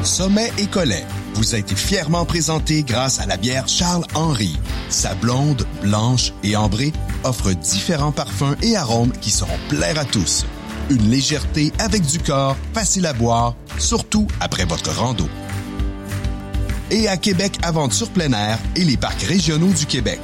Sommet 0.04 0.52
et 0.58 0.68
Collet 0.68 1.06
vous 1.34 1.56
a 1.56 1.58
été 1.58 1.76
fièrement 1.76 2.26
présenté 2.26 2.84
grâce 2.84 3.20
à 3.20 3.26
la 3.26 3.38
bière 3.38 3.68
Charles 3.68 4.06
Henry. 4.16 4.58
Sa 4.90 5.14
blonde, 5.16 5.66
blanche 5.82 6.34
et 6.44 6.56
ambrée 6.56 6.94
offre 7.24 7.52
différents 7.52 8.12
parfums 8.12 8.56
et 8.62 8.76
arômes 8.76 9.12
qui 9.22 9.30
seront 9.30 9.60
plaire 9.70 10.00
à 10.00 10.06
tous. 10.06 10.46
Une 10.90 11.10
légèreté 11.10 11.72
avec 11.80 12.06
du 12.06 12.20
corps, 12.20 12.58
facile 12.74 13.06
à 13.06 13.14
boire, 13.14 13.56
surtout 13.78 14.28
après 14.40 14.66
votre 14.66 14.92
rando 14.92 15.30
et 16.92 17.08
à 17.08 17.18
Québec 17.18 17.58
Aventure 17.64 18.10
plein 18.10 18.32
air 18.34 18.60
et 18.76 18.84
les 18.84 18.98
parcs 18.98 19.22
régionaux 19.24 19.74
du 19.74 19.86
Québec. 19.86 20.20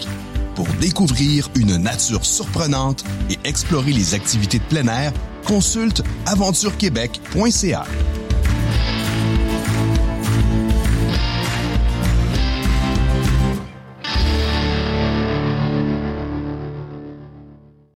Pour 0.56 0.68
découvrir 0.80 1.50
une 1.56 1.78
nature 1.78 2.26
surprenante 2.26 3.04
et 3.30 3.38
explorer 3.44 3.92
les 3.92 4.14
activités 4.14 4.60
de 4.60 4.64
plein 4.64 4.88
air, 4.88 5.12
consulte 5.46 6.02
aventurequebec.ca. 6.26 7.86